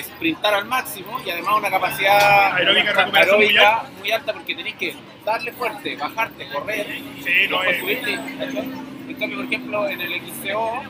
sprintar 0.00 0.54
al 0.54 0.64
máximo 0.66 1.18
y 1.24 1.30
además 1.30 1.54
una 1.56 1.70
capacidad 1.70 2.54
Aeróbica, 2.54 2.92
recuperación 2.92 3.36
muy 3.38 3.46
aeróbica 3.48 3.82
muy 3.98 4.10
alta 4.12 4.32
porque 4.34 4.54
tenéis 4.54 4.76
que 4.76 4.94
darle 5.24 5.50
fuerte, 5.52 5.96
bajarte, 5.96 6.46
correr, 6.50 6.86
Sí, 7.24 7.48
no 7.50 7.58
subirte. 7.80 8.12
En 8.12 9.14
cambio, 9.18 9.38
por 9.38 9.46
ejemplo, 9.46 9.88
en 9.88 10.00
el 10.02 10.12
XCO, 10.20 10.82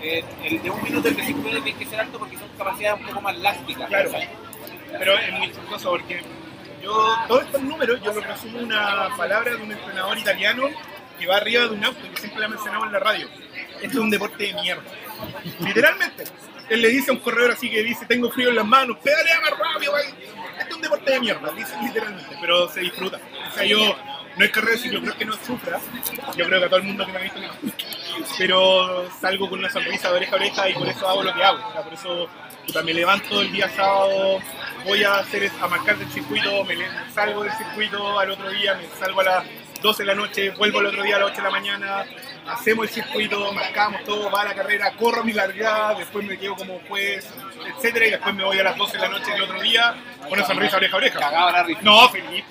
eh, 0.00 0.24
el 0.44 0.62
de 0.62 0.70
un 0.70 0.82
minuto 0.82 1.08
el 1.08 1.16
minutos 1.16 1.64
tiene 1.64 1.78
que 1.78 1.86
ser 1.86 2.00
alto 2.00 2.18
porque 2.18 2.36
son 2.36 2.48
capacidades 2.58 3.00
un 3.00 3.06
poco 3.06 3.20
más 3.20 3.36
elásticas. 3.36 3.88
Claro. 3.88 4.10
Pero 4.98 5.18
es 5.18 5.32
muy 5.32 5.46
chistoso 5.52 5.90
porque 5.90 6.22
yo, 6.82 7.16
todos 7.28 7.44
estos 7.44 7.62
números, 7.62 8.00
yo 8.02 8.12
los 8.12 8.26
resumo 8.26 8.58
una 8.58 9.08
palabra 9.16 9.54
de 9.54 9.62
un 9.62 9.72
entrenador 9.72 10.18
italiano 10.18 10.68
que 11.18 11.26
va 11.26 11.36
arriba 11.36 11.62
de 11.62 11.70
un 11.70 11.84
auto, 11.84 12.00
que 12.10 12.20
siempre 12.20 12.40
la 12.40 12.48
mencionaba 12.48 12.86
en 12.86 12.92
la 12.92 12.98
radio. 12.98 13.28
Esto 13.76 13.88
es 13.88 13.96
un 13.96 14.10
deporte 14.10 14.44
de 14.44 14.54
mierda. 14.54 14.82
Literalmente. 15.60 16.24
Él 16.68 16.80
le 16.80 16.88
dice 16.88 17.10
a 17.10 17.14
un 17.14 17.20
corredor 17.20 17.50
así 17.50 17.70
que 17.70 17.82
dice, 17.82 18.06
tengo 18.06 18.30
frío 18.30 18.48
en 18.48 18.56
las 18.56 18.66
manos, 18.66 18.96
pedalea 19.02 19.40
más 19.40 19.50
rápido, 19.50 19.92
güey. 19.92 20.06
Esto 20.58 20.68
es 20.68 20.74
un 20.74 20.82
deporte 20.82 21.10
de 21.10 21.20
mierda, 21.20 21.52
dice 21.52 21.74
literalmente, 21.82 22.36
pero 22.40 22.68
se 22.68 22.80
disfruta. 22.80 23.20
O 23.50 23.54
sea, 23.54 23.64
yo 23.64 23.96
no 24.36 24.44
es 24.44 24.50
carrera 24.50 24.72
de 24.72 24.78
ciclocross 24.78 25.14
que 25.16 25.24
no 25.24 25.34
sufra, 25.44 25.80
yo 26.36 26.46
creo 26.46 26.60
que 26.60 26.64
a 26.64 26.68
todo 26.68 26.78
el 26.78 26.84
mundo 26.84 27.04
que 27.04 27.12
me 27.12 27.18
ha 27.18 27.22
visto 27.22 27.40
me 27.40 27.48
pero 28.38 29.08
salgo 29.20 29.48
con 29.48 29.58
una 29.58 29.70
sonrisa 29.70 30.10
de 30.10 30.16
oreja 30.16 30.32
a 30.32 30.36
oreja 30.36 30.68
y 30.68 30.74
por 30.74 30.88
eso 30.88 31.08
hago 31.08 31.22
lo 31.22 31.34
que 31.34 31.44
hago. 31.44 31.68
O 31.68 31.72
sea, 31.72 31.82
por 31.82 31.94
eso 31.94 32.28
puta, 32.66 32.82
me 32.82 32.94
levanto 32.94 33.40
el 33.40 33.52
día 33.52 33.68
sábado, 33.68 34.40
voy 34.84 35.04
a 35.04 35.16
hacer 35.16 35.50
a 35.60 35.68
marcar 35.68 35.98
del 35.98 36.10
circuito, 36.10 36.64
me 36.64 36.76
salgo 37.12 37.42
del 37.42 37.52
circuito 37.52 38.18
al 38.18 38.30
otro 38.30 38.50
día, 38.50 38.74
me 38.74 38.86
salgo 38.98 39.20
a 39.20 39.24
las 39.24 39.44
12 39.82 40.02
de 40.02 40.06
la 40.06 40.14
noche, 40.14 40.50
vuelvo 40.50 40.78
al 40.78 40.86
otro 40.86 41.02
día 41.02 41.16
a 41.16 41.18
las 41.20 41.30
8 41.30 41.36
de 41.36 41.42
la 41.42 41.50
mañana, 41.50 42.04
hacemos 42.46 42.86
el 42.86 42.92
circuito, 42.92 43.52
marcamos 43.52 44.04
todo, 44.04 44.30
va 44.30 44.42
a 44.42 44.44
la 44.44 44.54
carrera, 44.54 44.92
corro 44.92 45.24
mi 45.24 45.32
largada, 45.32 45.94
después 45.94 46.24
me 46.24 46.38
quedo 46.38 46.54
como 46.54 46.80
juez, 46.88 47.28
etcétera, 47.76 48.06
y 48.06 48.10
después 48.10 48.34
me 48.34 48.44
voy 48.44 48.58
a 48.58 48.64
las 48.64 48.76
12 48.76 48.92
de 48.92 49.02
la 49.02 49.08
noche 49.08 49.30
del 49.32 49.42
otro 49.42 49.60
día 49.60 49.94
con 50.22 50.32
una 50.32 50.46
sonrisa 50.46 50.76
oreja 50.76 50.94
a 50.94 50.98
oreja. 50.98 51.18
Cagado 51.18 51.50
la 51.50 51.62
risa. 51.64 51.80
No, 51.82 52.08
feliz, 52.08 52.44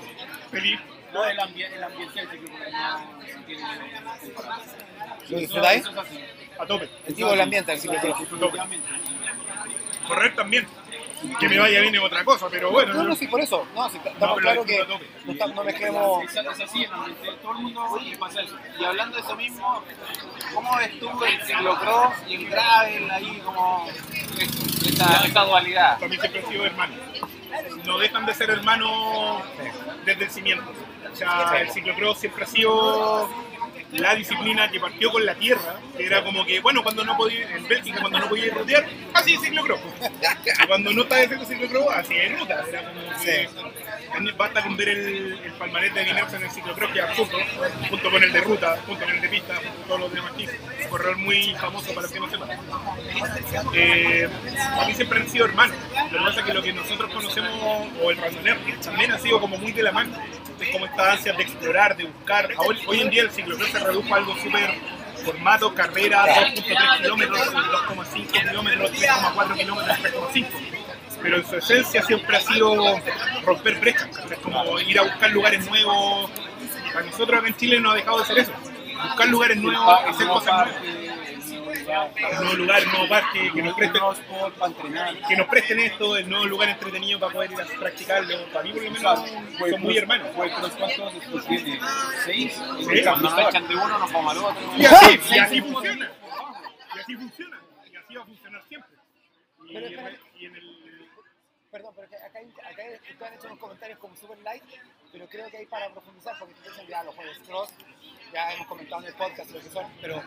feliz. 0.52 0.80
No, 1.14 1.26
el, 1.26 1.40
ambiente, 1.40 1.76
el 1.76 1.84
ambiente 1.84 2.20
del 2.22 2.30
ciclocross 2.30 2.72
no 3.36 3.44
tiene 3.46 3.64
¿Lo 5.30 5.38
disfrutáis? 5.38 5.82
Eso 5.82 5.92
es 5.92 5.98
así. 5.98 6.20
A 6.60 6.66
tope. 6.66 6.90
El 7.08 7.16
tipo 7.16 7.30
del 7.30 7.42
ambiente, 7.42 7.74
el 7.74 7.80
ciclocross. 7.80 8.20
Definitivamente. 8.20 8.88
Correr 10.08 10.36
también. 10.36 10.68
Que 11.40 11.48
me 11.48 11.60
vaya 11.60 11.82
bien 11.82 11.94
es 11.94 12.02
otra 12.02 12.26
cosa, 12.26 12.48
pero 12.50 12.72
bueno. 12.72 12.94
No, 12.96 13.04
no, 13.04 13.16
sí, 13.16 13.28
por 13.28 13.40
eso. 13.42 13.68
No, 13.76 13.88
sí, 13.90 14.00
estamos 14.04 14.40
claros 14.40 14.66
que 14.66 14.84
no, 15.26 15.32
está- 15.32 15.48
no 15.48 15.64
mezclemos. 15.64 16.24
Es, 16.24 16.38
así, 16.38 16.88
todo 17.42 17.52
el 17.52 17.58
mundo 17.60 18.00
le 18.04 18.18
pasa 18.18 18.42
eso. 18.42 18.56
Y 18.80 18.84
hablando 18.84 19.18
de 19.18 19.22
eso 19.22 19.36
mismo, 19.36 19.84
¿cómo 20.54 20.76
ves 20.78 21.00
tú 21.00 21.10
el 21.24 21.42
ciclocross 21.46 22.14
y 22.28 22.36
el 22.36 22.50
gravel 22.50 23.12
ahí 23.12 23.42
como 23.46 23.88
esta, 24.88 25.26
esta 25.26 25.46
dualidad? 25.46 26.00
También 26.00 26.22
siempre 26.22 26.42
han 26.42 26.50
sido 26.50 26.66
hermanos. 26.66 26.98
No 27.86 27.98
dejan 28.00 28.26
de 28.26 28.34
ser 28.34 28.50
hermanos 28.50 29.44
desde 30.06 30.24
el 30.24 30.32
cimiento. 30.32 30.74
O 31.12 31.16
sea, 31.16 31.62
el 31.62 31.72
ciclocross 31.72 32.20
siempre 32.20 32.44
ha 32.44 32.48
sido 32.48 33.30
la 33.94 34.16
disciplina 34.16 34.72
que 34.72 34.80
partió 34.80 35.12
con 35.12 35.26
la 35.26 35.36
tierra, 35.36 35.76
que 35.98 36.06
era 36.06 36.24
como 36.24 36.46
que, 36.46 36.60
bueno, 36.62 36.82
cuando 36.82 37.04
no 37.04 37.18
podía, 37.18 37.50
en 37.56 37.68
Bélgica, 37.68 38.00
cuando 38.00 38.20
no 38.20 38.30
podía 38.30 38.54
rodear, 38.54 38.88
así 39.14 39.34
es 39.34 39.42
ciclocross. 39.42 39.80
Y 40.64 40.68
cuando 40.68 40.94
no 40.94 41.02
estaba 41.04 41.22
haciendo 41.22 41.46
ciclocross, 41.46 41.96
así 41.96 42.16
es 42.16 42.40
ruta. 42.40 42.64
Era 42.70 42.84
como 42.86 43.02
que, 43.22 44.32
basta 44.38 44.64
con 44.64 44.78
ver 44.78 44.90
el, 44.90 45.40
el 45.44 45.52
palmarés 45.54 45.94
de 45.94 46.04
Vinerse 46.06 46.36
en 46.38 46.44
el 46.44 46.52
ciclocross, 46.52 46.92
que 46.92 47.00
es 47.00 47.06
absurdo, 47.06 47.38
junto 47.90 48.12
con 48.12 48.24
el 48.24 48.32
de 48.32 48.42
ruta, 48.42 48.80
junto 48.86 49.06
con 49.06 49.14
el 49.14 49.22
de 49.22 49.30
pista, 49.30 49.56
junto 49.56 49.72
con 49.72 49.88
todos 49.88 50.00
los 50.00 50.14
demás 50.14 50.32
aquí. 50.34 50.48
Un 50.84 50.90
corredor 50.90 51.18
muy 51.18 51.56
famoso 51.56 51.88
para 51.90 52.02
los 52.02 52.12
que 52.12 52.20
no 52.20 52.30
sepan. 52.30 52.50
Eh, 53.74 54.30
a 54.80 54.86
mí 54.86 54.94
siempre 54.94 55.20
han 55.20 55.30
sido 55.30 55.46
hermanos. 55.46 55.76
Lo 56.12 56.18
que 56.18 56.26
pasa 56.26 56.40
es 56.40 56.46
que 56.46 56.54
lo 56.54 56.64
que 56.64 56.74
nosotros 56.74 57.14
conocemos, 57.14 57.52
o 58.02 58.12
el 58.12 58.18
randoner, 58.18 58.58
también 58.82 59.12
ha 59.12 59.20
sido 59.20 59.40
como 59.42 59.58
muy 59.58 59.74
de 59.74 59.84
la 59.84 59.92
mano. 59.92 60.12
Como 60.72 60.86
esta 60.86 61.12
ansia 61.14 61.34
de 61.34 61.44
explorar, 61.44 61.96
de 61.98 62.06
buscar. 62.06 62.50
Ahora- 62.58 62.80
hoy 62.88 63.02
en 63.02 63.10
día 63.10 63.24
el 63.24 63.32
ciclocross 63.32 63.70
se 63.72 63.80
redujo 63.80 64.14
a 64.14 64.18
algo 64.18 64.36
súper 64.38 64.76
formato, 65.26 65.74
carrera, 65.76 66.26
2.3 66.28 66.98
kilómetros, 66.98 67.54
2,5 67.54 68.32
kilómetros, 68.32 68.92
3,4 68.92 69.56
kilómetros, 69.56 69.98
3,5. 70.00 70.48
Pero 71.22 71.38
en 71.38 71.46
su 71.46 71.56
esencia 71.58 72.02
siempre 72.04 72.38
ha 72.38 72.42
sido 72.42 72.76
romper 73.46 73.76
brechas, 73.80 74.10
es 74.32 74.40
como 74.40 74.80
ir 74.80 75.00
a 75.00 75.04
buscar 75.04 75.30
lugares 75.32 75.68
nuevos. 75.70 76.32
Para 76.94 77.06
nosotros 77.06 77.40
acá 77.40 77.48
en 77.48 77.56
Chile 77.58 77.80
no 77.80 77.92
ha 77.92 77.96
dejado 77.96 78.20
de 78.20 78.26
ser 78.26 78.40
eso. 78.40 78.52
Buscar 79.04 79.28
lugares 79.30 79.58
nuevos, 79.58 80.00
hacer 80.08 80.28
cosas 80.28 80.68
nuevas. 80.68 81.11
El 81.92 82.36
nuevo 82.40 82.54
lugar, 82.54 82.82
el 82.82 82.88
nuevo 82.90 83.10
parque, 83.10 83.52
que 83.54 83.62
nos 83.62 83.76
presten 83.76 84.00
nuevos 84.00 84.20
spot 84.20 84.54
para 84.54 84.72
entrenar. 84.72 85.28
que 85.28 85.36
nos 85.36 85.48
presten 85.48 85.80
esto, 85.80 86.18
el 86.18 86.30
nuevo 86.30 86.46
lugar 86.46 86.70
entretenido 86.70 87.20
para 87.20 87.34
poder 87.34 87.52
ir 87.52 87.62
a 87.62 87.66
practicarlo. 87.66 88.46
Para 88.54 88.64
mí, 88.64 88.72
por 88.72 88.84
lo 88.84 88.92
menos, 88.92 89.30
son 89.70 89.82
muy 89.82 89.98
hermanos. 89.98 90.30
Pues, 90.36 90.54
¿cuántos 90.54 91.14
después 91.14 91.46
tiene? 91.48 91.80
¿Seis? 92.24 92.62
Cuando 93.04 93.30
nos 93.30 93.40
echan 93.40 93.68
de 93.68 93.76
uno, 93.76 93.98
nos 94.00 94.14
vamos 94.14 94.32
al 94.32 94.44
otro. 94.44 94.62
Y 94.78 94.86
así, 94.86 95.20
y 95.36 95.40
así 95.40 95.62
funciona. 95.62 96.12
Y 96.96 97.00
así 97.00 97.16
funciona. 97.16 97.60
Y 97.92 97.96
así 97.98 98.16
va 98.16 98.22
a 98.22 98.26
funcionar 98.26 98.64
siempre. 98.70 98.98
Y, 99.68 100.46
en 100.46 100.56
el. 100.56 100.82
Perdón, 101.72 101.94
pero 101.96 102.08
acá, 102.08 102.18
acá 102.28 102.40
ustedes 102.70 103.22
han 103.22 103.34
hecho 103.34 103.48
unos 103.48 103.60
comentarios 103.60 104.00
como 104.00 104.16
super 104.16 104.38
light, 104.40 104.64
pero 105.12 105.28
creo 105.28 105.50
que 105.50 105.58
hay 105.58 105.66
para 105.66 105.90
profundizar, 105.90 106.36
porque 106.40 106.54
dicen 106.68 106.88
ya 106.88 107.04
los 107.04 107.16
juegos 107.16 107.38
cross, 107.46 107.70
ya 108.34 108.54
hemos 108.54 108.68
comentado 108.68 109.02
en 109.02 109.08
el 109.10 109.14
podcast 109.16 109.52
lo 109.52 109.60
que 109.60 109.70
son, 109.70 109.86
pero 110.02 110.24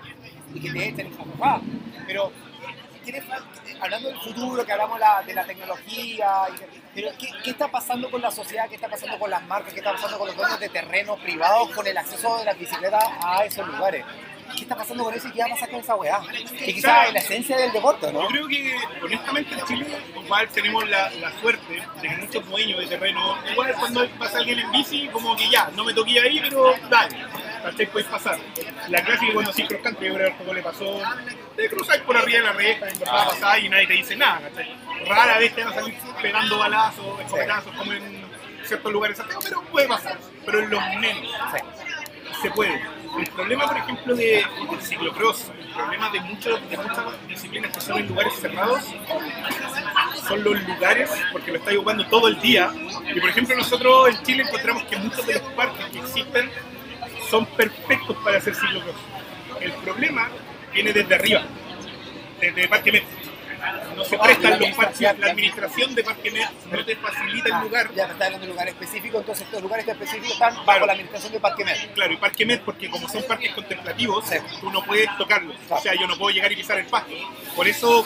y 0.55 0.61
que 0.61 0.71
te 0.73 0.89
echen 0.89 1.07
esa 1.07 1.25
papá. 1.25 1.61
Pero, 2.07 2.31
¿quieres- 3.03 3.25
hablando 3.81 4.09
del 4.09 4.19
futuro, 4.21 4.65
que 4.65 4.73
hablamos 4.73 5.01
la- 5.01 5.23
de 5.23 5.35
la 5.35 5.45
tecnología, 5.45 6.43
y 6.51 6.75
pero 6.95 7.11
¿qué, 7.19 7.29
qué 7.43 7.51
está 7.51 7.69
pasando 7.69 8.11
con 8.11 8.21
la 8.21 8.31
sociedad? 8.31 8.69
¿Qué 8.69 8.75
está 8.77 8.89
pasando 8.89 9.19
con 9.19 9.31
las 9.31 9.43
marcas? 9.47 9.73
¿Qué 9.73 9.81
está 9.81 9.93
pasando 9.93 10.19
con 10.19 10.29
los 10.29 10.37
dueños 10.37 10.61
de 10.61 10.69
terrenos 10.69 11.19
privados, 11.21 11.71
con 11.71 11.87
el 11.87 11.97
acceso 11.97 12.39
de 12.39 12.45
las 12.45 12.59
bicicletas 12.59 13.05
a 13.23 13.45
esos 13.45 13.67
lugares? 13.67 14.05
¿Qué 14.57 14.63
está 14.63 14.77
pasando 14.77 15.05
con 15.05 15.15
eso 15.15 15.29
y 15.29 15.33
qué 15.33 15.41
va 15.41 15.47
a 15.47 15.51
pasar 15.51 15.71
con 15.71 15.81
esa 15.81 15.95
weá? 15.97 16.21
Que 16.59 16.75
quizás 16.75 17.09
es 17.09 17.15
la 17.15 17.21
esencia 17.21 17.57
del 17.57 17.73
deporte, 17.73 18.13
¿no? 18.13 18.23
Yo 18.23 18.29
creo 18.29 18.49
que, 18.49 18.77
honestamente, 19.03 19.55
en 19.55 19.65
Chile 19.67 19.87
igual 20.23 20.49
tenemos 20.49 20.89
la, 20.89 21.11
la 21.11 21.33
suerte 21.41 21.75
de 21.75 22.09
que 22.09 22.17
muchos 22.17 22.49
dueños 22.49 22.79
de 22.81 22.87
terreno, 22.87 23.39
igual 23.51 23.75
cuando 23.79 24.09
pasa 24.19 24.39
alguien 24.39 24.61
en 24.61 24.71
bici, 24.71 25.09
como 25.09 25.35
que 25.37 25.49
ya, 25.51 25.71
no 25.75 25.85
me 25.85 25.93
toqué 25.93 26.21
ahí, 26.21 26.41
pero 26.41 26.75
dale, 26.89 27.17
¿cachai? 27.63 27.87
Puedes 27.87 28.09
pasar. 28.09 28.39
La 28.89 29.03
clásica 29.03 29.33
cuando 29.33 29.53
sí 29.53 29.65
cross 29.65 29.83
country, 29.83 30.09
yo 30.09 30.15
creo 30.15 30.37
que 30.39 30.55
le 30.55 30.63
pasó, 30.63 31.03
te 31.57 31.69
cruzas 31.69 31.99
por 31.99 32.17
arriba 32.17 32.39
de 32.39 32.45
la 32.45 32.53
reja, 32.53 32.89
en 32.89 32.99
verdad 32.99 33.25
pasás 33.29 33.59
y 33.61 33.69
nadie 33.69 33.87
te 33.87 33.93
dice 33.95 34.17
nada, 34.17 34.41
¿cachai? 34.49 34.77
Rara 35.07 35.39
vez 35.39 35.55
te 35.55 35.65
van 35.65 35.73
a 35.73 35.77
salir 35.77 35.95
pegando 36.23 36.59
balazos, 36.59 37.21
escopetazos, 37.21 37.75
como 37.75 37.93
en 37.93 38.25
ciertos 38.65 38.93
lugares, 38.93 39.21
pero 39.43 39.63
puede 39.63 39.89
pasar, 39.89 40.19
pero 40.45 40.61
en 40.61 40.71
los 40.71 40.83
menos 41.01 41.31
se 42.41 42.51
puede. 42.51 42.81
El 43.19 43.27
problema, 43.31 43.67
por 43.67 43.77
ejemplo, 43.77 44.15
de, 44.15 44.45
del 44.71 44.81
ciclocross, 44.83 45.51
el 45.59 45.69
problema 45.73 46.11
de, 46.11 46.21
muchos, 46.21 46.71
de 46.71 46.77
muchas 46.77 47.29
disciplinas 47.29 47.73
que 47.73 47.81
son 47.81 47.99
en 47.99 48.09
lugares 48.09 48.35
cerrados, 48.35 48.83
son 50.27 50.45
los 50.45 50.63
lugares, 50.63 51.11
porque 51.33 51.53
lo 51.53 51.59
estáis 51.59 51.79
ocupando 51.79 52.07
todo 52.07 52.29
el 52.29 52.41
día. 52.41 52.71
Y 53.15 53.21
por 53.21 53.31
ejemplo, 53.31 53.57
nosotros 53.57 54.09
en 54.09 54.23
Chile 54.25 54.43
encontramos 54.45 54.85
que 54.85 54.97
muchos 54.97 55.27
de 55.27 55.35
los 55.35 55.43
parques 55.53 55.87
que 55.87 55.99
existen 55.99 56.51
son 57.31 57.47
perfectos 57.47 58.17
para 58.25 58.39
hacer 58.39 58.55
ciclocross. 58.55 58.97
El 59.61 59.73
problema 59.73 60.29
viene 60.73 60.93
desde 60.93 61.15
arriba, 61.15 61.43
desde 62.41 62.69
Parque 62.69 62.93
Met. 62.93 63.24
No 63.97 64.05
se 64.05 64.19
prestan 64.19 64.59
los 64.61 64.71
parques, 64.71 65.01
la 65.01 65.27
administración 65.31 65.95
de 65.95 66.05
Parque 66.05 66.31
Met 66.31 66.51
no 66.71 66.85
te 66.85 66.97
facilita 66.97 67.57
el 67.57 67.63
lugar. 67.65 67.91
Ya 67.95 68.05
está 68.07 68.25
hablando 68.27 68.47
de 68.47 68.53
lugar 68.53 68.69
específico, 68.69 69.19
entonces 69.19 69.47
estos 69.47 69.63
lugares 69.63 69.87
específicos 69.87 70.33
están 70.33 70.55
bajo 70.55 70.65
Claro. 70.65 70.87
la 70.87 70.93
administración 70.93 71.33
de 71.33 71.41
Parque 71.41 71.65
Med. 71.65 71.77
Claro, 71.95 72.13
y 72.13 72.17
Parque 72.17 72.47
Met, 72.47 72.63
porque 72.63 72.91
como 72.91 73.09
son 73.09 73.23
parques 73.25 73.53
contemplativos, 73.53 74.25
tú 74.61 74.71
no 74.71 74.83
puedes 74.85 75.09
tocarlos. 75.17 75.57
O 75.71 75.79
sea, 75.81 75.95
yo 75.95 76.07
no 76.07 76.17
puedo 76.17 76.35
llegar 76.35 76.51
y 76.53 76.57
pisar 76.57 76.79
el 76.79 76.87
pasto. 76.87 77.15
Por 77.55 77.69
eso, 77.69 78.05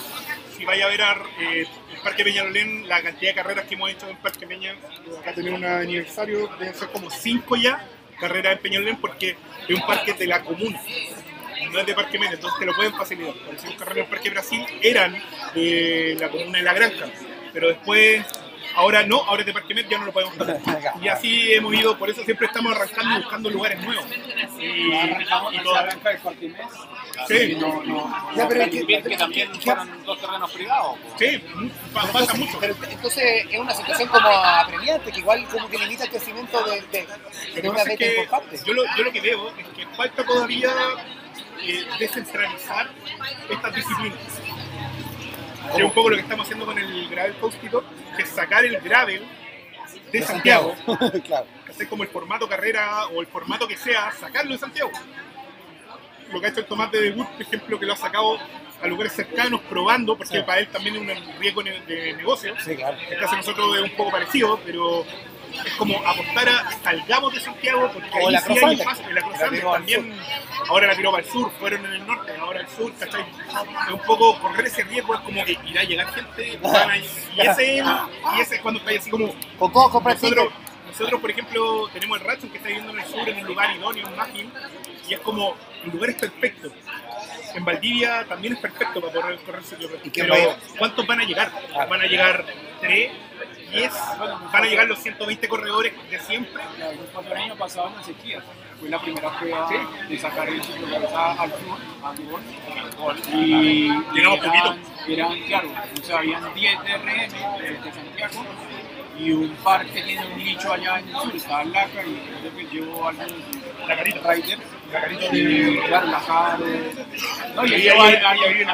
si 0.56 0.64
vaya 0.64 0.86
a 0.86 0.88
ver 0.88 1.02
a, 1.02 1.12
eh, 1.40 1.66
el 1.94 2.00
Parque 2.02 2.24
Peñalolén, 2.24 2.86
la 2.88 3.02
cantidad 3.02 3.30
de 3.30 3.34
carreras 3.34 3.66
que 3.66 3.74
hemos 3.74 3.90
hecho 3.90 4.08
en 4.08 4.16
Parque 4.18 4.46
Peña, 4.46 4.74
acá 5.20 5.32
tenemos 5.34 5.58
un 5.60 5.64
aniversario, 5.66 6.48
deben 6.58 6.74
ser 6.74 6.88
como 6.90 7.10
cinco 7.10 7.56
ya 7.56 7.84
carreras 8.20 8.52
en 8.56 8.58
Peñalolén, 8.62 8.96
porque 9.00 9.36
es 9.68 9.74
un 9.74 9.86
parque 9.86 10.12
de 10.12 10.26
la 10.26 10.42
comuna. 10.42 10.80
No 11.72 11.80
es 11.80 11.86
de 11.86 11.94
Parque 11.94 12.18
Met, 12.18 12.32
entonces 12.32 12.58
te 12.58 12.66
lo 12.66 12.74
pueden 12.74 12.94
facilitar. 12.94 13.34
Por 13.34 13.76
carreras 13.76 13.96
en 13.98 14.06
Parque 14.10 14.30
Brasil 14.30 14.66
eran 14.82 15.12
de 15.54 16.16
la 16.20 16.28
comuna 16.28 16.58
de 16.58 16.64
La 16.64 16.72
Granja, 16.74 17.06
pero 17.52 17.68
después, 17.68 18.24
ahora 18.76 19.02
no, 19.04 19.22
ahora 19.24 19.40
es 19.42 19.46
de 19.46 19.52
Parque 19.52 19.74
Met, 19.74 19.88
ya 19.88 19.98
no 19.98 20.06
lo 20.06 20.12
podemos 20.12 20.36
tocar. 20.36 20.58
Y 21.02 21.08
así 21.08 21.52
hemos 21.52 21.74
ido, 21.74 21.98
por 21.98 22.10
eso 22.10 22.22
siempre 22.24 22.46
estamos 22.46 22.72
arrancando 22.74 23.20
buscando 23.20 23.50
lugares 23.50 23.82
nuevos. 23.82 24.04
Y, 24.58 24.92
Arrancamos 24.92 25.54
y 25.54 25.58
todo- 25.58 25.74
arranca 25.76 26.10
el 26.10 26.18
Parque 26.18 26.48
Mes. 26.48 26.60
Sí, 27.26 27.56
No, 27.60 27.82
no. 27.82 28.32
Ya, 28.36 28.46
pero 28.48 28.64
que, 28.70 29.16
también 29.18 29.52
fueron 29.60 30.04
dos 30.04 30.20
terrenos 30.20 30.52
privados. 30.52 30.96
sí, 31.18 31.42
pa- 31.92 32.06
pasa 32.12 32.34
mucho. 32.34 32.58
Pero 32.60 32.76
entonces 32.88 33.46
es 33.50 33.58
una 33.58 33.74
situación 33.74 34.08
como 34.08 34.28
apremiante, 34.28 35.10
que 35.12 35.18
igual 35.18 35.44
como 35.48 35.68
que 35.68 35.78
limita 35.78 36.04
el 36.04 36.10
crecimiento 36.10 36.62
de, 36.64 36.80
de, 36.80 37.06
de 37.54 37.60
que 37.62 37.68
una 37.68 37.82
beta 37.84 37.96
que 37.96 38.16
importante. 38.20 38.58
yo 38.64 38.72
lo, 38.72 38.84
yo 38.96 39.02
lo 39.04 39.12
que 39.12 39.20
veo 39.20 39.48
es 39.58 39.66
que 39.76 39.86
falta 39.96 40.24
todavía 40.24 40.70
eh, 41.62 41.86
descentralizar 41.98 42.88
estas 43.50 43.74
disciplinas. 43.74 44.18
Que 45.72 45.78
es 45.78 45.84
un 45.84 45.92
poco 45.92 46.10
lo 46.10 46.16
que 46.16 46.22
estamos 46.22 46.44
haciendo 46.44 46.64
con 46.66 46.78
el 46.78 47.08
gravel 47.08 47.32
Post-it, 47.34 47.72
que 48.16 48.22
es 48.22 48.28
sacar 48.28 48.64
el 48.64 48.78
gravel 48.80 49.22
de 50.12 50.22
Santiago, 50.22 50.74
claro. 51.24 51.46
hacer 51.68 51.88
como 51.88 52.02
el 52.02 52.08
formato 52.08 52.48
carrera 52.48 53.06
o 53.08 53.20
el 53.20 53.26
formato 53.26 53.68
que 53.68 53.76
sea, 53.76 54.10
sacarlo 54.12 54.52
de 54.52 54.58
Santiago. 54.58 54.90
Lo 56.32 56.40
que 56.40 56.46
ha 56.46 56.50
hecho 56.50 56.60
el 56.60 56.66
Tomás 56.66 56.90
de 56.92 57.00
Debut, 57.02 57.26
por 57.26 57.42
ejemplo, 57.42 57.78
que 57.78 57.86
lo 57.86 57.92
ha 57.92 57.96
sacado 57.96 58.38
a 58.82 58.86
lugares 58.86 59.12
cercanos, 59.12 59.60
probando, 59.68 60.16
porque 60.16 60.38
Sí. 60.38 60.42
para 60.44 60.60
él 60.60 60.68
también 60.68 60.96
es 60.96 61.18
un 61.20 61.38
riesgo 61.38 61.62
de 61.62 62.14
negocio. 62.16 62.54
Sí, 62.64 62.76
claro. 62.76 62.96
El 63.10 63.18
caso 63.18 63.32
de 63.32 63.36
nosotros 63.38 63.76
es 63.76 63.82
un 63.82 63.90
poco 63.96 64.10
parecido, 64.10 64.60
pero 64.64 65.04
es 65.64 65.72
como 65.74 65.96
apostar 66.06 66.48
a 66.48 66.70
salgamos 66.82 67.32
de 67.32 67.40
Santiago, 67.40 67.90
porque 67.92 68.10
ahí 68.18 68.32
la 68.32 68.40
sí 68.40 68.52
hay. 68.64 68.80
En 69.08 69.14
la 69.14 69.22
cruzante 69.22 69.60
también, 69.60 70.14
ahora 70.68 70.86
la 70.88 70.96
tiró 70.96 71.10
para 71.10 71.22
el 71.22 71.30
sur, 71.30 71.50
fueron 71.58 71.84
en 71.86 71.92
el 71.92 72.06
norte, 72.06 72.32
ahora 72.40 72.60
al 72.60 72.68
sur, 72.68 72.92
¿cachai? 72.98 73.24
Es 73.86 73.92
un 73.92 74.00
poco 74.00 74.38
correr 74.40 74.66
ese 74.66 74.84
riesgo, 74.84 75.14
es 75.14 75.20
como 75.20 75.44
que 75.44 75.58
irá 75.66 75.80
a 75.80 75.84
llegar 75.84 76.12
gente, 76.12 76.58
van 76.62 77.00
y, 77.00 77.40
ese, 77.40 77.76
y 77.76 78.40
ese 78.40 78.56
es 78.56 78.60
cuando 78.60 78.80
está 78.80 78.90
así 78.98 79.10
como 79.10 79.34
coco, 79.58 80.00
nosotros, 80.00 80.52
nosotros, 80.86 81.20
por 81.20 81.30
ejemplo, 81.30 81.88
tenemos 81.92 82.20
el 82.20 82.26
Ratson 82.26 82.50
que 82.50 82.56
está 82.56 82.68
viviendo 82.68 82.92
en 82.92 83.00
el 83.00 83.06
sur, 83.06 83.28
en 83.28 83.38
un 83.38 83.46
lugar 83.46 83.76
idóneo, 83.76 84.06
en 84.06 84.16
Mágil, 84.16 84.52
y 85.08 85.14
es 85.14 85.20
como, 85.20 85.54
el 85.84 85.90
lugar 85.90 86.10
es 86.10 86.16
perfecto. 86.16 86.70
En 87.54 87.64
Valdivia 87.64 88.24
también 88.28 88.54
es 88.54 88.60
perfecto 88.60 89.00
para 89.00 89.36
correr 89.38 89.64
ciclocross. 89.64 90.04
¿Y 90.04 90.10
quién 90.10 90.28
Pero? 90.28 90.56
¿cuántos 90.78 91.06
van 91.06 91.20
a 91.20 91.24
llegar? 91.24 91.50
¿Van 91.88 92.00
a 92.00 92.04
llegar 92.04 92.44
3, 92.80 93.10
10? 93.70 93.92
¿Van 94.52 94.62
a 94.62 94.66
llegar 94.66 94.86
los 94.86 94.98
120 94.98 95.48
corredores 95.48 95.92
de 96.10 96.18
siempre? 96.20 96.62
El 97.26 97.32
año 97.36 97.56
pasado 97.56 97.88
en 97.88 97.96
la 97.96 98.02
sequía. 98.02 98.42
Fue 98.80 98.88
la 98.88 99.00
primera 99.00 99.36
prueba 99.38 99.68
de 100.08 100.18
sacar 100.18 100.48
el 100.48 100.60
al 100.60 101.52
Tubón. 101.52 101.80
Y 103.32 103.88
Llegamos 104.14 104.38
eran- 104.38 104.52
poquito. 104.52 104.76
Eran, 105.08 105.40
claro, 105.46 105.68
o 106.00 106.04
sea, 106.04 106.18
habían 106.18 106.54
10 106.54 106.78
DRM 106.84 107.58
de, 107.58 107.70
de 107.70 107.92
Santiago 107.92 108.44
y 109.18 109.32
un 109.32 109.50
par 109.64 109.84
que 109.86 110.02
tiene 110.02 110.26
un 110.26 110.38
nicho 110.38 110.72
allá 110.72 110.98
en 111.00 111.08
el 111.08 111.14
sur, 111.16 111.34
estaba 111.34 111.62
en 111.62 111.72
Laca 111.72 112.02
y 112.06 112.20
creo 112.40 112.56
que 112.56 112.64
llevó 112.76 113.08
algunos 113.08 113.32
La 113.88 113.96
carita. 113.96 114.32
riders. 114.32 114.62
Y 115.32 115.76
claro, 115.78 116.06
la 116.06 116.20
Jaro. 116.20 116.64
No, 117.56 117.66
y 117.66 117.74
ahí- 117.74 117.88
al- 117.88 118.26
ahí 118.26 118.54
viene 118.54 118.72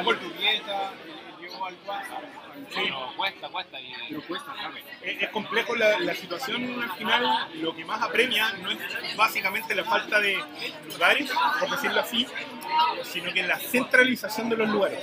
al 1.67 1.77
Gol. 1.77 1.85
Turbieta, 1.85 1.95
llevó 1.95 1.97
al 1.97 1.99
curva 1.99 1.99
al- 1.99 2.15
al- 2.15 2.67
Sí. 2.69 2.75
Pero 2.75 3.13
cuesta, 3.17 3.49
cuesta. 3.49 3.81
Y, 3.81 3.93
pero 4.09 4.23
cuesta, 4.23 4.53
claro. 4.53 4.75
es, 5.03 5.23
es 5.23 5.29
complejo 5.31 5.75
la, 5.75 5.99
la 6.01 6.15
situación 6.15 6.83
al 6.83 6.93
final 6.97 7.49
lo 7.55 7.75
que 7.75 7.85
más 7.85 8.01
apremia 8.03 8.53
no 8.63 8.71
es 8.71 8.79
básicamente 9.17 9.75
la 9.75 9.85
falta 9.85 10.21
de 10.21 10.39
lugares 10.89 11.31
por 11.61 11.71
decirlo 11.71 12.01
así 12.01 12.27
sino 13.05 13.33
que 13.33 13.43
la 13.43 13.59
centralización 13.59 14.49
de 14.51 14.57
los 14.57 14.69
lugares 14.69 15.01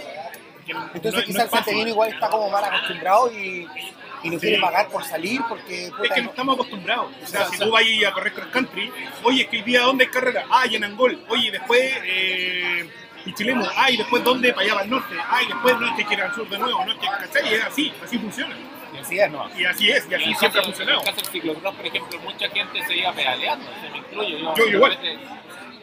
no- 0.68 0.89
Entonces 0.93 1.14
no 1.14 1.22
quizás 1.24 1.43
el 1.43 1.49
santiaguino 1.49 1.89
igual 1.89 2.14
está 2.14 2.30
como 2.30 2.49
mal 2.49 2.64
acostumbrado 2.64 3.32
y, 3.34 3.68
y 4.24 4.30
no 4.30 4.39
quiere 4.39 4.55
Sí. 4.55 4.62
pagar 4.62 4.88
por 4.89 5.03
salir 5.03 5.41
porque 5.49 5.88
es 5.88 6.12
que 6.14 6.22
no 6.22 6.30
estamos 6.30 6.55
acostumbrados 6.55 7.12
o 7.24 7.28
sea 7.28 7.45
si 7.47 7.57
tú 7.59 7.70
vas 7.72 7.84
a 8.07 8.12
correr 8.14 8.34
cross 8.34 8.47
country 8.47 8.91
oye 9.24 9.41
es 9.43 9.47
que 9.49 9.57
hoy 9.57 9.64
día 9.64 9.82
dónde 9.82 10.05
hay 10.05 10.09
carrera 10.12 10.45
ah 10.49 10.66
y 10.68 10.76
en 10.76 10.84
Angol 10.86 11.22
oye 11.28 11.51
después 11.51 11.82
eh, 12.03 12.89
Pichilemu, 13.26 13.65
ah 13.76 13.91
y 13.91 13.97
después 13.97 14.24
dónde 14.24 14.51
para 14.53 14.61
allá 14.65 14.74
para 14.74 14.84
el 14.86 14.89
norte 14.91 15.15
ah 15.30 15.41
y 15.43 15.47
después 15.47 15.80
no 15.80 15.88
es 15.88 15.93
que 15.95 16.05
quiera 16.05 16.26
al 16.26 16.36
sur 16.36 16.49
de 16.49 16.57
nuevo 16.57 16.86
no 16.86 16.91
es 16.91 16.97
que 16.97 17.07
¿cachai? 17.07 17.53
es 17.53 17.63
así 17.63 17.93
así 18.03 18.17
funciona 18.19 18.55
y 18.93 18.97
así 18.97 19.19
es, 19.19 19.32
¿no? 19.32 19.49
y 19.57 19.65
así 19.65 19.89
es 19.91 20.07
y 20.09 20.13
así 20.15 20.34
siempre 20.36 20.59
ha 20.59 20.63
funcionado 20.63 21.01
En 21.01 21.07
el 21.07 21.13
caso 21.13 21.26
del 21.26 21.32
ciclocross, 21.41 21.76
por 21.76 21.86
ejemplo, 21.86 22.19
mucha 22.19 22.49
gente 22.49 22.86
se 22.86 22.95
iba 22.97 23.13
pedaleando, 23.13 23.65
se 23.82 23.89
me 23.89 23.97
incluyo. 23.99 24.38
Yo, 24.38 24.55
Yo 24.55 24.65
igual. 24.67 24.91
muchas 24.91 25.03
veces- 25.03 25.30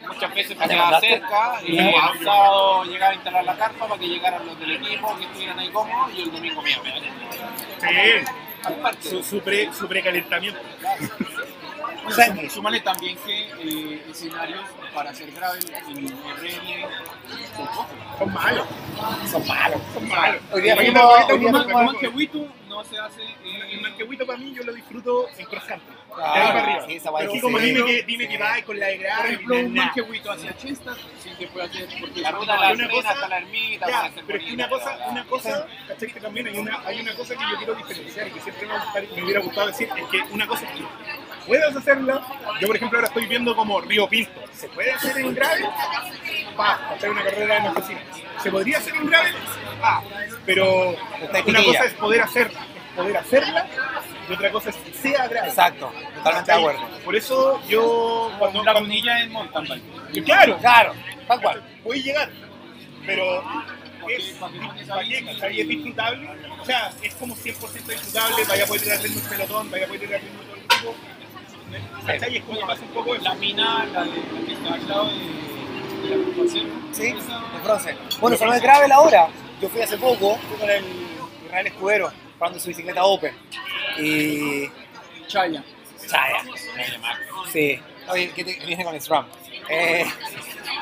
Muchas 0.07 0.33
veces 0.33 0.57
¿Ah, 0.59 0.63
te 0.63 0.67
me 0.67 0.73
quedaba 0.73 0.99
cerca 1.01 1.61
y 1.67 1.77
el 1.77 1.93
sábado 2.23 2.83
llegaba 2.85 3.11
a 3.11 3.15
instalar 3.15 3.43
la 3.45 3.55
carpa 3.57 3.87
para 3.87 3.99
que 3.99 4.07
llegaran 4.07 4.45
los 4.45 4.59
del 4.59 4.71
equipo, 4.75 5.15
que 5.17 5.23
estuvieran 5.25 5.59
ahí 5.59 5.69
cómodos 5.69 6.11
y 6.15 6.21
el 6.21 6.31
domingo 6.31 6.61
me 6.63 6.71
iba 6.71 6.79
a 6.79 6.83
pedalear. 6.83 7.13
sí 8.25 8.31
Aparte, 8.63 9.09
su, 9.09 9.23
su, 9.23 9.39
pre- 9.41 9.71
su 9.73 9.87
precalentamiento 9.87 10.59
Sea, 12.11 12.25
sum- 12.27 12.49
súmale 12.49 12.79
también 12.81 13.17
que 13.25 13.49
eh, 13.61 14.03
escenarios 14.09 14.61
para 14.93 15.09
hacer 15.11 15.31
gravel 15.31 15.63
en 15.69 16.07
RN 16.07 16.87
son 17.55 17.67
pocos. 17.67 17.85
son 18.17 18.33
malos 18.33 18.67
Son 19.31 19.47
malos. 19.47 19.81
son 19.93 20.07
malos 20.07 20.41
Hoy 20.51 20.61
día 20.61 20.73
Ahorita- 20.73 20.91
fuimos- 20.99 21.13
ahorita 21.13 21.33
hoy 21.33 21.39
día 21.39 21.49
fuimos- 21.49 21.65
Un 21.65 21.71
fuimos- 21.71 21.93
manquehuito 21.93 22.47
no 22.69 22.83
se 22.83 22.97
hace 22.99 23.21
El 23.43 23.71
en 23.73 23.81
manquehuito 23.81 24.25
para 24.27 24.37
mí 24.37 24.53
yo 24.53 24.63
lo 24.63 24.73
disfruto 24.73 25.27
en 25.37 25.45
cross 25.47 25.63
country. 25.63 25.95
Ah, 26.21 26.33
de 26.33 26.39
ahí 26.41 26.47
para 26.47 26.63
arriba. 26.63 26.85
sí, 26.87 26.93
esa 26.95 27.11
Pero 27.17 27.31
sí, 27.31 27.39
como 27.41 27.59
sí. 27.59 27.65
dime 27.65 27.85
que, 27.85 28.03
dime 28.03 28.27
que 28.27 28.37
va 28.37 28.61
con 28.65 28.79
la 28.79 28.87
de 28.87 28.95
Por 28.95 29.03
grave. 29.03 29.29
ejemplo, 29.33 29.55
un 29.59 29.73
nah. 29.73 29.85
manquehuito 29.85 30.31
hacia 30.31 30.57
Chesta 30.57 30.95
sí 31.19 31.29
se 31.37 31.47
puede 31.47 31.65
hacer 31.67 31.87
porque 31.99 32.21
la 32.21 32.31
ruta 32.31 32.53
de 32.53 32.75
la 32.77 32.89
cosa- 32.89 33.09
hasta 33.09 33.27
la 33.27 33.37
ermita, 33.37 33.87
Ya, 33.87 34.11
pero 34.27 34.37
es 34.37 34.45
que 34.45 34.53
una 34.53 34.69
cosa, 34.69 34.97
una 35.09 35.23
cosa, 35.25 35.67
¿cachai? 35.87 36.11
Que 36.11 36.19
también 36.19 36.47
hay 36.47 36.57
una, 36.57 36.79
hay 36.85 37.01
una 37.01 37.13
cosa 37.15 37.35
que 37.35 37.43
yo 37.51 37.57
quiero 37.57 37.75
diferenciar 37.75 38.27
y 38.27 38.31
que 38.31 38.41
siempre 38.41 38.67
me, 38.67 38.73
gustaría- 38.79 39.09
me 39.15 39.23
hubiera 39.23 39.39
gustado 39.41 39.67
decir, 39.67 39.89
es 39.97 40.05
que 40.09 40.21
una 40.33 40.47
cosa 40.47 40.65
es 40.65 40.71
que 40.71 40.83
puedas 41.49 41.75
hacerla, 41.75 42.21
yo 42.61 42.67
por 42.67 42.75
ejemplo 42.75 42.99
ahora 42.99 43.07
estoy 43.07 43.25
viendo 43.25 43.55
como 43.55 43.81
Río 43.81 44.07
Pinto, 44.07 44.39
¿se 44.53 44.69
puede 44.69 44.91
hacer 44.91 45.17
en 45.17 45.33
grave? 45.33 45.67
Pa, 46.55 46.73
hacer 46.93 47.09
una 47.09 47.23
carrera 47.23 47.57
en 47.57 47.67
oficina. 47.67 48.01
¿Se 48.43 48.51
podría 48.51 48.77
hacer 48.77 48.95
en 48.95 49.07
grave? 49.07 49.29
Pa, 49.81 50.03
pero 50.45 50.95
una 51.47 51.63
cosa 51.63 51.85
es 51.85 51.93
poder 51.93 52.21
hacerla, 52.21 52.59
es 52.59 52.95
poder 52.95 53.17
hacerla, 53.17 53.67
y 54.29 54.33
otra 54.33 54.51
cosa 54.51 54.69
es 54.69 54.75
que 54.75 54.93
sea 54.93 55.27
grave. 55.27 55.47
Exacto, 55.47 55.91
totalmente 56.17 56.51
de 56.51 56.57
acuerdo. 56.59 56.87
Por 57.03 57.15
eso 57.15 57.61
yo 57.67 58.31
cuando, 58.37 58.63
La 58.63 58.79
gunilla 58.79 59.19
en 59.21 59.31
mountain 59.31 59.67
bike. 59.67 60.23
claro, 60.25 60.57
Claro, 60.59 60.93
tal 61.27 61.41
cual. 61.41 61.63
puede 61.83 62.03
llegar, 62.03 62.29
pero 63.07 63.43
es, 64.07 64.35
es 65.51 65.67
disfrutable, 65.67 66.29
o 66.61 66.65
sea, 66.65 66.91
es 67.01 67.15
como 67.15 67.35
100% 67.35 67.85
disfrutable, 67.87 68.43
vaya 68.47 68.63
a 68.63 68.67
poder 68.67 68.83
ir 68.87 68.99
del 68.99 69.21
pelotón, 69.29 69.71
vaya 69.71 69.85
a 69.85 69.87
poder 69.87 70.03
ir 70.03 70.09
de 70.09 70.19
todo 70.81 70.91
el 70.91 71.18
¿cachai? 72.05 72.37
Es 72.37 72.43
como 72.43 72.59
pasa 72.61 72.81
un 72.83 72.89
poco. 72.89 73.15
La 73.15 73.33
mina, 73.35 73.85
la, 73.93 74.03
de, 74.03 74.09
la 74.09 74.45
que 74.45 74.53
está 74.53 74.73
al 74.73 74.87
lado 74.87 75.05
de, 75.07 75.13
de 76.03 76.09
la 76.09 76.15
agrupación. 76.15 76.67
Sí, 76.91 77.03
de 77.13 77.59
bronce. 77.63 77.95
Bueno, 78.19 78.37
se 78.37 78.45
me 78.45 78.59
grave 78.59 78.87
la 78.87 78.99
hora. 78.99 79.27
Yo 79.61 79.69
fui 79.69 79.81
hace 79.81 79.97
poco, 79.97 80.37
fui 80.37 80.57
con 80.57 80.69
el 80.69 80.83
Israel 81.45 81.67
Escudero, 81.67 82.11
probando 82.37 82.59
su 82.59 82.67
bicicleta 82.69 83.03
Open. 83.03 83.35
Y. 83.99 84.69
Chaya. 85.27 85.63
Chaya. 86.07 86.43
Sí. 87.51 87.79
Oye, 88.09 88.31
que 88.31 88.43
te- 88.43 88.65
viene 88.65 88.83
con 88.83 88.95
el 88.95 89.01
SRAM. 89.01 89.27
Eh, 89.69 90.05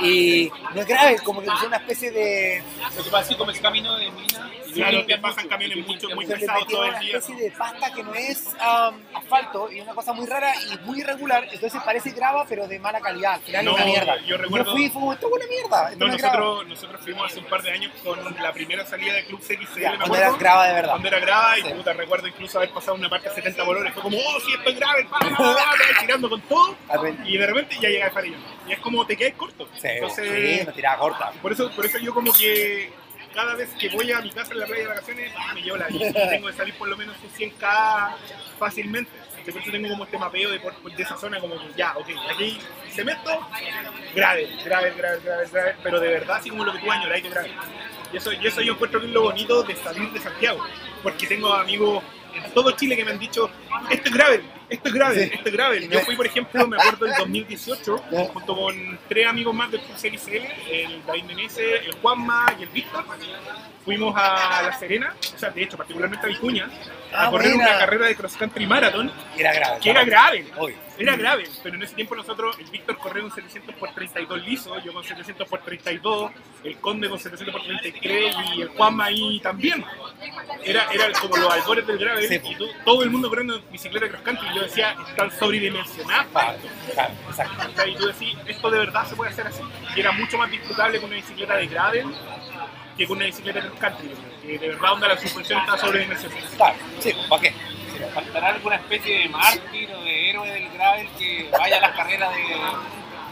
y 0.01 0.49
no 0.73 0.81
es 0.81 0.87
grave, 0.87 1.17
como 1.23 1.41
que 1.41 1.47
es 1.47 1.63
una 1.63 1.77
especie 1.77 2.11
de. 2.11 2.63
Lo 2.95 3.03
que 3.03 3.09
pasa 3.09 3.23
es 3.23 3.29
que 3.29 3.37
como 3.37 3.51
es 3.51 3.59
camino 3.59 3.97
de 3.97 4.09
mina, 4.11 4.36
Claro, 4.77 5.05
te 5.05 5.17
pasan 5.17 5.47
camiones 5.47 5.85
mucho, 5.87 6.09
muy 6.09 6.25
se 6.25 6.33
le 6.33 6.39
pesado 6.39 6.59
metió 6.61 6.75
todo 6.77 6.83
el 6.85 6.89
una 6.91 6.99
día. 6.99 7.17
especie 7.17 7.35
de 7.43 7.51
pasta 7.51 7.93
que 7.93 8.03
no 8.03 8.13
es 8.15 8.45
um, 8.55 9.17
asfalto 9.17 9.71
y 9.71 9.81
una 9.81 9.93
cosa 9.93 10.13
muy 10.13 10.25
rara 10.25 10.53
y 10.55 10.77
muy 10.85 10.99
irregular. 11.01 11.47
Entonces 11.51 11.81
parece 11.83 12.11
grava, 12.11 12.45
pero 12.47 12.67
de 12.67 12.79
mala 12.79 12.99
calidad. 13.01 13.33
Al 13.33 13.41
final 13.41 13.65
No, 13.65 13.71
es 13.71 13.77
una 13.77 13.85
mierda. 13.85 14.17
yo 14.25 14.37
recuerdo- 14.37 14.71
fui 14.71 14.85
y 14.85 14.89
fue 14.89 15.13
esto 15.13 15.27
es 15.27 15.33
una 15.33 15.45
mierda. 15.47 15.91
Esto 15.91 15.99
No, 15.99 16.07
no, 16.07 16.13
es 16.15 16.21
grava. 16.21 16.37
nosotros, 16.37 16.67
nosotros 16.67 17.01
fuimos 17.01 17.25
hace 17.31 17.39
un 17.39 17.45
par 17.45 17.61
de 17.61 17.71
años 17.71 17.91
con 18.03 18.19
la 18.41 18.53
primera 18.53 18.85
salida 18.85 19.13
de 19.13 19.25
Club 19.25 19.41
CXL, 19.41 19.81
Ya, 19.81 19.91
me 19.91 19.97
cuando 19.97 20.15
era 20.17 20.31
grava 20.37 20.67
de 20.67 20.73
verdad. 20.73 20.91
Cuando 20.91 21.07
era 21.07 21.19
grava 21.19 21.57
y 21.57 21.61
Sí. 21.61 21.69
puta, 21.69 21.93
recuerdo 21.93 22.27
incluso 22.27 22.57
haber 22.57 22.69
pasado 22.71 22.95
una 22.95 23.09
parte 23.09 23.29
a 23.29 23.33
70 23.33 23.63
valores. 23.63 23.93
Fue 23.93 24.03
como, 24.03 24.17
oh, 24.17 24.73
grave, 24.77 25.05
pa, 25.05 25.19
pa, 25.19 25.29
pa, 25.29 25.35
pa, 25.37 25.73
tirando 26.01 26.29
con 26.29 26.41
todo. 26.41 26.75
Y 27.25 27.37
de 27.37 27.47
repente 27.47 27.75
ya 27.79 27.89
llega 27.89 28.05
el 28.07 28.11
farillón. 28.11 28.41
Y 28.67 28.73
es 28.73 28.79
como 28.79 29.05
te 29.05 29.15
quedas 29.17 29.33
corto. 29.35 29.67
Sí, 29.79 29.87
Entonces, 29.87 30.29
sí, 30.57 30.61
una 30.63 30.71
tirada 30.73 30.97
corta. 30.97 31.31
por 31.41 31.51
eso, 31.51 31.69
por 31.71 31.85
eso 31.85 31.97
yo 31.99 32.13
como 32.13 32.31
que 32.33 32.91
cada 33.37 33.53
vez 33.53 33.69
que 33.79 33.87
voy 33.89 34.11
a 34.11 34.19
mi 34.19 34.31
casa 34.31 34.51
en 34.51 34.61
la 34.61 34.65
playa 34.65 34.81
de 34.81 34.87
vacaciones, 34.87 35.31
ah, 35.37 35.53
me 35.53 35.61
llevo 35.61 35.77
la 35.77 35.85
bici. 35.89 36.11
Tengo 36.11 36.47
que 36.47 36.53
salir 36.53 36.73
por 36.73 36.87
lo 36.87 36.97
menos 36.97 37.15
un 37.21 37.29
100k 37.29 38.15
fácilmente. 38.57 39.11
Por 39.45 39.61
eso 39.61 39.71
tengo 39.71 39.89
como 39.89 40.05
este 40.05 40.17
mapeo 40.17 40.49
de, 40.49 40.59
esa 40.97 41.15
zona, 41.17 41.39
como 41.39 41.53
que 41.53 41.71
ya, 41.77 41.95
ok, 41.95 42.07
aquí 42.33 42.57
cemento, 42.89 43.47
grave, 44.15 44.49
grave, 44.65 44.91
grave, 44.97 45.21
grave, 45.23 45.47
grave, 45.51 45.75
pero 45.83 45.99
de 45.99 46.07
verdad, 46.07 46.37
así 46.37 46.49
como 46.49 46.65
lo 46.65 46.73
que 46.73 46.79
tú 46.79 46.91
añoras, 46.91 47.21
de 47.21 47.29
grave. 47.29 47.51
Y 48.11 48.17
eso, 48.17 48.33
y 48.33 48.47
eso 48.47 48.61
yo 48.61 48.73
encuentro 48.73 48.99
que 48.99 49.05
es 49.05 49.13
lo 49.13 49.21
bonito 49.21 49.61
de 49.61 49.75
salir 49.75 50.11
de 50.11 50.19
Santiago, 50.19 50.65
porque 51.03 51.27
tengo 51.27 51.53
amigos 51.53 52.03
en 52.33 52.51
todo 52.53 52.71
Chile 52.71 52.97
que 52.97 53.05
me 53.05 53.11
han 53.11 53.19
dicho, 53.19 53.51
esto 53.91 54.09
es 54.09 54.15
grave, 54.15 54.43
esto 54.69 54.87
es 54.89 54.93
grave, 54.93 55.15
Sí. 55.27 55.31
esto 55.33 55.49
es 55.49 55.53
grave. 55.53 55.87
Yo 55.89 55.99
fui, 56.01 56.15
por 56.15 56.25
ejemplo, 56.25 56.67
me 56.67 56.77
acuerdo, 56.77 57.05
en 57.07 57.13
2018, 57.17 57.97
junto 58.33 58.55
con 58.55 58.99
tres 59.07 59.27
amigos 59.27 59.53
más 59.55 59.71
del 59.71 59.81
Club 59.81 59.97
CXL, 59.97 60.35
el 60.71 61.05
David 61.05 61.23
Menezes, 61.23 61.85
el 61.85 61.93
Juanma 62.01 62.45
y 62.59 62.63
el 62.63 62.69
Víctor, 62.69 63.05
fuimos 63.85 64.13
a 64.17 64.63
La 64.63 64.77
Serena, 64.77 65.13
o 65.33 65.37
sea, 65.37 65.49
de 65.49 65.63
hecho, 65.63 65.77
particularmente 65.77 66.25
a 66.25 66.29
Vicuña, 66.29 66.69
a 67.13 67.27
Ah, 67.27 67.31
correr 67.31 67.53
una 67.55 67.77
carrera 67.79 68.07
de 68.07 68.15
cross 68.15 68.35
country 68.35 68.65
marathon, 68.67 69.09
Era 69.37 69.53
grave. 69.53 69.79
que 69.81 69.89
era 69.89 70.03
grave. 70.03 70.45
Hoy. 70.57 70.75
Era 70.99 71.15
grave, 71.15 71.43
pero 71.63 71.75
en 71.75 71.83
ese 71.83 71.93
tiempo 71.95 72.15
nosotros, 72.15 72.57
el 72.59 72.65
Víctor 72.71 72.97
corrió 72.97 73.23
un 73.23 73.31
700 73.31 73.75
por 73.75 73.93
32 73.93 74.41
liso, 74.43 74.77
yo 74.83 74.91
con 74.91 75.03
700 75.03 75.47
por 75.47 75.61
32, 75.61 76.31
el 76.63 76.77
Conde 76.79 77.07
con 77.07 77.19
700 77.19 77.53
por 77.53 77.63
33 77.63 78.35
y 78.55 78.61
el 78.63 78.67
Juanma 78.69 79.05
ahí 79.05 79.39
también. 79.39 79.85
Era, 80.65 80.87
era 80.91 81.11
como 81.21 81.37
los 81.37 81.53
albores 81.53 81.85
del 81.87 81.97
grave 81.99 82.27
Sí. 82.27 82.41
y 82.43 82.55
todo 82.83 83.03
el 83.03 83.09
mundo 83.11 83.29
corriendo 83.29 83.55
en 83.57 83.71
bicicleta 83.71 84.09
cross 84.09 84.21
country 84.23 84.49
yo 84.57 84.63
decía, 84.63 84.95
están 85.07 85.31
sobredimensionados. 85.31 86.27
Claro, 86.31 86.57
claro, 86.93 87.13
exacto. 87.29 87.87
Y 87.87 87.95
tú 87.95 88.07
decís, 88.07 88.35
esto 88.47 88.69
de 88.71 88.79
verdad 88.79 89.07
se 89.07 89.15
puede 89.15 89.31
hacer 89.31 89.47
así. 89.47 89.61
Y 89.95 89.99
era 89.99 90.11
mucho 90.11 90.37
más 90.37 90.49
disfrutable 90.49 90.99
con 90.99 91.09
una 91.09 91.17
bicicleta 91.17 91.55
de 91.55 91.67
gravel 91.67 92.07
que 92.97 93.05
con 93.05 93.17
una 93.17 93.27
bicicleta 93.27 93.61
cross 93.61 93.79
country, 93.79 94.09
que 94.41 94.57
de 94.57 94.67
verdad 94.69 94.89
donde 94.89 95.07
la 95.07 95.17
suspensión 95.17 95.59
está 95.59 95.77
sobredimensionada. 95.77 96.41
Claro, 96.57 96.75
sí, 96.99 97.13
¿para 97.29 97.41
qué? 97.41 97.53
¿Faltará 98.13 98.49
alguna 98.49 98.75
especie 98.75 99.19
de 99.19 99.29
mártir 99.29 99.91
o 99.91 100.03
de 100.03 100.29
héroe 100.29 100.49
del 100.49 100.69
gravel 100.69 101.07
que 101.17 101.49
vaya 101.51 101.77
a 101.77 101.81
las 101.81 101.95
carreras 101.95 102.29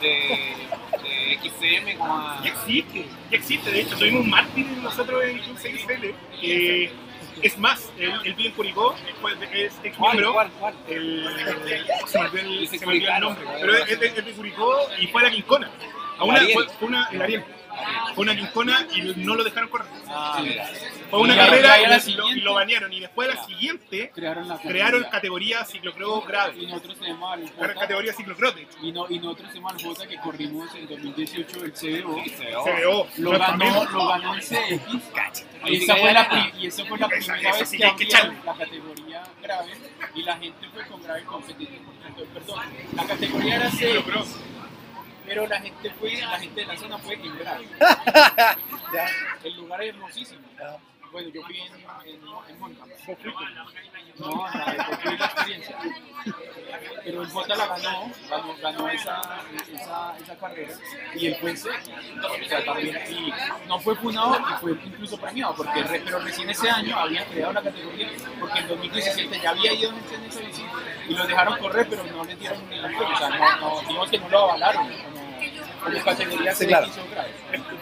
de, 0.02 0.08
de, 0.08 0.56
de 1.04 1.40
XCM 1.42 1.98
como 1.98 2.18
a... 2.18 2.42
Ya 2.44 2.50
existe, 2.50 3.06
ya 3.32 3.38
existe. 3.38 3.72
De 3.72 3.82
hecho, 3.82 3.98
tuvimos 3.98 4.22
un 4.22 4.30
mártir 4.30 4.66
nosotros 4.68 5.24
en 5.24 5.40
Club 5.40 5.58
CXL. 5.58 6.40
que 6.40 7.05
es 7.42 7.58
más, 7.58 7.92
él 7.98 8.34
vive 8.36 8.50
en 8.50 8.56
Curicó, 8.56 8.96
de- 9.40 9.66
es 9.66 9.74
ex 9.84 9.98
¿Cuál, 9.98 10.14
miembro. 10.14 10.34
cuál, 10.34 10.52
cuál? 10.60 10.76
El, 10.88 11.28
se 12.08 12.20
me 12.20 12.26
olvidó 12.28 12.40
el, 12.50 12.68
se 12.68 12.86
me 12.86 12.92
olvidó 12.94 13.08
el 13.08 13.14
Curicano. 13.14 13.30
nombre, 13.30 13.46
pero 13.62 13.78
es 13.78 14.00
de, 14.00 14.08
es 14.08 14.16
de 14.26 14.32
Curicó 14.34 14.78
y 15.00 15.08
fue 15.08 15.22
a 15.22 15.26
la 15.26 15.32
Quincona. 15.32 15.72
A 16.18 16.24
una, 16.24 16.40
fue 16.80 16.88
una, 16.88 17.10
el 17.12 17.22
Ariel. 17.22 17.46
Fue 18.16 18.24
una 18.24 18.36
Quincona 18.36 18.88
y 18.96 19.02
no 19.18 19.36
lo 19.36 19.44
dejaron 19.44 19.70
correr. 19.70 19.88
Ah. 20.08 20.42
Fue 21.10 21.20
una 21.20 21.34
Y 21.34 21.38
carrera 21.38 21.82
y, 21.82 21.88
la 21.88 21.98
lo- 22.16 22.30
y 22.32 22.42
lo 22.42 22.54
banearon. 22.54 22.94
Y 22.94 23.00
después 23.02 23.28
de 23.28 23.36
la 23.36 23.44
siguiente 23.46 24.12
crearon 24.14 24.48
la 24.48 24.58
crearon 24.58 25.04
categoría. 25.12 25.64
ciclocross 25.66 26.26
grave. 26.28 26.54
y 26.62 26.66
nosotros 26.68 26.98
tenemos 27.00 27.34
al 27.34 27.50
Jota, 27.50 27.74
categoría 27.74 28.14
ciclocross, 28.14 28.56
y, 28.82 28.92
no, 28.92 29.06
y 29.10 29.20
nosotros 29.20 29.50
tenemos 29.50 29.74
al 29.74 29.82
Jota 29.84 30.08
que 30.08 30.18
corrimos 30.18 30.74
en 30.76 30.88
2018 30.88 31.66
el 31.66 31.74
CBO. 31.74 32.16
Ve. 32.16 32.32
CBO. 32.36 33.08
Lo 33.18 33.34
es 33.34 33.40
ganó, 33.40 33.86
lo 33.86 34.08
ganó 34.08 34.34
el 34.36 34.42
CX. 34.42 35.46
Ahí 35.64 35.74
Y 35.76 35.84
esa, 35.84 35.96
fue 35.96 36.14
la, 36.14 36.52
y 36.60 36.68
esa 36.68 36.86
fue 36.86 36.98
la 37.00 37.08
Esa- 37.08 37.16
primera 37.34 37.50
esa 37.50 37.60
vez 37.60 37.70
sí 37.70 37.78
que 37.78 37.96
que 37.96 38.12
la 38.46 38.54
categoría 38.58 39.24
grave 39.42 39.72
y 40.14 40.22
la 40.24 40.38
gente 40.38 40.68
fue 40.74 40.86
con 40.88 41.04
grave 41.04 41.24
competitivo. 41.24 41.92
Perdón, 42.34 42.60
la 42.96 43.04
categoría 43.06 43.56
era 43.56 43.72
Ciclocross. 43.72 44.36
Pero 45.26 45.48
la 45.48 45.60
gente 45.60 45.90
fue, 45.92 46.14
la 46.22 46.40
gente 46.40 46.62
de 46.62 46.68
la 46.68 46.78
zona 46.78 46.98
fue. 46.98 47.18
Ya, 48.94 49.08
El 49.44 49.56
lugar 49.58 49.82
es 49.82 49.90
hermosísimo. 49.90 50.42
ya. 50.58 50.78
Bueno, 51.12 51.30
yo 51.30 51.42
fui 51.44 51.58
en, 51.60 51.74
en, 51.74 52.16
en 52.16 52.62
Honda. 52.64 52.86
¿Vos 52.86 53.00
fuiste? 53.06 53.30
No, 54.18 54.48
fui 55.02 55.18
la 55.18 55.26
experiencia. 55.26 55.78
Pero 57.04 57.22
el 57.22 57.30
Honda 57.32 57.56
la 57.56 57.68
ganó, 57.68 58.12
ganó, 58.30 58.56
ganó 58.62 58.90
esa, 58.90 59.22
esa, 59.74 60.18
esa 60.18 60.38
carrera 60.38 60.74
y 61.16 61.28
él 61.28 61.38
fue 61.40 61.56
sexto. 61.56 61.92
O 62.24 62.48
sea, 62.50 62.66
también, 62.66 62.98
y 63.10 63.34
no 63.68 63.80
fue 63.80 63.96
funado 63.96 64.40
y 64.40 64.54
fue 64.60 64.72
incluso 64.72 65.18
premiado, 65.18 65.56
porque 65.56 65.84
pero 66.04 66.20
recién 66.20 66.50
ese 66.50 66.70
año 66.70 66.98
habían 66.98 67.26
creado 67.30 67.54
la 67.54 67.62
categoría, 67.62 68.10
porque 68.40 68.60
en 68.60 68.68
2017 68.68 69.40
ya 69.42 69.50
había 69.52 69.74
ido 69.74 69.92
en 69.92 70.26
ese 70.26 70.42
visita 70.44 70.72
y 71.08 71.14
lo 71.14 71.28
dejaron 71.28 71.58
correr, 71.60 71.88
pero 71.90 72.04
no 72.06 72.24
le 72.24 72.36
dieron 72.36 72.70
ningún 72.70 72.92
premio. 72.96 73.14
O 73.14 73.18
sea, 73.18 73.30
no, 73.30 73.62
no, 73.62 73.82
digamos 73.88 74.10
que 74.10 74.20
no 74.20 74.30
lo 74.30 74.40
avalaron 74.52 74.90
como, 75.86 75.94
como 76.04 76.06
categoría 76.18 76.56
Sí, 76.56 76.66
claro. 76.68 76.88
6 76.94 77.06
grados. 77.12 77.32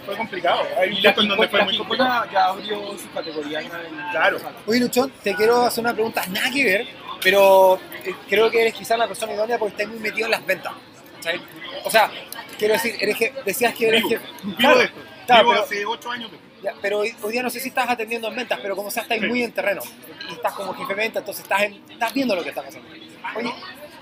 Fue 0.05 0.17
complicado. 0.17 0.61
Hay 0.79 1.01
la 1.01 1.09
en 1.11 1.27
donde 1.27 1.47
fue 1.47 1.63
muy 1.63 1.77
complicado. 1.77 2.25
Ya 2.31 2.45
abrió 2.45 2.97
su 2.97 3.11
categoría. 3.13 3.61
ya 3.61 3.67
en- 3.81 4.11
Claro. 4.11 4.37
Oye, 4.67 4.79
Luchón, 4.79 5.11
te 5.23 5.33
quiero 5.35 5.63
hacer 5.65 5.83
una 5.83 5.93
pregunta 5.93 6.23
nada 6.27 6.49
que 6.51 6.63
ver, 6.63 6.87
pero 7.21 7.79
eh, 8.05 8.13
creo 8.29 8.51
que 8.51 8.61
eres 8.61 8.73
quizás 8.73 8.97
la 8.99 9.07
persona 9.07 9.33
idónea 9.33 9.57
porque 9.57 9.73
estás 9.73 9.87
muy 9.87 9.99
metido 9.99 10.25
en 10.27 10.31
las 10.31 10.45
ventas. 10.45 10.73
¿sabes? 11.21 11.41
O 11.85 11.89
sea, 11.89 12.11
quiero 12.57 12.73
decir, 12.73 12.95
eres 12.99 13.15
que, 13.17 13.33
decías 13.45 13.73
que 13.73 13.87
eres 13.87 14.01
Vivo, 14.03 14.09
jefe. 14.09 14.25
vivo 14.43 14.57
Claro, 14.57 14.77
de 14.79 14.85
esto. 14.85 14.99
claro, 15.25 15.41
vivo 15.43 15.51
pero- 15.53 15.63
hace 15.63 15.85
8 15.85 16.11
años. 16.11 16.31
Ya, 16.61 16.73
pero 16.81 16.99
hoy, 16.99 17.13
hoy 17.21 17.31
día 17.33 17.43
no 17.43 17.49
sé 17.49 17.59
si 17.59 17.67
estás 17.69 17.89
atendiendo 17.89 18.27
en 18.29 18.35
ventas, 18.37 18.57
pero 18.61 18.73
como 18.75 18.89
sea, 18.89 19.03
estás 19.03 19.19
Sí. 19.19 19.25
muy 19.27 19.43
en 19.43 19.51
terreno 19.51 19.81
y 20.29 20.33
estás 20.33 20.53
como 20.53 20.73
jefe 20.73 20.87
de 20.89 20.95
venta, 20.95 21.19
entonces 21.19 21.43
estás, 21.43 21.61
en- 21.63 21.81
estás 21.89 22.13
viendo 22.13 22.35
lo 22.35 22.41
que 22.43 22.49
está 22.49 22.61
pasando. 22.61 22.87
Oye, 23.35 23.53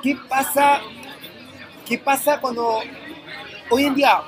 ¿qué 0.03 0.15
pasa, 0.29 0.79
¿qué 1.87 1.97
pasa 1.97 2.39
cuando 2.39 2.81
hoy 3.71 3.85
en 3.85 3.95
día, 3.95 4.21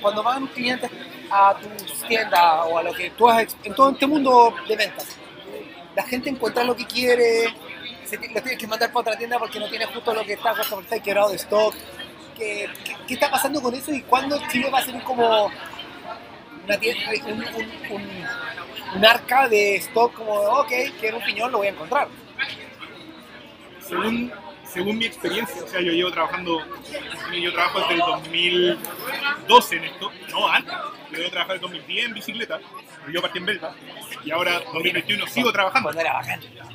cuando 0.00 0.22
van 0.22 0.46
clientes 0.48 0.90
a 1.30 1.54
tus 1.54 2.02
tiendas 2.06 2.42
o 2.70 2.78
a 2.78 2.82
lo 2.82 2.92
que 2.92 3.10
tú 3.10 3.28
has, 3.28 3.56
en 3.64 3.74
todo 3.74 3.90
este 3.90 4.06
mundo 4.06 4.54
de 4.68 4.76
ventas, 4.76 5.16
la 5.94 6.02
gente 6.04 6.30
encuentra 6.30 6.62
lo 6.62 6.76
que 6.76 6.86
quiere, 6.86 7.54
se, 8.04 8.16
lo 8.16 8.40
tienes 8.42 8.58
que 8.58 8.66
mandar 8.66 8.90
para 8.92 9.00
otra 9.00 9.16
tienda 9.18 9.38
porque 9.38 9.58
no 9.58 9.68
tiene 9.68 9.86
justo 9.86 10.14
lo 10.14 10.24
que 10.24 10.34
está, 10.34 10.54
porque 10.54 10.84
está 10.84 11.00
quebrado 11.02 11.30
de 11.30 11.36
stock? 11.36 11.74
¿Qué, 12.36 12.68
qué, 12.84 12.94
qué 13.08 13.14
está 13.14 13.30
pasando 13.30 13.60
con 13.62 13.74
eso 13.74 13.90
y 13.92 14.02
cuándo 14.02 14.38
Chile 14.48 14.70
va 14.70 14.78
a 14.80 14.82
ser 14.84 15.02
como 15.02 15.50
una 16.64 16.78
tienda, 16.78 17.02
un, 17.26 17.32
un, 17.32 17.92
un- 17.92 18.26
un 18.96 19.04
arca 19.04 19.48
de 19.48 19.76
stock 19.76 20.12
como, 20.14 20.32
ok, 20.32 20.70
quiero 21.00 21.16
un 21.16 21.24
piñón, 21.24 21.50
lo 21.50 21.58
voy 21.58 21.66
a 21.68 21.70
encontrar. 21.70 22.08
según, 23.80 24.32
según 24.76 24.98
mi 24.98 25.06
experiencia, 25.06 25.64
o 25.64 25.66
sea, 25.66 25.80
yo 25.80 25.90
llevo 25.90 26.10
trabajando, 26.10 26.62
yo 27.32 27.52
trabajo 27.54 27.80
desde 27.80 27.94
el 27.94 28.00
2012 28.00 29.76
en 29.76 29.84
esto, 29.84 30.12
no 30.30 30.48
antes, 30.48 30.74
yo 31.10 31.16
llevo 31.18 31.30
trabajando 31.30 31.54
el 31.54 31.60
2010 31.72 32.04
en 32.06 32.12
bicicleta, 32.14 32.60
pero 33.00 33.12
yo 33.12 33.22
partí 33.22 33.38
en 33.38 33.46
Belda, 33.46 33.74
y 34.22 34.30
ahora 34.32 34.60
2021 34.74 35.26
sigo 35.28 35.50
trabajando. 35.50 35.86
Cuando 35.92 36.00
era. 36.02 36.20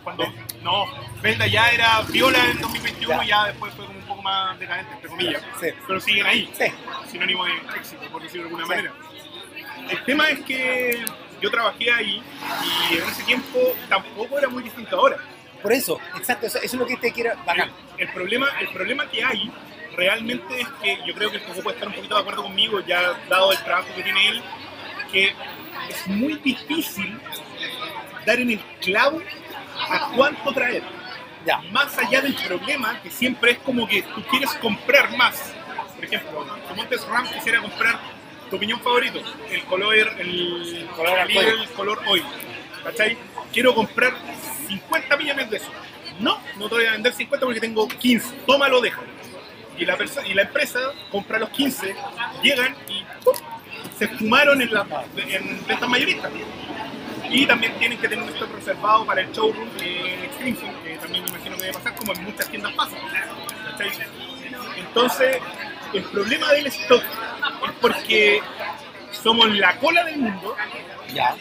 Cuando, 0.04 0.34
no, 0.64 0.86
Belda 1.22 1.46
ya 1.46 1.70
era 1.70 2.02
viola 2.10 2.40
en 2.50 2.60
2021, 2.60 3.22
Ya. 3.22 3.28
ya 3.28 3.46
después 3.50 3.72
fue 3.76 3.86
como 3.86 4.00
un 4.00 4.06
poco 4.06 4.22
más 4.24 4.58
decadente, 4.60 4.94
entre 4.96 5.10
comillas, 5.10 5.44
Sí. 5.60 5.68
pero 5.86 6.00
siguen 6.02 6.26
ahí, 6.26 6.50
Sí. 6.58 6.66
sinónimo 7.12 7.46
de 7.46 7.52
éxito, 7.78 8.02
por 8.12 8.24
decirlo 8.24 8.48
de 8.48 8.56
alguna 8.56 8.64
Sí. 8.66 8.70
manera. 8.70 8.94
El 9.92 10.04
tema 10.06 10.30
es 10.30 10.40
que 10.40 11.06
yo 11.40 11.52
trabajé 11.52 11.92
ahí 11.92 12.24
y 12.92 12.98
en 12.98 13.04
ese 13.10 13.22
tiempo 13.26 13.60
tampoco 13.90 14.40
era 14.40 14.48
muy 14.50 14.64
distinto 14.64 14.96
ahora. 14.98 15.18
Por 15.62 15.74
eso, 15.74 16.00
exacto, 16.18 16.48
eso, 16.48 16.58
eso 16.58 16.68
es 16.68 16.74
lo 16.74 16.86
que 16.86 16.98
te 16.98 17.12
quiero. 17.12 17.36
Bacán. 17.46 17.72
El, 17.98 18.08
el 18.08 18.14
problema, 18.14 18.48
el 18.60 18.68
problema 18.70 19.10
que 19.10 19.24
hay 19.24 19.52
realmente 19.96 20.62
es 20.62 20.68
que 20.82 20.98
yo 21.06 21.14
creo 21.14 21.32
que 21.32 21.38
el 21.38 21.44
Coco 21.44 21.62
puede 21.62 21.76
estar 21.76 21.88
un 21.88 21.96
poquito 21.96 22.16
de 22.16 22.22
acuerdo 22.22 22.44
conmigo, 22.44 22.80
ya 22.82 23.14
dado 23.30 23.52
el 23.52 23.58
trabajo 23.64 23.88
que 23.96 24.04
tiene 24.04 24.30
él, 24.30 24.42
que 25.12 25.34
es 25.90 26.08
muy 26.08 26.36
difícil 26.36 27.20
dar 28.26 28.40
en 28.40 28.52
el 28.52 28.60
clavo 28.82 29.22
a 29.90 30.12
cuánto 30.16 30.54
traer. 30.54 30.84
Ya. 31.46 31.58
Más 31.72 31.98
allá 31.98 32.22
del 32.22 32.36
problema, 32.36 33.02
que 33.02 33.10
siempre 33.10 33.52
es 33.52 33.58
como 33.60 33.88
que 33.88 34.04
tú 34.04 34.24
quieres 34.30 34.52
comprar 34.56 35.16
más. 35.18 35.54
Por 35.96 36.06
ejemplo, 36.06 36.46
tu 36.68 36.76
Montes 36.76 37.06
Ram 37.08 37.28
quisiera 37.32 37.62
comprar 37.62 38.00
tu 38.50 38.58
opinión 38.58 38.80
favorito, 38.82 39.22
el 39.50 39.64
color, 39.64 39.96
el 39.96 40.88
Color 40.96 41.16
calibre, 41.16 41.40
arcoíris. 41.40 41.70
el 41.70 41.76
color 41.76 42.02
hoy. 42.08 42.24
¿Cachai? 42.84 43.18
Quiero 43.54 43.74
comprar 43.74 44.14
50 44.72 45.18
millones 45.18 45.50
de 45.50 45.58
eso. 45.58 45.72
No, 46.20 46.40
no 46.58 46.70
te 46.70 46.76
voy 46.76 46.86
a 46.86 46.92
vender 46.92 47.14
50 47.14 47.46
porque 47.46 47.60
tengo 47.60 47.88
15. 47.88 48.36
Tómalo, 48.46 48.82
déjalo. 48.82 49.08
Y 49.78 49.86
la, 49.86 49.98
y 50.26 50.34
la 50.34 50.42
empresa 50.44 50.80
compra 51.10 51.40
los 51.40 51.50
15, 51.50 51.96
llegan 52.44 52.76
y 52.88 53.04
se 53.98 54.08
fumaron 54.10 54.62
en, 54.62 54.72
la, 54.72 54.86
en 55.18 55.66
ventas 55.66 55.90
mayoristas. 55.90 56.32
Y 57.30 57.46
también 57.46 57.74
tienen 57.80 57.98
que 57.98 58.08
tener 58.08 58.24
un 58.24 58.30
stock 58.30 58.54
reservado 58.54 59.06
para 59.06 59.22
el 59.22 59.32
showroom 59.32 59.70
de 59.78 60.26
Extreme 60.26 60.58
Zone, 60.58 60.74
que 60.84 60.98
también 60.98 61.24
me 61.24 61.30
imagino 61.30 61.56
que 61.56 61.62
debe 61.64 61.74
pasar 61.74 61.96
como 61.96 62.14
en 62.14 62.24
muchas 62.24 62.48
tiendas 62.50 62.74
pasa. 62.74 62.98
Entonces, 64.78 65.38
el 65.94 66.04
problema 66.04 66.52
del 66.52 66.68
stock 66.68 67.04
es 67.04 67.72
porque 67.80 68.42
somos 69.12 69.50
la 69.58 69.78
cola 69.78 70.04
del 70.04 70.18
mundo, 70.18 70.56
Ya. 71.14 71.36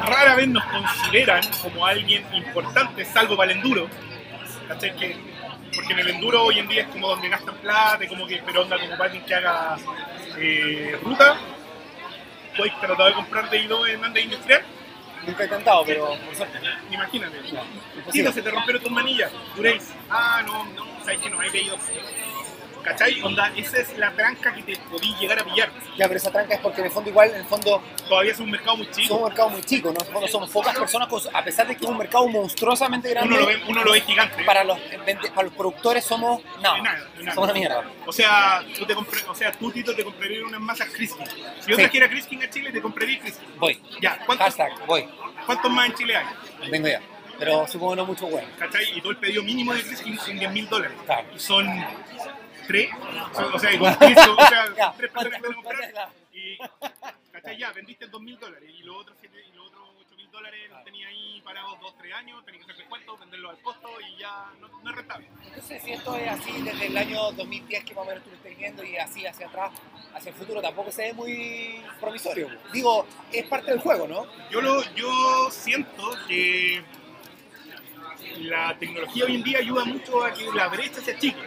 Rara 0.00 0.34
vez 0.34 0.48
nos 0.48 0.64
consideran 0.64 1.42
como 1.62 1.86
alguien 1.86 2.24
importante, 2.32 3.04
salvo 3.04 3.36
para 3.36 3.52
el 3.52 3.58
enduro. 3.58 3.88
¿cachai? 4.68 4.94
Que, 4.96 5.16
porque 5.74 5.92
en 5.92 5.98
el 6.00 6.08
enduro 6.10 6.44
hoy 6.44 6.58
en 6.58 6.68
día 6.68 6.82
es 6.82 6.88
como 6.88 7.08
donde 7.08 7.28
gastan 7.28 7.54
plata, 7.56 8.06
como 8.08 8.26
que, 8.26 8.42
pero 8.44 8.62
onda 8.62 8.78
como 8.78 8.92
para 8.92 9.04
alguien 9.04 9.24
que 9.24 9.34
haga 9.34 9.76
eh, 10.38 10.98
ruta. 11.02 11.36
¿Tú 12.56 12.64
has 12.64 12.80
tratado 12.80 13.08
de 13.08 13.14
comprar 13.14 13.48
de 13.50 13.68
I2 13.68 13.90
en 13.90 14.04
Anda 14.04 14.20
Industrial? 14.20 14.62
Nunca 15.26 15.42
he 15.42 15.46
intentado, 15.46 15.84
pero 15.84 16.16
por 16.24 16.34
suerte. 16.34 16.58
Imagínate. 16.90 17.36
Ya. 17.52 17.62
Tito, 18.10 18.32
se 18.32 18.42
te 18.42 18.50
rompieron 18.50 18.82
tus 18.82 18.90
manillas. 18.90 19.30
Duréis. 19.54 19.92
Ah, 20.08 20.42
no, 20.46 20.64
no, 20.64 20.86
sabes 21.04 21.20
que 21.20 21.30
no, 21.30 21.40
hay 21.40 21.50
de 21.50 21.64
I2. 21.64 21.78
¿Cachai? 22.82 23.20
Onda, 23.22 23.52
esa 23.56 23.78
es 23.78 23.96
la 23.98 24.10
tranca 24.12 24.52
que 24.54 24.62
te 24.62 24.76
podí 24.90 25.14
llegar 25.20 25.38
a 25.38 25.44
pillar. 25.44 25.70
Ya, 25.96 26.06
pero 26.08 26.16
esa 26.16 26.30
tranca 26.30 26.54
es 26.54 26.60
porque 26.60 26.80
en 26.80 26.86
el 26.86 26.92
fondo 26.92 27.10
igual, 27.10 27.30
en 27.30 27.36
el 27.36 27.44
fondo 27.44 27.82
Todavía 28.08 28.32
es 28.32 28.40
un 28.40 28.50
mercado 28.50 28.76
muy 28.78 28.90
chico. 28.90 29.08
somos 29.08 29.22
un 29.22 29.28
mercado 29.28 29.50
muy 29.50 29.62
chico, 29.62 29.88
¿no? 29.92 30.00
En 30.00 30.06
el 30.06 30.12
fondo 30.12 30.28
somos 30.28 30.50
pocas 30.50 30.76
personas, 30.78 31.08
con- 31.08 31.20
a 31.34 31.44
pesar 31.44 31.66
de 31.68 31.76
que 31.76 31.84
es 31.84 31.90
un 31.90 31.98
mercado 31.98 32.26
monstruosamente 32.28 33.10
grande. 33.10 33.28
Uno 33.34 33.40
lo 33.40 33.46
ve, 33.46 33.62
uno 33.68 33.84
lo 33.84 33.92
ve 33.92 34.00
gigante. 34.00 34.44
para 34.44 34.64
los, 34.64 34.78
para 35.34 35.42
los 35.44 35.52
productores 35.54 36.04
somos 36.04 36.42
nada, 36.60 36.76
No 36.78 36.82
nada, 36.84 36.98
nada. 37.20 37.34
somos 37.34 37.50
una 37.50 37.52
mierda. 37.58 37.84
O 38.06 38.12
sea, 38.12 38.64
tú 38.78 38.84
te 38.86 38.94
compre, 38.94 39.20
o 39.28 39.34
sea, 39.34 39.52
tú 39.52 39.70
Tito 39.70 39.94
te 39.94 40.02
comprarías 40.04 40.42
unas 40.42 40.60
masas 40.60 40.88
Criskin. 40.88 41.26
Si 41.60 41.70
yo 41.70 41.76
Sí. 41.76 41.82
trajera 41.82 42.08
Criskin 42.08 42.42
a 42.42 42.50
Chile, 42.50 42.72
te 42.72 42.80
compraría 42.82 43.20
Criskin. 43.20 43.48
Voy. 43.58 43.80
Ya, 44.00 44.18
¿cuántos, 44.26 44.46
Hashtag, 44.46 44.86
voy. 44.86 45.08
¿cuántos 45.46 45.70
más 45.70 45.86
en 45.90 45.94
Chile 45.94 46.16
hay? 46.16 46.70
Vengo 46.70 46.88
ya. 46.88 47.00
Pero 47.38 47.66
supongo 47.66 47.96
no 47.96 48.04
mucho 48.04 48.26
bueno. 48.26 48.46
¿Cachai? 48.58 48.84
Y 48.98 49.00
todo 49.00 49.12
el 49.12 49.16
pedido 49.18 49.42
mínimo 49.42 49.72
de 49.72 49.82
Criskin 49.82 50.18
son 50.18 50.38
10 50.38 50.50
mil 50.52 50.68
dólares. 50.68 50.94
Claro. 51.06 51.26
Y 51.34 51.38
son 51.38 51.66
tres. 52.70 52.90
O 53.54 53.58
sea, 53.58 53.78
con 53.78 53.94
Cristo, 53.94 54.36
o 54.38 54.46
sea, 54.46 54.94
tres 54.96 55.10
personas 55.10 55.40
que 55.40 55.46
¿cuánto- 55.48 55.62
pueden 55.62 55.62
comprar. 55.62 56.08
Y, 56.32 56.58
¿cachai? 57.32 57.58
Ya, 57.58 57.72
vendiste 57.72 58.06
2 58.06 58.20
mil 58.22 58.38
dólares. 58.38 58.70
Y 58.78 58.82
los 58.84 58.96
otros, 58.96 59.16
siete- 59.20 59.44
y 59.52 59.56
los 59.56 59.66
otros 59.68 59.88
8 60.06 60.16
mil 60.16 60.30
dólares 60.30 60.70
los 60.70 60.84
tenía 60.84 61.08
ahí 61.08 61.40
parados 61.44 61.80
2, 61.80 61.94
3 61.98 62.14
años. 62.14 62.44
Tenías 62.44 62.64
que 62.64 62.72
hacer 62.72 62.84
descuentos, 62.84 63.18
venderlos 63.20 63.50
al 63.50 63.58
costo 63.62 63.88
y 64.00 64.20
ya 64.20 64.46
no, 64.60 64.68
no 64.68 64.90
es 64.90 64.96
rentable. 64.96 65.26
Entonces, 65.46 65.82
si 65.82 65.92
esto 65.92 66.14
es 66.16 66.28
así 66.28 66.52
desde 66.62 66.86
el 66.86 66.96
año 66.96 67.32
2010 67.32 67.84
que 67.84 67.94
más 67.94 68.04
o 68.04 68.08
menos 68.08 68.22
tú 68.24 68.30
lo 68.30 68.36
estás 68.36 68.56
viendo 68.56 68.84
y 68.84 68.96
así 68.96 69.26
hacia 69.26 69.46
atrás, 69.48 69.72
hacia 70.14 70.30
el 70.30 70.34
futuro, 70.36 70.62
tampoco 70.62 70.90
se 70.92 71.02
ve 71.02 71.12
muy 71.12 71.82
promisorio. 72.00 72.48
Digo, 72.72 73.06
es 73.32 73.46
parte 73.46 73.70
del 73.72 73.80
juego, 73.80 74.06
¿no? 74.06 74.26
Yo, 74.50 74.60
lo, 74.60 74.82
yo 74.94 75.50
siento 75.50 76.12
que 76.28 76.82
la 78.38 78.76
tecnología 78.78 79.24
hoy 79.24 79.34
en 79.36 79.42
día 79.42 79.58
ayuda 79.58 79.84
mucho 79.84 80.24
a 80.24 80.32
que 80.32 80.44
la 80.54 80.68
brecha 80.68 81.00
se 81.00 81.12
achique. 81.12 81.40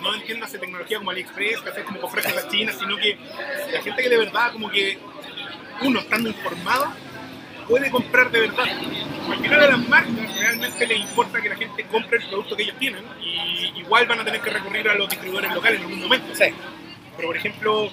No 0.00 0.14
entiéndase 0.14 0.58
tecnología 0.58 0.98
como 0.98 1.10
AliExpress, 1.10 1.60
que 1.60 1.82
como 1.84 2.00
comprar 2.00 2.24
cosas 2.24 2.48
chinas, 2.48 2.76
sino 2.78 2.96
que 2.96 3.18
la 3.72 3.82
gente 3.82 4.02
que 4.02 4.08
de 4.08 4.18
verdad, 4.18 4.52
como 4.52 4.70
que 4.70 4.98
uno 5.82 6.00
estando 6.00 6.28
informado, 6.28 6.92
puede 7.68 7.90
comprar 7.90 8.30
de 8.30 8.40
verdad. 8.40 8.64
Al 9.30 9.38
final 9.38 9.60
a 9.60 9.68
las 9.68 9.88
marcas 9.88 10.38
realmente 10.38 10.86
les 10.86 11.00
importa 11.00 11.40
que 11.40 11.48
la 11.48 11.56
gente 11.56 11.84
compre 11.84 12.18
el 12.18 12.28
producto 12.28 12.56
que 12.56 12.62
ellos 12.62 12.76
tienen 12.78 13.04
y 13.20 13.80
igual 13.80 14.06
van 14.06 14.20
a 14.20 14.24
tener 14.24 14.40
que 14.40 14.50
recurrir 14.50 14.88
a 14.88 14.94
los 14.94 15.08
distribuidores 15.08 15.52
locales 15.52 15.80
en 15.80 15.86
algún 15.86 16.00
momento. 16.00 16.34
Sí. 16.34 16.46
Pero 17.16 17.28
por 17.28 17.36
ejemplo, 17.36 17.90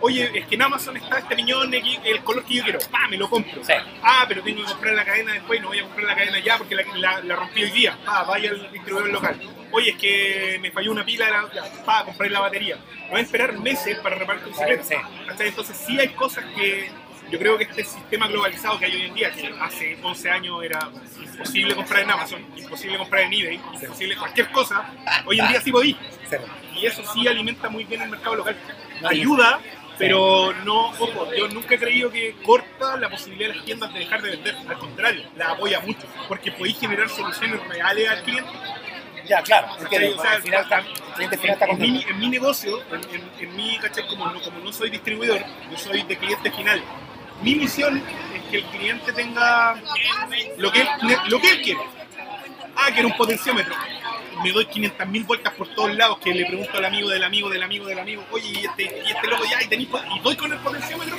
oye, 0.00 0.30
es 0.34 0.46
que 0.46 0.54
en 0.54 0.62
Amazon 0.62 0.96
está 0.96 1.18
este 1.18 1.36
piñón, 1.36 1.72
el 1.72 2.20
color 2.22 2.44
que 2.44 2.54
yo 2.54 2.64
quiero, 2.64 2.78
¡pah! 2.90 3.08
Me 3.08 3.16
lo 3.16 3.28
compro. 3.28 3.64
Sí. 3.64 3.72
Ah, 4.02 4.24
pero 4.28 4.42
tengo 4.42 4.62
que 4.62 4.72
comprar 4.72 4.94
la 4.94 5.04
cadena 5.04 5.32
después, 5.32 5.60
no 5.60 5.68
voy 5.68 5.78
a 5.78 5.82
comprar 5.82 6.06
la 6.06 6.14
cadena 6.14 6.38
ya 6.40 6.58
porque 6.58 6.74
la, 6.74 6.84
la, 6.96 7.20
la 7.20 7.36
rompí 7.36 7.62
hoy 7.62 7.70
día. 7.70 7.98
Ah, 8.06 8.24
vaya 8.24 8.50
al 8.50 8.70
distribuidor 8.72 9.10
local. 9.10 9.40
Oye, 9.72 9.90
es 9.90 9.96
que 9.96 10.58
me 10.60 10.70
falló 10.70 10.92
una 10.92 11.04
pila, 11.04 11.30
la, 11.30 11.84
pa, 11.84 12.04
comprar 12.04 12.30
la 12.30 12.40
batería. 12.40 12.76
No 12.76 13.10
voy 13.10 13.20
a 13.20 13.22
esperar 13.22 13.58
meses 13.58 13.98
para 13.98 14.16
reparar 14.16 14.42
tu 14.42 14.50
bicicleta. 14.50 14.84
Sí. 14.84 14.94
Entonces 15.40 15.76
sí 15.76 15.98
hay 15.98 16.08
cosas 16.10 16.44
que 16.56 16.90
yo 17.30 17.38
creo 17.38 17.56
que 17.58 17.64
este 17.64 17.84
sistema 17.84 18.28
globalizado 18.28 18.78
que 18.78 18.84
hay 18.84 18.94
hoy 18.94 19.02
en 19.06 19.14
día, 19.14 19.32
que 19.32 19.52
hace 19.60 19.98
11 20.02 20.30
años 20.30 20.62
era 20.62 20.90
imposible 21.20 21.74
comprar 21.74 22.02
en 22.02 22.10
Amazon, 22.10 22.46
imposible 22.56 22.98
comprar 22.98 23.22
en 23.22 23.32
eBay, 23.32 23.60
imposible 23.82 24.16
cualquier 24.16 24.50
cosa, 24.52 24.92
hoy 25.24 25.40
en 25.40 25.48
día 25.48 25.60
sí 25.60 25.72
podí. 25.72 25.96
Y 26.76 26.86
eso 26.86 27.02
sí 27.12 27.26
alimenta 27.26 27.68
muy 27.68 27.84
bien 27.84 28.02
el 28.02 28.10
mercado 28.10 28.36
local. 28.36 28.56
Ayuda 29.04 29.60
Pero 29.98 30.52
no, 30.64 30.88
ojo, 30.90 31.28
yo 31.34 31.48
nunca 31.48 31.74
he 31.76 31.78
creído 31.78 32.10
que 32.10 32.34
corta 32.44 32.96
la 32.96 33.08
posibilidad 33.08 33.50
de 33.50 33.56
las 33.56 33.64
tiendas 33.64 33.92
de 33.92 34.00
dejar 34.00 34.22
de 34.22 34.30
vender. 34.30 34.56
Al 34.68 34.78
contrario, 34.78 35.22
la 35.36 35.50
apoya 35.52 35.80
mucho. 35.80 36.06
Porque 36.28 36.50
podéis 36.52 36.78
generar 36.80 37.08
soluciones 37.08 37.60
reales 37.68 38.08
al 38.10 38.22
cliente. 38.22 38.50
Ya, 39.26 39.40
claro. 39.42 39.68
sea, 40.20 40.32
al 40.32 40.42
final, 40.42 40.62
está- 40.64 40.78
el 40.80 40.86
cliente 41.14 41.38
final 41.38 41.52
está 41.54 41.66
en, 41.66 41.78
mi, 41.78 42.02
en 42.02 42.18
mi 42.18 42.28
negocio, 42.28 42.82
en, 42.92 43.14
en- 43.14 43.30
en 43.40 43.56
mi, 43.56 43.78
¿cachai? 43.78 44.06
Como 44.08 44.26
no, 44.26 44.40
como 44.42 44.58
no 44.58 44.72
soy 44.72 44.90
distribuidor, 44.90 45.40
yo 45.70 45.78
soy 45.78 46.02
de 46.02 46.16
cliente 46.18 46.50
final. 46.50 46.82
Mi 47.42 47.54
misión 47.54 48.02
es 48.34 48.42
que 48.50 48.58
el 48.58 48.64
cliente 48.66 49.12
tenga 49.12 49.74
lo 50.58 50.70
que 50.72 50.80
él, 50.82 50.88
lo 51.28 51.40
que 51.40 51.50
él 51.52 51.62
quiere. 51.62 51.80
Ah, 52.76 52.88
quiero 52.92 53.08
un 53.08 53.16
potenciómetro. 53.16 53.74
Me 54.42 54.50
doy 54.52 54.64
500.000 54.66 55.26
vueltas 55.26 55.52
por 55.54 55.68
todos 55.74 55.94
lados 55.94 56.18
que 56.18 56.34
le 56.34 56.44
pregunto 56.46 56.76
al 56.76 56.84
amigo 56.84 57.08
del 57.08 57.22
amigo 57.24 57.48
del 57.48 57.62
amigo 57.62 57.86
del 57.86 57.98
amigo, 57.98 58.24
oye, 58.30 58.48
y 58.48 58.64
este, 58.66 58.82
y 59.06 59.10
este 59.12 59.26
loco 59.28 59.44
ya, 59.48 59.62
y, 59.62 59.68
tenéis 59.68 59.88
po- 59.88 60.00
y 60.14 60.18
doy 60.20 60.36
con 60.36 60.52
el 60.52 60.58
potenciómetro 60.58 61.16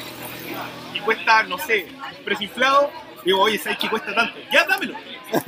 y 0.93 0.99
cuesta, 0.99 1.43
no 1.43 1.57
sé, 1.57 1.87
precio 2.23 2.45
inflado. 2.45 2.91
Digo, 3.23 3.41
oye, 3.41 3.57
¿sabes 3.57 3.79
que 3.79 3.89
cuesta 3.89 4.13
tanto? 4.13 4.37
Ya, 4.51 4.65
dámelo. 4.65 4.93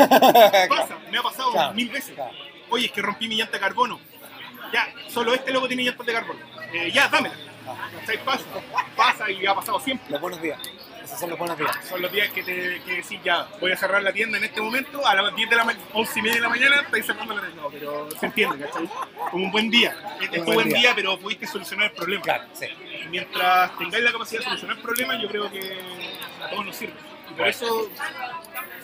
Pasa, 0.70 0.97
me 1.11 1.18
ha 1.18 1.22
pasado 1.22 1.51
Claro, 1.51 1.74
mil 1.74 1.89
veces. 1.89 2.15
claro. 2.15 2.32
Oye, 2.70 2.88
es 2.88 2.91
que 2.91 3.01
rompí 3.01 3.28
mi 3.28 3.36
llanta 3.36 3.53
de 3.53 3.59
carbono. 3.59 3.99
Ya, 4.74 4.88
solo 5.09 5.34
este 5.34 5.51
loco 5.51 5.68
tiene 5.68 5.84
llantas 5.84 6.05
de 6.07 6.13
carbono. 6.13 6.39
Eh, 6.74 6.91
ya, 6.91 7.07
dámela. 7.07 7.36
¿Cachai? 7.99 8.24
Pasa, 8.26 8.43
pasa 8.95 9.30
y 9.30 9.45
ha 9.45 9.53
pasado 9.53 9.80
siempre. 9.80 10.09
Los 10.09 10.20
buenos 10.22 10.41
días. 10.41 10.59
Esos 11.18 11.22
son 11.22 11.30
los 11.32 11.39
buenos 11.39 11.57
días. 11.57 11.89
Son 11.89 11.99
los 11.99 12.11
días 12.11 12.30
que 12.30 12.43
te 12.43 12.80
que 12.86 12.97
decís, 12.97 13.20
ya, 13.24 13.47
voy 13.59 13.72
a 13.72 13.76
cerrar 13.76 14.03
la 14.03 14.13
tienda 14.13 14.38
en 14.38 14.43
este 14.43 14.61
momento, 14.61 15.03
a 15.03 15.15
las 15.15 15.36
10 15.36 15.49
de 15.49 15.55
la 15.55 15.63
mañana, 15.63 15.84
11 15.93 16.20
y 16.20 16.22
media 16.22 16.36
de 16.36 16.41
la 16.41 16.49
mañana, 16.49 16.82
estáis 16.82 17.07
cerrando 17.07 17.34
la 17.34 17.41
tienda. 17.41 17.61
No, 17.63 17.70
pero 17.72 18.11
se 18.11 18.26
entiende, 18.28 18.59
¿cachai? 18.63 18.88
Como 19.32 19.45
un 19.45 19.51
buen 19.51 19.68
día. 19.72 19.95
Es 20.22 20.45
tu 20.45 20.53
buen 20.53 20.70
día. 20.70 20.78
día, 20.78 20.91
pero 20.95 21.18
pudiste 21.18 21.47
solucionar 21.47 21.88
el 21.88 21.93
problema. 21.93 22.22
Claro, 22.22 22.43
sí. 22.53 22.68
Mientras 23.09 23.76
tengáis 23.80 24.03
la 24.03 24.11
capacidad 24.11 24.41
de 24.41 24.45
solucionar 24.45 24.78
problemas, 24.80 25.20
yo 25.20 25.28
creo 25.28 25.49
que 25.49 25.80
a 26.45 26.49
todos 26.51 26.65
nos 26.68 26.76
sirve. 26.76 26.93
Y 27.32 27.34
por 27.34 27.47
eso 27.47 27.89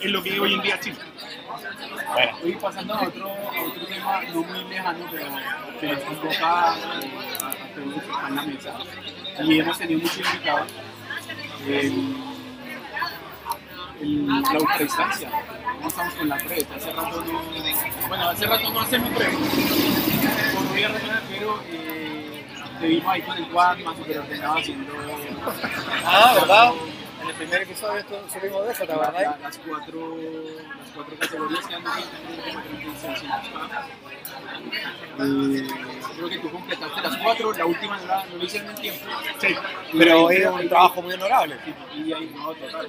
es 0.00 0.10
lo 0.10 0.20
que 0.20 0.40
hoy 0.40 0.54
en 0.54 0.62
día 0.62 0.80
Chile. 0.80 0.98
Bueno. 2.14 2.38
Hoy 2.42 2.52
pasando 2.60 2.94
a 2.94 3.02
otro, 3.02 3.28
a 3.28 3.62
otro 3.62 3.86
tema 3.86 4.22
no 4.24 4.42
muy 4.42 4.64
lejano, 4.64 5.06
pero 5.08 5.26
que 5.80 5.86
nos 5.86 6.00
convoca 6.02 6.34
eh, 6.34 6.42
a, 6.42 7.48
a 7.48 7.74
todos 7.74 7.86
los 7.86 8.02
que 8.02 8.10
están 8.10 8.26
en 8.26 8.36
la 8.36 8.42
mesa. 8.42 8.76
Y 9.44 9.60
hemos 9.60 9.78
tenido 9.78 10.00
muchos 10.00 10.18
invitados. 10.18 10.72
El, 11.66 12.16
el, 14.00 14.26
la 14.26 14.58
ultradistancia. 14.60 15.30
¿Cómo 15.76 15.88
estamos 15.88 16.14
con 16.14 16.28
la 16.28 16.36
pre? 16.36 16.66
Hace 16.76 16.92
rato 16.92 17.24
no. 17.24 17.40
Bueno, 18.08 18.28
hace 18.28 18.46
rato 18.46 18.70
no 18.70 18.80
hacemos 18.80 19.10
pre. 19.10 19.26
Por 19.26 20.74
vía 20.74 20.88
regular, 20.88 21.22
pero 21.30 21.60
eh, 21.70 22.44
te 22.80 22.86
vimos 22.86 23.08
ahí 23.08 23.22
con 23.22 23.36
el 23.38 23.48
Quadma 23.48 23.96
súper 23.96 24.18
ordenado 24.18 24.58
haciendo. 24.58 24.92
Ah, 26.04 26.34
¿verdad? 26.34 26.72
El 27.34 27.46
primer 27.48 27.62
episodio 27.62 27.98
esto- 27.98 28.28
supimos 28.32 28.64
de 28.66 28.72
eso, 28.72 28.80
¿te 28.86 28.86
la- 28.86 28.94
acordás? 28.94 29.22
la- 29.22 29.38
las, 29.38 29.58
cuatro, 29.58 30.16
las 30.78 30.90
cuatro 30.94 31.16
categorías 31.18 31.66
que 31.66 31.74
han 31.74 31.82
eh, 35.18 35.66
creo 36.16 36.28
que 36.28 36.38
tú 36.38 36.50
completaste 36.50 37.00
las 37.02 37.16
cuatro, 37.18 37.52
la 37.52 37.66
última 37.66 37.98
no, 37.98 38.06
la, 38.06 38.24
no 38.26 38.36
lo 38.36 38.44
hicieron 38.44 38.70
en 38.70 38.76
tiempo. 38.76 39.04
Sí. 39.40 39.48
Pero 39.98 40.30
es 40.30 40.46
un 40.46 40.68
trabajo 40.68 41.02
muy 41.02 41.14
honorable. 41.14 41.56
Y, 41.94 42.12
ahí 42.12 42.32
no, 42.36 42.52
total. 42.54 42.88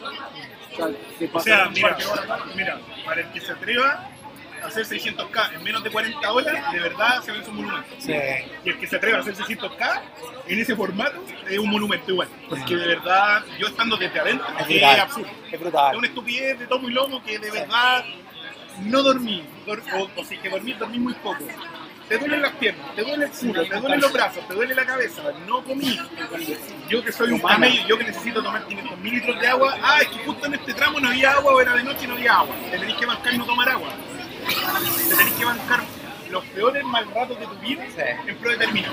O 1.34 1.40
sea, 1.40 1.70
mira, 1.70 1.98
mira, 2.56 2.80
para 3.06 3.22
el 3.22 3.32
que 3.32 3.42
se 3.42 3.52
atreva 3.52 4.10
hacer 4.68 4.86
600K 4.86 5.54
en 5.56 5.64
menos 5.64 5.84
de 5.84 5.90
40 5.92 6.32
horas, 6.32 6.72
de 6.72 6.80
verdad 6.80 7.22
se 7.24 7.32
ve 7.32 7.40
un 7.48 7.56
monumento. 7.56 7.96
Sí. 8.00 8.14
Y 8.64 8.70
el 8.70 8.80
que 8.80 8.88
se 8.88 8.96
atreva 8.98 9.18
a 9.18 9.22
hacer 9.22 9.36
600K 9.36 10.02
en 10.48 10.60
ese 10.60 10.76
formato 10.76 11.24
es 11.50 11.58
un 11.60 11.70
monumento 11.70 12.12
igual. 12.12 12.28
Porque 12.50 12.76
de 12.76 12.88
verdad, 12.88 13.44
yo 13.60 13.68
estando 13.68 13.98
desde 13.98 14.20
adentro, 14.20 14.48
Es 14.58 14.62
es, 14.62 14.68
brutal. 14.68 15.00
absurdo. 15.00 15.30
Es 15.48 15.54
Es 15.54 15.60
brutal. 15.60 15.96
una 15.98 16.08
estupidez 16.08 16.60
de 16.60 16.68
tomo 16.68 16.90
y 16.90 16.94
lomo 16.94 17.24
que 17.24 17.40
de 17.40 17.52
verdad 17.52 18.06
no 18.82 19.02
dormí. 19.04 19.44
Dor- 19.66 19.82
o, 19.94 20.10
o 20.20 20.24
si 20.26 20.38
que 20.38 20.50
dormí, 20.50 20.74
dormí 20.74 21.00
muy 21.00 21.14
poco. 21.16 21.44
Te 22.08 22.20
duelen 22.20 22.40
las 22.44 22.52
piernas, 22.52 22.94
te 22.96 23.02
duele 23.02 23.26
el 23.26 23.32
culo, 23.32 23.64
te 23.68 23.80
duelen 23.80 24.00
los 24.00 24.14
brazos, 24.14 24.48
te 24.48 24.54
duele 24.54 24.76
la 24.76 24.86
cabeza, 24.86 25.24
no 25.48 25.64
comí. 25.64 25.98
Yo 26.88 27.04
que 27.04 27.12
soy 27.12 27.32
un 27.32 27.40
camello, 27.40 27.82
yo 27.88 27.98
que 27.98 28.04
necesito 28.04 28.44
tomar 28.44 28.64
500 28.68 29.00
mil 29.00 29.16
litros 29.16 29.42
de 29.42 29.48
agua, 29.48 29.76
ah, 29.82 29.98
es 30.02 30.10
que 30.10 30.20
justo 30.24 30.46
en 30.46 30.54
este 30.54 30.76
tramo 30.76 31.00
no 31.00 31.08
había 31.10 31.32
agua 31.32 31.56
o 31.56 31.62
era 31.62 31.74
de 31.74 31.84
noche 31.84 32.04
y 32.04 32.08
no 32.08 32.14
había 32.14 32.36
agua. 32.36 32.56
Te 32.70 32.78
tenés 32.78 32.96
que 32.98 33.08
bancar 33.08 33.34
y 33.34 33.38
no 33.40 33.46
tomar 33.48 33.70
agua. 33.70 33.90
Te 34.48 35.16
tenés 35.16 35.34
que 35.34 35.46
bancar 35.46 35.84
los 36.30 36.46
peores 36.46 36.84
mal 36.86 37.08
ratos 37.14 37.40
de 37.40 37.46
tu 37.48 37.56
vida 37.60 37.86
Sí. 37.96 38.02
en 38.30 38.38
pro 38.38 38.52
de 38.52 38.58
terminar. 38.58 38.92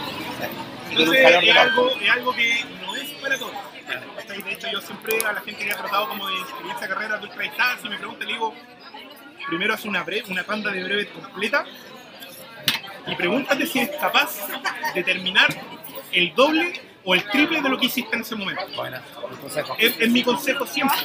Entonces 0.91 1.43
es 1.43 1.57
algo, 1.57 1.91
es 2.01 2.11
algo 2.11 2.33
que 2.35 2.65
no 2.85 2.95
es 2.97 3.11
para 3.13 3.39
todos. 3.39 3.53
De 4.45 4.53
hecho, 4.53 4.69
yo 4.73 4.81
siempre 4.81 5.19
a 5.27 5.33
la 5.33 5.41
gente 5.41 5.65
que 5.65 5.73
ha 5.73 5.77
tratado 5.77 6.09
como 6.09 6.27
de 6.29 6.35
inscribirse 6.39 6.85
a 6.85 6.89
carrera 6.89 7.19
de 7.19 7.25
ultradistancia, 7.27 7.91
me 7.91 7.97
pregunta, 7.99 8.25
le 8.25 8.33
digo, 8.33 8.55
primero 9.47 9.75
haz 9.75 9.85
una, 9.85 10.05
bre- 10.05 10.25
una 10.29 10.45
tanda 10.45 10.71
de 10.71 10.85
brevet 10.85 11.13
completa 11.13 11.65
y 13.07 13.15
pregúntate 13.17 13.67
si 13.67 13.81
eres 13.81 13.97
capaz 13.99 14.31
de 14.95 15.03
terminar 15.03 15.49
el 16.13 16.35
doble 16.35 16.81
o 17.05 17.15
el 17.15 17.25
triple 17.31 17.61
de 17.61 17.69
lo 17.69 17.79
que 17.79 17.87
hiciste 17.87 18.15
en 18.15 18.23
ese 18.23 18.37
momento. 18.37 18.63
Bueno. 18.77 18.99
Es, 19.79 19.97
es 19.99 20.11
mi 20.11 20.23
consejo 20.23 20.67
siempre. 20.67 20.99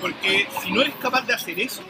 Porque 0.00 0.46
si 0.62 0.70
no 0.72 0.82
eres 0.82 0.94
capaz 0.96 1.22
de 1.22 1.32
hacer 1.34 1.58
eso, 1.58 1.82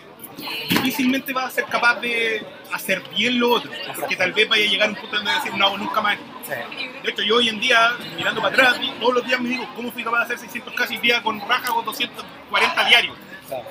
difícilmente 0.70 1.32
vas 1.32 1.47
a 1.47 1.51
ser 1.51 1.64
capaz 1.66 2.01
de 2.01 2.45
hacer 2.72 3.03
bien 3.14 3.39
lo 3.39 3.51
otro. 3.53 3.70
Porque 3.99 4.16
tal 4.16 4.32
vez 4.32 4.49
vaya 4.49 4.64
a 4.64 4.68
llegar 4.68 4.89
un 4.91 4.97
punto 4.97 5.16
donde 5.16 5.30
vas 5.30 5.41
a 5.41 5.45
decir, 5.45 5.59
no 5.59 5.66
hago 5.66 5.78
nunca 5.78 6.01
más. 6.01 6.14
esto". 6.14 6.24
Sí. 6.47 6.87
De 7.03 7.11
hecho, 7.11 7.22
yo 7.22 7.37
hoy 7.37 7.49
en 7.49 7.61
día, 7.61 7.93
mirando 8.16 8.41
para 8.43 8.55
atrás, 8.55 8.80
todos 9.01 9.14
los 9.14 9.24
días 9.26 9.41
me 9.41 9.49
digo, 9.49 9.68
¿cómo 9.74 9.91
fui 9.93 10.03
capaz 10.05 10.18
de 10.18 10.24
hacer 10.24 10.39
600 10.39 10.74
casi 10.74 10.97
día 10.99 11.22
con 11.22 11.41
raja 11.41 11.72
con 11.72 11.85
240 11.85 12.85
diarios? 12.87 13.16
Claro. 13.49 13.64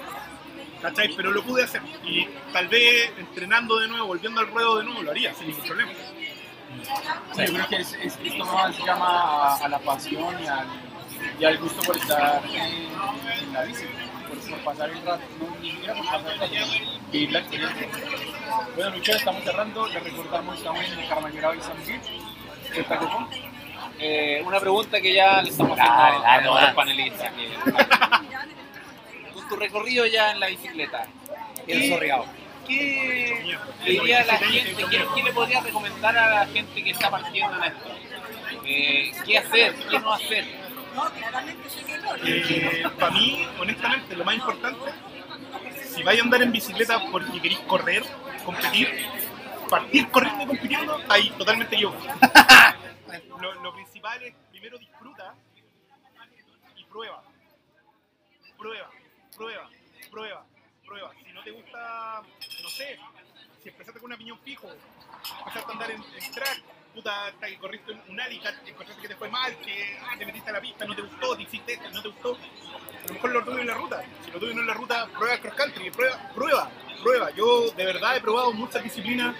¿Cachai? 0.81 1.13
Pero 1.15 1.31
lo 1.31 1.43
pude 1.43 1.63
hacer. 1.63 1.81
Y 2.03 2.27
tal 2.51 2.67
vez 2.67 3.11
entrenando 3.17 3.77
de 3.79 3.87
nuevo, 3.87 4.07
volviendo 4.07 4.41
al 4.41 4.47
ruedo 4.47 4.77
de 4.79 4.83
nuevo, 4.83 5.01
lo 5.01 5.11
haría 5.11 5.33
sin 5.33 5.47
ningún 5.47 5.63
problema. 5.65 5.91
Sí, 7.35 7.41
yo 7.45 7.53
creo 7.53 7.67
que 7.69 7.75
es, 7.77 7.93
es- 7.93 8.19
esto 8.23 8.45
más 8.45 8.77
llama 8.79 9.07
a, 9.53 9.55
a 9.63 9.67
la 9.69 9.79
pasión 9.79 10.35
y 10.43 10.47
al, 10.47 10.67
y 11.39 11.45
al 11.45 11.57
gusto 11.59 11.81
por 11.83 11.95
estar 11.95 12.43
en, 12.45 12.55
en 12.57 13.53
la 13.53 13.63
bici, 13.63 13.83
por, 14.53 14.63
pasar 14.73 14.89
el 14.89 15.01
rato, 15.05 15.23
no 15.39 15.55
ni 15.61 15.71
siquiera 15.71 15.93
por 15.95 16.05
pasar 16.05 16.31
el 16.33 16.39
rato, 16.39 16.53
vivir 17.11 17.31
la 17.31 17.39
experiencia. 17.39 17.87
Bueno, 18.75 18.89
Lucha, 18.95 19.11
estamos 19.15 19.43
cerrando, 19.43 19.87
les 19.87 20.03
recordamos, 20.03 20.57
estamos 20.57 20.85
en 20.85 21.07
Carmañera 21.07 21.55
y 21.55 21.61
San 21.61 21.79
Miguel, 21.79 22.01
¿Qué 22.73 22.83
con? 22.85 23.27
Eh, 23.99 24.41
una 24.45 24.59
pregunta 24.59 24.99
que 24.99 25.13
ya 25.13 25.41
le 25.41 25.49
estamos 25.49 25.77
Dale, 25.77 25.89
haciendo 25.91 26.23
dale, 26.23 26.41
a 26.41 26.43
todos 26.43 26.55
dale. 26.55 26.67
los 26.67 26.75
panelistas. 26.75 27.31
que- 27.33 29.33
Con 29.33 29.47
tu 29.49 29.55
recorrido 29.55 30.05
ya 30.07 30.31
en 30.31 30.39
la 30.39 30.47
bicicleta, 30.47 31.05
El 31.67 31.89
zorreado. 31.89 32.25
¿qué 32.67 33.55
le 33.85 33.91
diría 33.91 34.21
a 34.21 34.25
la 34.25 34.37
gente, 34.37 34.85
qué, 34.89 35.05
qué 35.15 35.23
le 35.23 35.33
podría 35.33 35.61
recomendar 35.61 36.17
a 36.17 36.29
la 36.29 36.45
gente 36.47 36.83
que 36.83 36.91
está 36.91 37.09
partiendo 37.11 37.55
en 37.57 37.63
esto? 37.65 37.89
Eh, 38.65 39.11
¿Qué 39.25 39.37
hacer? 39.37 39.75
¿Qué 39.89 39.99
no 39.99 40.13
hacer? 40.13 40.45
Eh, 42.25 42.83
para 42.99 43.11
mí, 43.11 43.47
honestamente, 43.59 44.15
lo 44.15 44.25
más 44.25 44.35
importante, 44.35 44.91
si 45.85 46.03
vais 46.03 46.19
a 46.19 46.23
andar 46.23 46.41
en 46.41 46.51
bicicleta 46.51 46.99
porque 47.11 47.41
queréis 47.41 47.59
correr, 47.61 48.03
competir, 48.45 48.89
partir 49.69 50.09
corriendo 50.09 50.43
y 50.43 50.47
compitiendo, 50.47 50.99
ahí 51.09 51.29
totalmente 51.31 51.77
yo. 51.77 51.93
lo, 53.41 53.53
lo 53.61 53.73
principal 53.73 54.21
es, 54.23 54.35
primero 54.51 54.77
disfruta 54.77 55.35
y 56.75 56.83
prueba. 56.85 57.23
Prueba, 58.57 58.89
prueba, 59.35 59.69
prueba, 60.09 60.45
prueba. 60.85 61.11
Si 61.25 61.33
no 61.33 61.43
te 61.43 61.51
gusta, 61.51 62.21
no 62.61 62.69
sé, 62.69 62.99
si 63.61 63.69
empezaste 63.69 63.99
con 63.99 64.07
una 64.07 64.17
piñón 64.17 64.39
fijo, 64.39 64.69
empezaste 65.39 65.69
a 65.69 65.73
andar 65.73 65.91
en, 65.91 66.03
en 66.03 66.31
track, 66.31 66.61
puta, 66.93 67.33
que 67.41 67.57
corriste 67.57 67.91
un- 68.07 68.19
alicat, 68.19 68.55
encontraste 68.67 69.01
que 69.01 69.07
te 69.09 69.15
fue 69.15 69.29
mal, 69.29 69.55
que 69.57 69.97
ah, 70.01 70.15
te 70.17 70.25
metiste 70.25 70.49
a 70.49 70.53
la 70.53 70.61
pista, 70.61 70.85
no 70.85 70.95
te 70.95 71.01
gustó, 71.01 71.35
te 71.35 71.43
hiciste 71.43 71.73
esto, 71.73 71.89
no 71.91 72.01
te 72.01 72.07
gustó. 72.09 72.37
A 72.37 73.07
lo 73.07 73.13
mejor 73.15 73.31
lo 73.31 73.43
tuyo 73.43 73.59
en 73.59 73.67
la 73.67 73.73
ruta. 73.73 74.03
Si 74.23 74.31
lo 74.31 74.39
tuyo 74.39 74.53
no 74.53 74.61
en 74.61 74.67
la 74.67 74.73
ruta, 74.73 75.07
prueba 75.17 75.37
cross 75.39 75.53
country, 75.55 75.89
prueba, 75.91 76.31
prueba, 76.33 76.69
prueba. 77.01 77.31
Yo 77.31 77.71
de 77.71 77.85
verdad 77.85 78.15
he 78.17 78.21
probado 78.21 78.53
muchas 78.53 78.83
disciplinas 78.83 79.35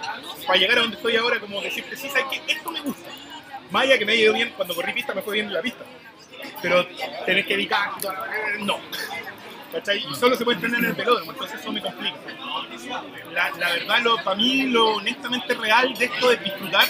para 0.46 0.58
llegar 0.58 0.78
a 0.78 0.80
donde 0.82 0.96
estoy 0.96 1.16
ahora, 1.16 1.40
como 1.40 1.60
decirte, 1.60 1.96
sí, 1.96 2.08
sabes 2.08 2.26
que 2.26 2.52
esto 2.52 2.70
me 2.70 2.80
gusta. 2.80 3.10
Allá 3.72 3.98
que 3.98 4.04
me 4.06 4.12
haya 4.12 4.22
ido 4.22 4.34
bien 4.34 4.52
cuando 4.56 4.74
corrí 4.74 4.92
pista, 4.92 5.14
me 5.14 5.22
fue 5.22 5.34
bien 5.34 5.46
en 5.46 5.52
la 5.54 5.62
pista. 5.62 5.84
Pero 6.62 6.86
tenés 7.26 7.46
que 7.46 7.54
dedicar, 7.56 7.90
no. 8.60 8.78
¿Cachai? 9.72 9.98
Y 10.08 10.14
solo 10.14 10.36
se 10.36 10.44
puede 10.44 10.56
entrenar 10.56 10.80
en 10.80 10.90
el 10.90 10.96
pelódromo, 10.96 11.32
entonces 11.32 11.60
eso 11.60 11.72
me 11.72 11.80
complica. 11.82 12.16
La, 13.32 13.50
la 13.50 13.70
verdad, 13.72 14.00
lo, 14.02 14.16
para 14.22 14.36
mí, 14.36 14.64
lo 14.64 14.96
honestamente 14.96 15.54
real 15.54 15.94
de 15.94 16.04
esto 16.04 16.30
es 16.30 16.44
disfrutar 16.44 16.86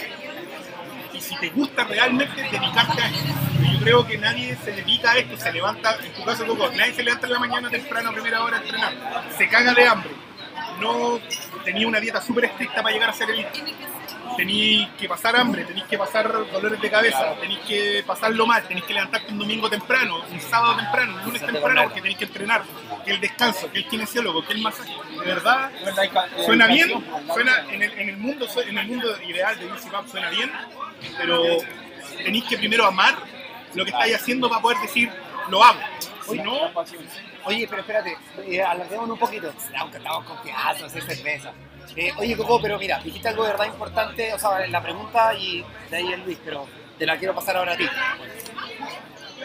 y 1.15 1.21
si 1.21 1.37
te 1.37 1.49
gusta 1.51 1.85
realmente 1.85 2.43
dedicarte 2.43 3.03
a 3.03 3.09
esto. 3.09 3.35
Yo 3.73 3.81
creo 3.81 4.07
que 4.07 4.19
nadie 4.19 4.57
se 4.65 4.73
dedica 4.73 5.13
a 5.13 5.19
esto, 5.19 5.37
se 5.37 5.53
levanta, 5.53 5.97
en 6.03 6.13
tu 6.13 6.25
caso 6.25 6.47
Coco, 6.47 6.71
nadie 6.77 6.95
se 6.95 7.03
levanta 7.03 7.27
en 7.27 7.33
la 7.33 7.39
mañana 7.39 7.71
temprano 7.71 8.13
primera 8.13 8.43
hora 8.43 8.59
a 8.59 8.61
entrenar, 8.61 8.93
se 9.37 9.49
caga 9.49 9.75
de 9.75 9.87
hambre 9.87 10.11
no 10.81 11.21
tenía 11.65 11.87
una 11.87 12.01
dieta 12.01 12.21
súper 12.21 12.47
estricta 12.47 12.83
para 12.83 12.93
llegar 12.93 13.11
a 13.11 13.13
ser 13.13 13.31
elite. 13.31 13.63
Tenéis 14.37 14.89
que 14.99 15.09
pasar 15.09 15.37
hambre, 15.37 15.65
tenéis 15.65 15.87
que 15.87 15.97
pasar 15.97 16.31
dolores 16.51 16.81
de 16.81 16.91
cabeza, 16.91 17.35
tenéis 17.41 17.61
que 17.61 18.03
pasarlo 18.05 18.47
mal, 18.47 18.67
tenéis 18.67 18.85
que 18.85 18.95
levantarte 18.95 19.31
un 19.31 19.39
domingo 19.39 19.71
temprano, 19.71 20.25
un 20.31 20.41
sábado 20.41 20.77
temprano, 20.77 21.15
un 21.17 21.25
lunes 21.25 21.45
temprano 21.45 21.83
porque 21.85 22.01
tenéis 22.01 22.19
que 22.19 22.25
entrenar, 22.25 22.63
que 23.05 23.13
el 23.13 23.21
descanso, 23.21 23.71
que 23.71 23.79
el 23.79 23.87
kinesiólogo, 23.87 24.45
que 24.45 24.55
el 24.55 24.63
masaje. 24.63 24.93
De 25.25 25.33
verdad, 25.33 25.71
suena 26.45 26.67
bien, 26.67 26.91
suena 27.33 27.65
en 27.71 27.83
el, 27.83 27.93
en 27.99 28.09
el 28.11 28.17
mundo 28.19 28.47
en 28.67 28.79
el 28.79 28.87
mundo 28.87 29.23
ideal 29.23 29.59
de 29.59 29.67
Easy 29.69 29.89
Pub 29.89 30.07
suena 30.11 30.29
bien, 30.31 30.51
pero 31.17 31.43
tenéis 32.23 32.45
que 32.45 32.59
primero 32.59 32.85
amar 32.85 33.15
lo 33.75 33.85
que 33.85 33.91
estáis 33.91 34.17
haciendo 34.17 34.49
para 34.49 34.61
poder 34.61 34.79
decir 34.81 35.11
lo 35.49 35.63
hago. 35.63 35.81
Si 36.29 36.39
no, 36.39 36.71
Oye, 37.47 37.67
pero 37.69 37.81
espérate, 37.81 38.17
eh, 38.47 38.63
alarguémonos 38.63 39.11
un 39.11 39.19
poquito. 39.19 39.53
Aunque 39.79 39.99
estamos 39.99 40.25
confiados, 40.25 40.83
hacer 40.83 41.03
cerveza. 41.03 41.53
Eh, 41.95 42.11
oye, 42.17 42.37
Coco, 42.37 42.61
pero 42.61 42.79
mira, 42.79 42.99
dijiste 43.01 43.29
algo 43.29 43.45
de 43.45 43.51
verdad 43.51 43.67
importante, 43.67 44.33
o 44.33 44.39
sea, 44.39 44.67
la 44.67 44.83
pregunta 44.83 45.35
y 45.35 45.65
de 45.91 45.97
ahí 45.97 46.13
el 46.13 46.25
Luis, 46.25 46.39
pero 46.43 46.67
te 46.99 47.05
la 47.05 47.19
quiero 47.19 47.35
pasar 47.35 47.57
ahora 47.59 47.75
a 47.75 47.77
ti. 47.77 47.87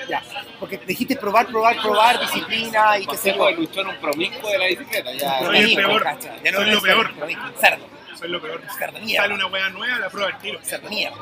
Ya, 0.09 0.23
porque 0.59 0.79
dijiste 0.79 1.15
probar, 1.15 1.45
probar, 1.45 1.79
probar, 1.79 2.19
disciplina 2.19 2.97
y 2.97 3.05
qué 3.05 3.15
sé 3.15 3.35
yo. 3.35 3.45
De 3.45 3.51
luchar 3.53 3.85
un 3.85 3.95
promiscuo 3.97 4.49
de 4.49 4.57
la 4.57 4.65
bicicleta. 4.65 5.13
Ya. 5.13 5.39
Soy 5.39 5.57
el 5.57 5.75
peor, 5.75 6.03
ya 6.43 6.51
no 6.51 6.57
soy 6.57 6.71
lo 6.71 6.81
peor. 6.81 7.15
promiscuo, 7.15 7.49
cerdo, 7.59 7.85
soy 8.17 8.29
lo 8.29 8.41
peor. 8.41 8.61
cerdo, 8.77 8.99
mierda. 8.99 9.23
Sale 9.23 9.33
una 9.35 9.45
hueá 9.45 9.69
nueva, 9.69 9.99
la 9.99 10.09
prueba 10.09 10.29
al 10.29 10.39
tiro. 10.39 10.59
cerdo, 10.63 10.89
mierda. 10.89 11.17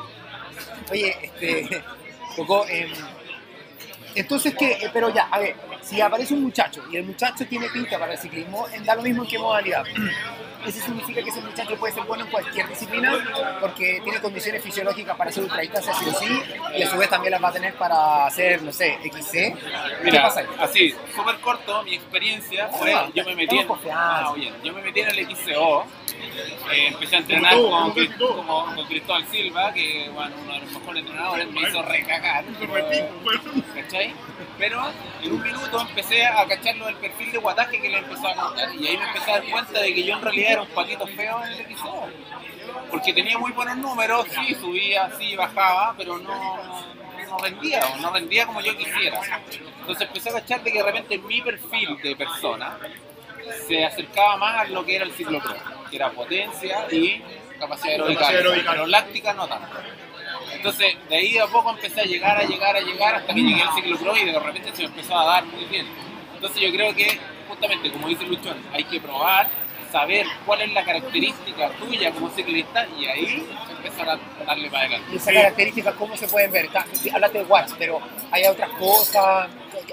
Oye, 0.90 1.16
este, 1.22 1.82
Coco, 2.36 2.66
em, 2.68 2.90
entonces 4.14 4.54
que, 4.54 4.70
eh, 4.70 4.90
pero 4.92 5.12
ya, 5.12 5.28
a 5.30 5.38
ver, 5.38 5.54
si 5.82 6.00
aparece 6.00 6.34
un 6.34 6.42
muchacho 6.44 6.82
y 6.90 6.96
el 6.96 7.04
muchacho 7.04 7.46
tiene 7.46 7.68
pinta 7.68 7.98
para 7.98 8.12
el 8.12 8.18
ciclismo, 8.18 8.66
eh, 8.68 8.80
da 8.84 8.94
lo 8.94 9.02
mismo 9.02 9.22
en 9.22 9.28
qué 9.28 9.38
modalidad. 9.38 9.84
Eso 10.66 10.80
significa 10.84 11.22
que 11.22 11.30
ese 11.30 11.40
muchacho 11.40 11.76
puede 11.76 11.94
ser 11.94 12.02
bueno 12.04 12.24
en 12.24 12.30
cualquier 12.30 12.68
disciplina 12.68 13.12
porque 13.60 14.00
tiene 14.02 14.20
condiciones 14.20 14.62
fisiológicas 14.62 15.16
para 15.16 15.30
hacer 15.30 15.44
ultradistancia 15.44 15.94
sí 15.94 16.04
o 16.08 16.14
sí 16.14 16.42
y 16.76 16.82
a 16.82 16.90
su 16.90 16.98
vez 16.98 17.08
también 17.08 17.30
las 17.32 17.42
va 17.42 17.48
a 17.48 17.52
tener 17.52 17.74
para 17.74 18.26
hacer, 18.26 18.62
no 18.62 18.72
sé, 18.72 18.98
XC. 19.04 19.32
¿Qué 19.32 19.56
Mira, 20.04 20.22
pasa 20.22 20.40
ahí? 20.40 20.46
así, 20.58 20.94
súper 21.14 21.36
corto, 21.40 21.82
mi 21.84 21.94
experiencia 21.94 22.68
fue, 22.68 22.92
Ah, 22.92 23.08
yo 23.14 23.24
me 23.24 23.34
metí 23.36 23.58
en, 23.58 23.68
ah, 23.92 24.32
bien, 24.34 24.54
yo 24.62 24.72
me 24.72 24.82
metí 24.82 25.00
en 25.00 25.08
el 25.08 25.36
XCO, 25.36 25.86
eh, 26.72 26.88
empecé 26.88 27.16
a 27.16 27.18
entrenar 27.20 27.54
Como 27.54 27.68
todo, 27.68 27.70
con, 27.70 27.80
como 27.90 27.94
Cris- 27.94 28.18
todo. 28.18 28.36
como- 28.36 28.74
con 28.74 28.86
Cristóbal 28.86 29.26
Silva, 29.28 29.72
que 29.72 30.10
bueno, 30.12 30.34
uno 30.42 30.52
de 30.54 30.60
los 30.60 30.72
mejores 30.72 31.02
entrenadores, 31.02 31.50
me 31.52 31.60
hizo 31.62 31.82
recagar. 31.82 32.44
¿Cachai? 33.74 34.12
Pero 34.58 34.82
en 35.22 35.32
un 35.32 35.42
minuto 35.42 35.80
empecé 35.80 36.26
a 36.26 36.44
cacharlo 36.46 36.86
del 36.86 36.96
perfil 36.96 37.32
de 37.32 37.38
guataje 37.38 37.80
que 37.80 37.88
le 37.88 37.98
empezó 37.98 38.28
a 38.28 38.34
contar 38.34 38.74
y 38.74 38.86
ahí 38.88 38.96
me 38.96 39.04
empecé 39.04 39.30
a 39.30 39.34
dar 39.40 39.50
cuenta 39.50 39.80
de 39.80 39.94
que 39.94 40.04
yo 40.04 40.14
en 40.16 40.22
realidad 40.22 40.52
era 40.52 40.62
un 40.62 40.68
patito 40.68 41.06
feo 41.06 41.40
en 41.44 41.52
el 41.52 41.76
XCO. 41.76 42.08
Porque 42.90 43.12
tenía 43.12 43.38
muy 43.38 43.52
buenos 43.52 43.76
números, 43.78 44.26
sí, 44.30 44.54
subía, 44.54 45.10
sí, 45.18 45.36
bajaba, 45.36 45.94
pero 45.96 46.18
no, 46.18 46.56
no 47.28 47.38
rendía, 47.38 47.80
o 47.86 47.96
no 47.98 48.10
rendía 48.12 48.46
como 48.46 48.60
yo 48.60 48.76
quisiera. 48.76 49.20
Entonces 49.80 50.06
empecé 50.06 50.30
a 50.30 50.32
cachar 50.34 50.62
de 50.62 50.72
que 50.72 50.78
de 50.78 50.84
repente 50.84 51.18
mi 51.18 51.40
perfil 51.40 51.96
de 52.02 52.16
persona 52.16 52.76
se 53.66 53.84
acercaba 53.84 54.36
más 54.36 54.60
a 54.60 54.64
lo 54.68 54.84
que 54.84 54.96
era 54.96 55.04
el 55.04 55.12
ciclocross, 55.12 55.56
que 55.88 55.96
era 55.96 56.10
potencia 56.10 56.86
y 56.90 57.22
capacidad 57.58 57.94
aeróbica, 57.94 58.70
pero 58.70 58.86
láctica 58.86 59.32
no 59.34 59.46
tanto. 59.48 59.76
Entonces, 60.52 60.96
de 61.08 61.16
ahí 61.16 61.38
a 61.38 61.46
poco 61.46 61.70
empecé 61.70 62.00
a 62.00 62.04
llegar, 62.04 62.36
a 62.36 62.44
llegar, 62.44 62.76
a 62.76 62.80
llegar, 62.80 63.14
hasta 63.16 63.34
que 63.34 63.40
llegué 63.40 63.62
al 63.62 63.74
ciclocross 63.74 64.18
y 64.20 64.24
de 64.24 64.38
repente 64.38 64.70
se 64.74 64.82
me 64.82 64.88
empezó 64.88 65.18
a 65.18 65.24
dar 65.24 65.44
muy 65.44 65.64
bien. 65.66 65.86
Entonces 66.34 66.60
yo 66.60 66.70
creo 66.72 66.94
que, 66.94 67.18
justamente, 67.48 67.90
como 67.90 68.08
dice 68.08 68.24
Luchón, 68.24 68.56
hay 68.72 68.84
que 68.84 69.00
probar, 69.00 69.48
saber 69.90 70.26
cuál 70.44 70.62
es 70.62 70.72
la 70.72 70.84
característica 70.84 71.70
tuya 71.70 72.12
como 72.12 72.30
ciclista 72.30 72.86
y 72.98 73.06
ahí 73.06 73.46
empezar 73.70 74.10
a 74.10 74.44
darle 74.44 74.70
para 74.70 74.84
adelante. 74.84 75.12
Y 75.12 75.16
esas 75.16 75.34
características, 75.34 75.94
¿cómo 75.94 76.16
se 76.16 76.28
pueden 76.28 76.50
ver? 76.50 76.68
Hablaste 77.12 77.38
de 77.38 77.44
Watch, 77.44 77.72
pero 77.78 78.00
hay 78.30 78.44
otras 78.46 78.70
cosas. 78.70 79.48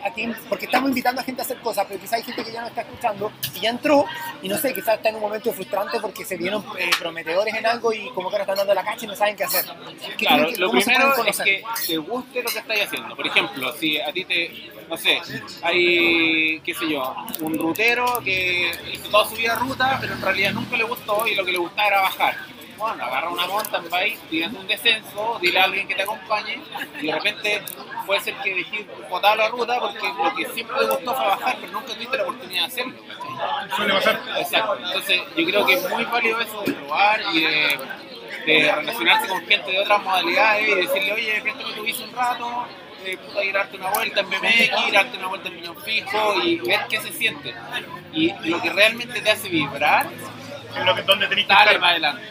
¿A 0.06 0.12
quién? 0.12 0.36
Porque 0.48 0.66
estamos 0.66 0.90
invitando 0.90 1.20
a 1.20 1.24
gente 1.24 1.42
a 1.42 1.46
hacer 1.46 1.58
cosas, 1.62 1.84
pero 1.88 2.00
quizá 2.00 2.18
hay 2.18 2.22
gente 2.24 2.44
que 2.44 2.52
ya 2.52 2.62
no 2.62 2.68
está 2.68 2.82
escuchando 2.82 3.32
y 3.56 3.60
ya 3.60 3.72
entró 3.72 4.06
y 4.44 4.48
no 4.48 4.56
sé, 4.56 4.72
quizás 4.72 4.98
está 4.98 5.10
en 5.10 5.16
un 5.16 5.22
momento 5.22 5.52
frustrante 5.52 6.00
porque 6.00 6.24
se 6.24 6.38
vieron 6.38 6.64
eh, 6.78 6.92
prometedores 7.00 7.54
en 7.56 7.66
algo 7.66 7.92
y 7.92 8.10
como 8.12 8.30
que 8.30 8.36
ahora 8.36 8.44
están 8.44 8.58
dando 8.58 8.74
la 8.76 8.84
cacha 8.84 9.06
y 9.06 9.08
no 9.08 9.16
saben 9.16 9.36
qué 9.36 9.46
hacer. 9.46 9.66
¿Qué 10.16 10.26
Claro, 10.28 10.48
que- 10.48 10.58
lo 10.58 10.70
primero 10.70 11.26
es 11.26 11.40
que 11.42 11.64
te 11.88 11.98
guste 11.98 12.44
lo 12.44 12.50
que 12.52 12.60
estáis 12.60 12.84
haciendo. 12.84 13.16
Por 13.16 13.26
ejemplo, 13.26 13.74
si 13.74 14.00
a 14.00 14.14
ti 14.14 14.26
te, 14.26 14.72
no 14.88 14.96
sé, 14.96 15.20
hay, 15.64 16.60
qué 16.62 16.74
sé 16.76 16.88
yo, 16.88 17.16
un 17.42 17.58
rutero 17.58 18.22
que 18.24 18.72
hizo 18.94 19.10
toda 19.10 19.26
su 19.28 19.36
vida 19.36 19.56
ruta, 19.56 19.98
pero 20.00 20.14
en 20.14 20.22
realidad 20.22 20.52
nunca 20.54 20.78
le 20.78 20.84
gustó 20.84 21.26
y 21.28 21.34
lo 21.36 21.44
que 21.44 21.52
le 21.52 21.58
gustaba 21.58 21.88
era 21.88 22.02
bajar. 22.02 22.36
Bueno, 22.78 23.06
agarra 23.06 23.30
una 23.30 23.48
mountain 23.48 23.90
bike, 23.90 24.20
tírate 24.30 24.56
un 24.58 24.68
descenso, 24.68 25.40
dile 25.42 25.60
a 25.60 25.64
alguien 25.64 25.88
que 25.88 25.96
te 25.96 26.04
acompañe 26.04 26.62
y 27.02 27.08
de 27.08 27.14
repente 27.14 27.62
puede 28.06 28.20
ser 28.22 28.36
que 28.44 28.56
dejes 28.56 28.86
botar 29.10 29.38
la 29.38 29.48
ruta 29.50 29.80
porque 29.80 30.08
lo 30.08 30.36
que 30.36 30.46
siempre 30.54 30.78
le 30.82 30.88
gustó 30.88 31.14
fue 31.16 31.26
bajar, 31.26 31.58
pero 31.60 31.72
nunca 31.74 31.94
tuviste 31.94 32.18
la 32.18 32.24
oportunidad 32.24 32.62
de 32.62 32.68
hacerlo. 32.68 32.94
¿cachai? 33.08 33.76
Suele 33.76 33.94
pasar. 33.94 34.22
Exacto. 34.38 34.78
Entonces, 34.86 35.22
yo 35.36 35.46
creo 35.46 35.66
que 35.66 35.74
es 35.74 35.90
muy 35.90 36.06
válido 36.06 36.40
eso 36.42 36.62
de 36.66 36.74
probar 36.74 37.22
y 37.34 37.42
de, 37.42 37.80
de 38.46 38.72
relacionarse 38.76 39.28
con 39.28 39.46
gente 39.48 39.72
de 39.72 39.80
otras 39.80 40.04
modalidades 40.04 40.68
y 40.70 40.76
decirle, 40.76 41.14
oye, 41.14 41.42
préstame 41.42 41.74
tu 41.74 41.84
bici 41.84 42.04
un 42.04 42.14
rato, 42.16 42.68
eh, 43.06 43.18
puta, 43.18 43.44
ir 43.44 43.56
a 43.56 43.60
darte 43.60 43.78
una 43.78 43.90
vuelta 43.90 44.20
en 44.22 44.30
BMX, 44.30 44.88
ir 44.88 44.98
a 44.98 45.04
darte 45.04 45.18
una 45.18 45.28
vuelta 45.28 45.48
en 45.50 45.56
piñón 45.56 45.78
fijo 45.84 46.42
y 46.44 46.58
ver 46.60 46.82
qué 46.90 47.02
se 47.02 47.12
siente. 47.12 47.54
Y 48.14 48.34
lo 48.50 48.62
que 48.62 48.70
realmente 48.72 49.22
te 49.22 49.32
hace 49.32 49.50
vibrar, 49.50 50.08
Es 50.78 50.86
lo 50.86 50.96
que, 50.96 51.02
donde 51.04 51.28
tenéis 51.28 51.48
que 51.48 51.54
estar. 51.54 51.68
adelante. 51.84 52.22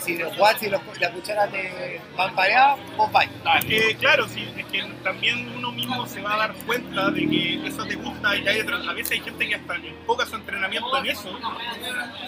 Si 0.00 0.16
los 0.16 0.36
watts 0.38 0.62
y 0.62 0.70
los- 0.70 0.80
las 0.98 1.10
cucharas 1.10 1.50
te 1.50 2.00
van 2.16 2.34
pareadas, 2.34 2.78
vos 2.96 3.10
vais. 3.12 3.30
Es 3.58 3.64
que, 3.66 3.96
claro, 3.96 4.26
sí, 4.28 4.48
es 4.56 4.66
que 4.66 4.82
también 5.04 5.48
uno 5.56 5.72
mismo 5.72 6.06
se 6.06 6.20
va 6.22 6.34
a 6.34 6.38
dar 6.38 6.54
cuenta 6.66 7.10
de 7.10 7.28
que 7.28 7.66
eso 7.66 7.84
te 7.84 7.94
gusta 7.96 8.36
y 8.36 8.42
que 8.42 8.50
hay. 8.50 8.60
A 8.60 8.92
veces 8.92 9.12
hay 9.12 9.20
gente 9.20 9.48
que 9.48 9.54
hasta 9.54 9.74
enfoca 9.76 10.26
su 10.26 10.36
entrenamiento 10.36 10.96
en 10.98 11.06
eso, 11.06 11.38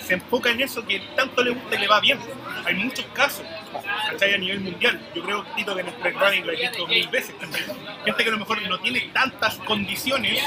se 0.01 0.15
enfoca 0.15 0.51
en 0.51 0.61
eso 0.61 0.85
que 0.87 1.01
tanto 1.17 1.43
le 1.43 1.51
gusta 1.53 1.75
y 1.77 1.79
le 1.79 1.87
va 1.89 2.01
bien. 2.01 2.19
Hay 2.65 2.75
muchos 2.75 3.05
casos, 3.15 3.45
¿cachai? 4.11 4.35
A 4.35 4.39
nivel 4.39 4.61
mundial. 4.61 5.01
Yo 5.15 5.23
creo, 5.25 5.45
Tito, 5.57 5.75
que 5.75 5.81
en 5.81 5.89
el 5.89 6.15
Running 6.15 6.47
lo 6.47 6.53
he 6.53 6.57
visto 6.57 6.87
mil 6.87 7.09
veces 7.09 7.39
también. 7.39 7.65
Gente 8.05 8.23
que 8.23 8.29
a 8.29 8.33
lo 8.33 8.39
mejor 8.39 8.63
no 8.69 8.79
tiene 8.81 9.01
tantas 9.13 9.57
condiciones, 9.59 10.43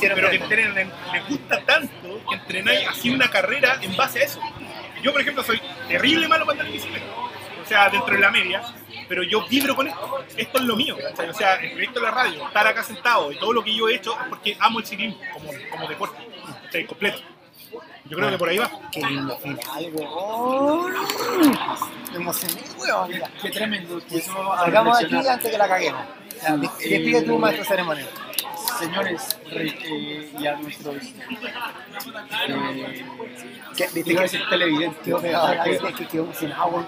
Pero 0.00 0.22
la 0.22 0.30
que 0.30 0.36
entrenan, 0.36 0.92
les 1.12 1.28
gusta 1.28 1.60
tanto 1.62 2.20
que 2.28 2.34
entrenáis 2.36 2.88
así 2.88 3.10
una 3.10 3.28
carrera 3.30 3.78
en 3.82 3.96
base 3.96 4.20
a 4.20 4.24
eso. 4.24 4.40
Yo, 5.02 5.12
por 5.12 5.20
ejemplo, 5.20 5.42
soy 5.42 5.60
terrible 5.88 6.28
malo 6.28 6.44
para 6.44 6.52
andar 6.52 6.66
en 6.66 6.72
bicicleta. 6.72 7.06
O 7.62 7.66
sea, 7.66 7.88
dentro 7.88 8.14
de 8.14 8.20
la 8.20 8.30
media, 8.30 8.62
pero 9.08 9.22
yo 9.22 9.46
vibro 9.48 9.76
con 9.76 9.86
esto. 9.86 10.24
Esto 10.36 10.58
es 10.58 10.64
lo 10.64 10.76
mío, 10.76 10.96
¿cachai? 11.00 11.28
O 11.28 11.34
sea, 11.34 11.54
el 11.56 11.72
proyecto 11.72 12.00
de 12.00 12.06
la 12.06 12.12
radio, 12.12 12.46
estar 12.46 12.66
acá 12.66 12.82
sentado 12.82 13.30
y 13.32 13.38
todo 13.38 13.52
lo 13.52 13.62
que 13.62 13.74
yo 13.74 13.88
he 13.88 13.94
hecho 13.94 14.12
es 14.12 14.26
porque 14.28 14.56
amo 14.58 14.80
el 14.80 14.86
ciclismo 14.86 15.20
como, 15.32 15.50
como 15.70 15.88
deporte, 15.88 16.18
¿cachai? 16.64 16.86
Completo. 16.86 17.20
Yo 18.06 18.16
creo 18.16 18.30
que 18.30 18.38
por 18.38 18.48
ahí 18.48 18.58
va. 18.58 18.68
Qué 18.90 19.00
lindo 19.00 19.36
final, 19.38 19.90
weón. 19.92 20.92
Me 22.10 22.16
emocioné, 22.16 22.60
weón. 22.76 23.12
Ya. 23.12 23.30
Qué 23.40 23.50
tremendo. 23.50 24.00
Salgamos 24.56 24.98
de 24.98 25.06
aquí 25.06 25.28
antes 25.28 25.50
que 25.50 25.58
la 25.58 25.68
caguemos. 25.68 26.02
Despide 26.80 27.22
tu 27.22 27.38
maestro 27.38 27.64
ceremonial. 27.64 28.08
Señores, 28.80 29.38
re- 29.50 29.78
eh, 29.84 30.32
y 30.38 30.46
a 30.46 30.56
nuestros. 30.56 30.96
Eh, 32.48 33.04
¿Qué? 33.76 33.88
¿Viste 33.94 34.10
iba 34.12 34.20
a 34.20 34.24
que 34.24 34.30
decir 34.30 34.48
televidentes. 34.48 35.02
quedó 35.04 35.20
pegado 35.20 35.46
a 35.46 35.54
la 35.54 35.64
vez? 35.64 35.82
Es 35.82 35.94
que 35.94 36.06
quedó 36.06 36.22
emocionado, 36.24 36.66
weón. 36.70 36.86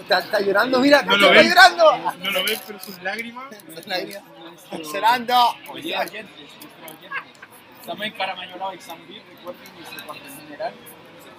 Está, 0.00 0.18
está 0.18 0.40
llorando, 0.40 0.80
mira, 0.80 1.02
No 1.02 1.14
está 1.14 1.26
lo 1.26 1.32
ven, 1.32 1.48
llorando. 1.48 1.98
no 2.18 2.30
lo 2.30 2.44
ven, 2.44 2.60
pero 2.66 2.80
sus 2.80 3.02
lágrimas. 3.02 3.44
Está 3.76 3.98
llorando. 4.78 5.34
Oye, 5.70 5.96
oyentes, 5.96 6.36
nuestros 6.38 6.90
oyentes. 6.98 7.22
Estamos 7.80 8.06
en 8.06 8.12
Caramañola 8.12 8.70
de 8.70 8.78
Xambir, 8.80 9.22
recuerden 9.28 9.74
nuestro 9.78 10.06
cuartel 10.06 10.32
general. 10.40 10.72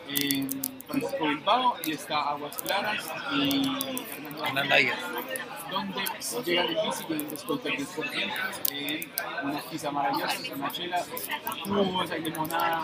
En 0.07 0.49
Francisco 0.87 1.25
Bilbao 1.27 1.75
y 1.83 1.91
está 1.93 2.29
Aguas 2.29 2.57
Claras 2.57 3.05
y 3.33 3.67
Hernando 4.11 4.43
donde 5.71 6.03
llegan 6.45 6.67
en 6.67 6.75
bici 6.85 7.03
con 7.05 7.17
un 7.17 7.29
descuento 7.29 7.67
del 7.67 7.77
10%, 7.77 8.33
eh, 8.71 9.09
unas 9.43 9.63
pizzas 9.63 9.91
maravillosas, 9.93 10.49
una 10.55 10.71
chela, 10.71 11.03
jugos, 11.65 12.11
hay 12.11 12.21
limonada, 12.21 12.83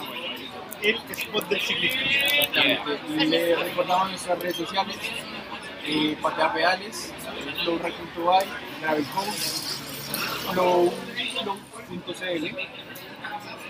El 0.82 0.96
spot 1.12 1.48
del 1.50 1.62
ciclista. 1.62 2.00
exactamente. 2.02 3.00
Y 3.10 3.26
le 3.26 3.56
recordamos 3.56 4.10
nuestras 4.10 4.40
redes 4.40 4.56
sociales, 4.58 4.98
eh, 5.86 6.18
Patear 6.22 6.54
Pedales, 6.54 7.14
flowrec.by, 7.64 8.46
Gravel 8.82 9.06
Coach, 9.06 10.52
flow- 10.52 10.94
flow.cl. 11.44 12.58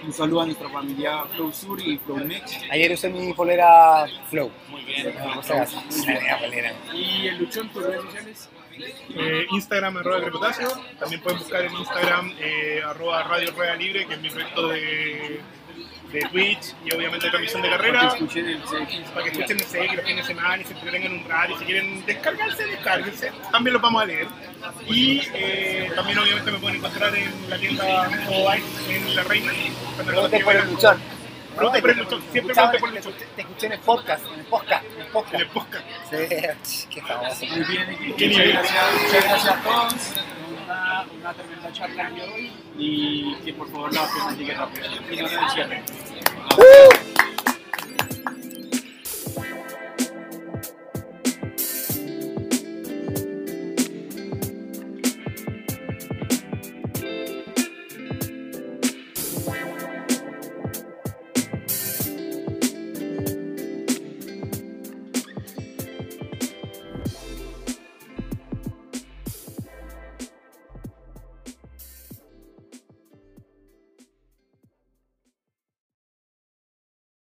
Un 0.04 0.14
saludo 0.14 0.42
a 0.42 0.46
nuestra 0.46 0.70
familia 0.70 1.24
Flow 1.36 1.52
Sur 1.52 1.80
y 1.80 1.98
Flow 2.00 2.20
Next. 2.20 2.56
Ayer 2.72 2.92
usé 2.92 3.10
mi 3.10 3.34
polera 3.34 4.06
Flow. 4.30 4.52
Muy 4.70 4.84
bien. 4.84 5.14
O 5.38 5.44
sea, 5.44 5.66
la 5.66 6.40
polera. 6.40 6.74
Y 6.94 7.28
el 7.28 7.38
Luchón, 7.38 7.70
tus 7.70 7.84
redes 7.84 8.04
sociales. 8.04 8.50
Eh, 9.16 9.46
Instagram 9.52 9.98
arroba 9.98 10.22
Crepotasio. 10.22 10.70
También 11.00 11.22
pueden 11.22 11.40
buscar 11.40 11.66
en 11.66 11.74
Instagram 11.74 12.34
eh, 12.40 12.82
arroba 12.86 13.24
Radio 13.24 13.52
Rueda 13.52 13.76
Libre, 13.76 14.08
que 14.08 14.14
es 14.16 14.22
mi 14.22 14.30
proyecto 14.30 14.68
de, 14.70 15.42
de 16.12 16.22
Twitch 16.22 16.74
y 16.86 16.94
obviamente 16.94 17.26
de 17.26 17.30
transmisión 17.32 17.62
de 17.62 17.70
Para 17.70 17.82
carrera. 17.82 18.00
que 18.02 18.08
escuchen 18.08 18.48
el 18.48 18.62
CX. 18.62 19.10
Para 19.12 19.24
que 19.24 19.32
escuchen 19.32 19.58
el 19.60 19.66
CX 19.66 19.96
los 19.96 20.06
fines 20.06 20.28
de 20.28 20.34
semana 20.34 20.62
y 20.62 20.66
se 20.66 20.74
entretengan 20.74 21.12
un 21.14 21.30
rato 21.30 21.54
y 21.54 21.58
si 21.60 21.66
quieren 21.66 22.06
descargarse, 22.06 22.66
descárguense. 22.66 23.32
También 23.52 23.74
los 23.74 23.82
vamos 23.82 24.02
a 24.02 24.06
leer. 24.06 24.28
Y 24.88 25.22
eh, 25.34 25.92
también 25.96 26.18
obviamente 26.20 26.52
me 26.52 26.58
pueden 26.60 26.78
encontrar 26.78 27.16
en 27.16 27.50
la 27.50 27.58
tienda 27.58 28.10
Mobile 28.30 28.64
en 28.90 29.16
La 29.16 29.24
Reina. 29.24 29.52
Que 30.30 30.40
por 30.40 30.56
el 30.56 30.68
luchón. 30.68 31.00
Pregunten 31.56 31.82
por 31.82 31.90
el 31.92 31.98
luchón. 31.98 32.22
Siempre 32.32 32.54
Escuchaba- 32.54 32.72
pregunten 32.72 32.80
por 32.82 32.90
el 32.90 32.94
te, 32.94 33.10
luchón. 33.10 33.14
escuché- 33.14 33.36
te 33.36 33.42
escuché 33.42 33.66
en 33.68 33.72
el 33.74 33.80
podcast, 33.80 34.26
en 34.26 34.40
el 34.40 34.46
podcast, 34.46 34.86
en 34.86 34.92
el 34.94 35.02
En 35.06 35.12
podcast. 35.12 35.42
el 35.42 35.48
podcast. 35.48 35.86
Sí, 36.10 36.88
qué 36.96 37.02
famoso. 37.02 37.46
Muy 37.46 37.60
bien. 37.66 37.88
Qué 37.98 38.06
Muchas 38.06 38.20
nivel. 38.30 38.52
gracias, 38.54 38.84
muchas 39.04 39.24
gracias 39.26 39.48
a 39.54 39.62
todos. 39.64 39.94
Una, 40.64 41.06
una 41.20 41.34
tremenda 41.34 41.72
charla 41.74 42.12
hoy. 42.34 42.52
Y 42.84 43.36
que 43.46 43.54
por 43.54 43.70
favor 43.70 43.94
la 43.94 44.08
pena 44.08 44.36
llegue 44.36 44.56
rápido. 44.56 44.88
No. 44.90 46.58
¡Uh! 46.58 47.01